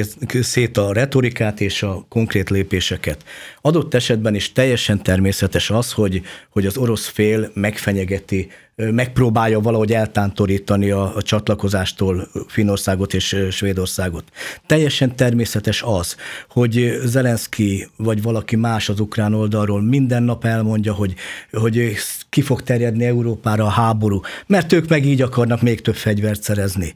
szét 0.41 0.77
a 0.77 0.93
retorikát 0.93 1.61
és 1.61 1.83
a 1.83 2.05
konkrét 2.09 2.51
lépéseket. 2.51 3.25
Adott 3.67 3.95
esetben 3.95 4.35
is 4.35 4.53
teljesen 4.53 5.03
természetes 5.03 5.71
az, 5.71 5.93
hogy, 5.93 6.23
hogy 6.51 6.67
az 6.67 6.77
orosz 6.77 7.07
fél 7.07 7.51
megfenyegeti 7.55 8.49
megpróbálja 8.77 9.61
valahogy 9.61 9.93
eltántorítani 9.93 10.91
a, 10.91 11.17
a 11.17 11.23
csatlakozástól 11.23 12.29
Finországot 12.47 13.15
és 13.15 13.37
Svédországot. 13.51 14.25
Teljesen 14.67 15.17
természetes 15.17 15.83
az, 15.83 16.17
hogy 16.51 16.99
Zelenszky 17.05 17.89
vagy 17.97 18.23
valaki 18.23 18.57
más 18.57 18.89
az 18.89 19.01
ukrán 19.01 19.35
oldalról 19.35 19.83
minden 19.83 20.23
nap 20.23 20.45
elmondja, 20.45 20.93
hogy, 20.93 21.15
hogy 21.53 21.93
ki 22.29 22.41
fog 22.41 22.63
terjedni 22.63 23.05
Európára 23.05 23.65
a 23.65 23.69
háború, 23.69 24.21
mert 24.47 24.73
ők 24.73 24.89
meg 24.89 25.07
így 25.07 25.23
akarnak 25.23 25.63
még 25.63 25.81
több 25.81 25.97
fegyvert 25.97 26.43
szerezni, 26.43 26.95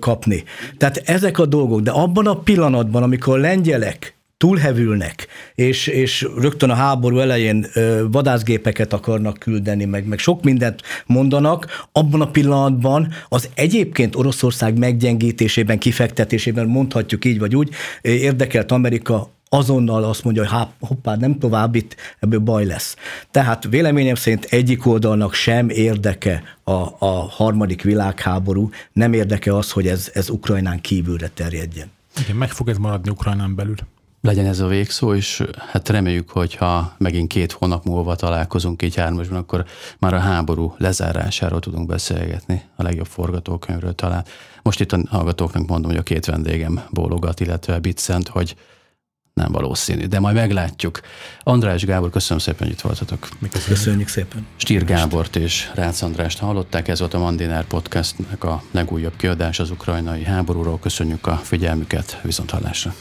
kapni. 0.00 0.44
Tehát 0.78 0.96
ezek 0.96 1.38
a 1.38 1.46
dolgok, 1.46 1.80
de 1.80 1.90
abban 1.90 2.26
a 2.26 2.38
pillanatban, 2.38 3.02
amikor 3.02 3.38
a 3.38 3.40
lengyelek 3.40 4.14
túlhevülnek, 4.44 5.26
és, 5.54 5.86
és 5.86 6.28
rögtön 6.36 6.70
a 6.70 6.74
háború 6.74 7.18
elején 7.18 7.66
vadászgépeket 8.10 8.92
akarnak 8.92 9.38
küldeni, 9.38 9.84
meg, 9.84 10.06
meg 10.06 10.18
sok 10.18 10.42
mindent 10.42 10.82
mondanak, 11.06 11.86
abban 11.92 12.20
a 12.20 12.30
pillanatban 12.30 13.12
az 13.28 13.48
egyébként 13.54 14.16
Oroszország 14.16 14.78
meggyengítésében, 14.78 15.78
kifektetésében, 15.78 16.66
mondhatjuk 16.66 17.24
így 17.24 17.38
vagy 17.38 17.56
úgy, 17.56 17.70
érdekelt 18.02 18.72
Amerika 18.72 19.30
azonnal 19.48 20.04
azt 20.04 20.24
mondja, 20.24 20.46
hogy 20.46 20.68
hoppá, 20.80 21.16
nem 21.16 21.38
tovább 21.38 21.74
itt, 21.74 21.96
ebből 22.20 22.38
baj 22.38 22.64
lesz. 22.64 22.96
Tehát 23.30 23.66
véleményem 23.70 24.14
szerint 24.14 24.44
egyik 24.44 24.86
oldalnak 24.86 25.34
sem 25.34 25.68
érdeke 25.68 26.42
a, 26.64 26.72
a 26.98 27.28
harmadik 27.30 27.82
világháború, 27.82 28.70
nem 28.92 29.12
érdeke 29.12 29.56
az, 29.56 29.70
hogy 29.70 29.86
ez, 29.86 30.10
ez 30.14 30.28
Ukrajnán 30.28 30.80
kívülre 30.80 31.28
terjedjen. 31.28 31.86
Igen, 32.22 32.36
meg 32.36 32.50
fog 32.50 32.68
ez 32.68 32.76
maradni 32.76 33.10
Ukrajnán 33.10 33.54
belül 33.54 33.74
legyen 34.24 34.46
ez 34.46 34.60
a 34.60 34.66
végszó, 34.66 35.14
és 35.14 35.42
hát 35.70 35.88
reméljük, 35.88 36.30
hogy 36.30 36.54
ha 36.54 36.94
megint 36.98 37.28
két 37.28 37.52
hónap 37.52 37.84
múlva 37.84 38.16
találkozunk 38.16 38.82
így 38.82 38.94
hármasban, 38.94 39.38
akkor 39.38 39.64
már 39.98 40.14
a 40.14 40.18
háború 40.18 40.74
lezárásáról 40.78 41.60
tudunk 41.60 41.86
beszélgetni, 41.86 42.62
a 42.76 42.82
legjobb 42.82 43.06
forgatókönyvről 43.06 43.94
talán. 43.94 44.24
Most 44.62 44.80
itt 44.80 44.92
a 44.92 44.98
hallgatóknak 45.08 45.66
mondom, 45.66 45.90
hogy 45.90 46.00
a 46.00 46.02
két 46.02 46.26
vendégem 46.26 46.82
bólogat, 46.90 47.40
illetve 47.40 47.78
Bicent, 47.78 48.28
hogy 48.28 48.56
nem 49.34 49.52
valószínű, 49.52 50.06
de 50.06 50.20
majd 50.20 50.34
meglátjuk. 50.34 51.00
András 51.42 51.84
Gábor, 51.84 52.10
köszönöm 52.10 52.38
szépen, 52.38 52.66
hogy 52.66 52.76
itt 52.76 52.80
voltatok. 52.80 53.28
Mi 53.38 53.48
köszönjük, 53.48 53.78
köszönjük 53.78 54.08
szépen. 54.08 54.46
Stír 54.56 54.84
Gábort 54.84 55.36
és 55.36 55.70
Rácz 55.74 56.02
Andrást 56.02 56.38
hallották, 56.38 56.88
ez 56.88 56.98
volt 56.98 57.14
a 57.14 57.18
Mandinár 57.18 57.64
Podcastnek 57.64 58.44
a 58.44 58.62
legújabb 58.70 59.16
kiadás 59.16 59.58
az 59.58 59.70
ukrajnai 59.70 60.24
háborúról. 60.24 60.78
Köszönjük 60.78 61.26
a 61.26 61.36
figyelmüket, 61.36 62.20
viszont 62.22 62.50
hallásra. 62.50 62.94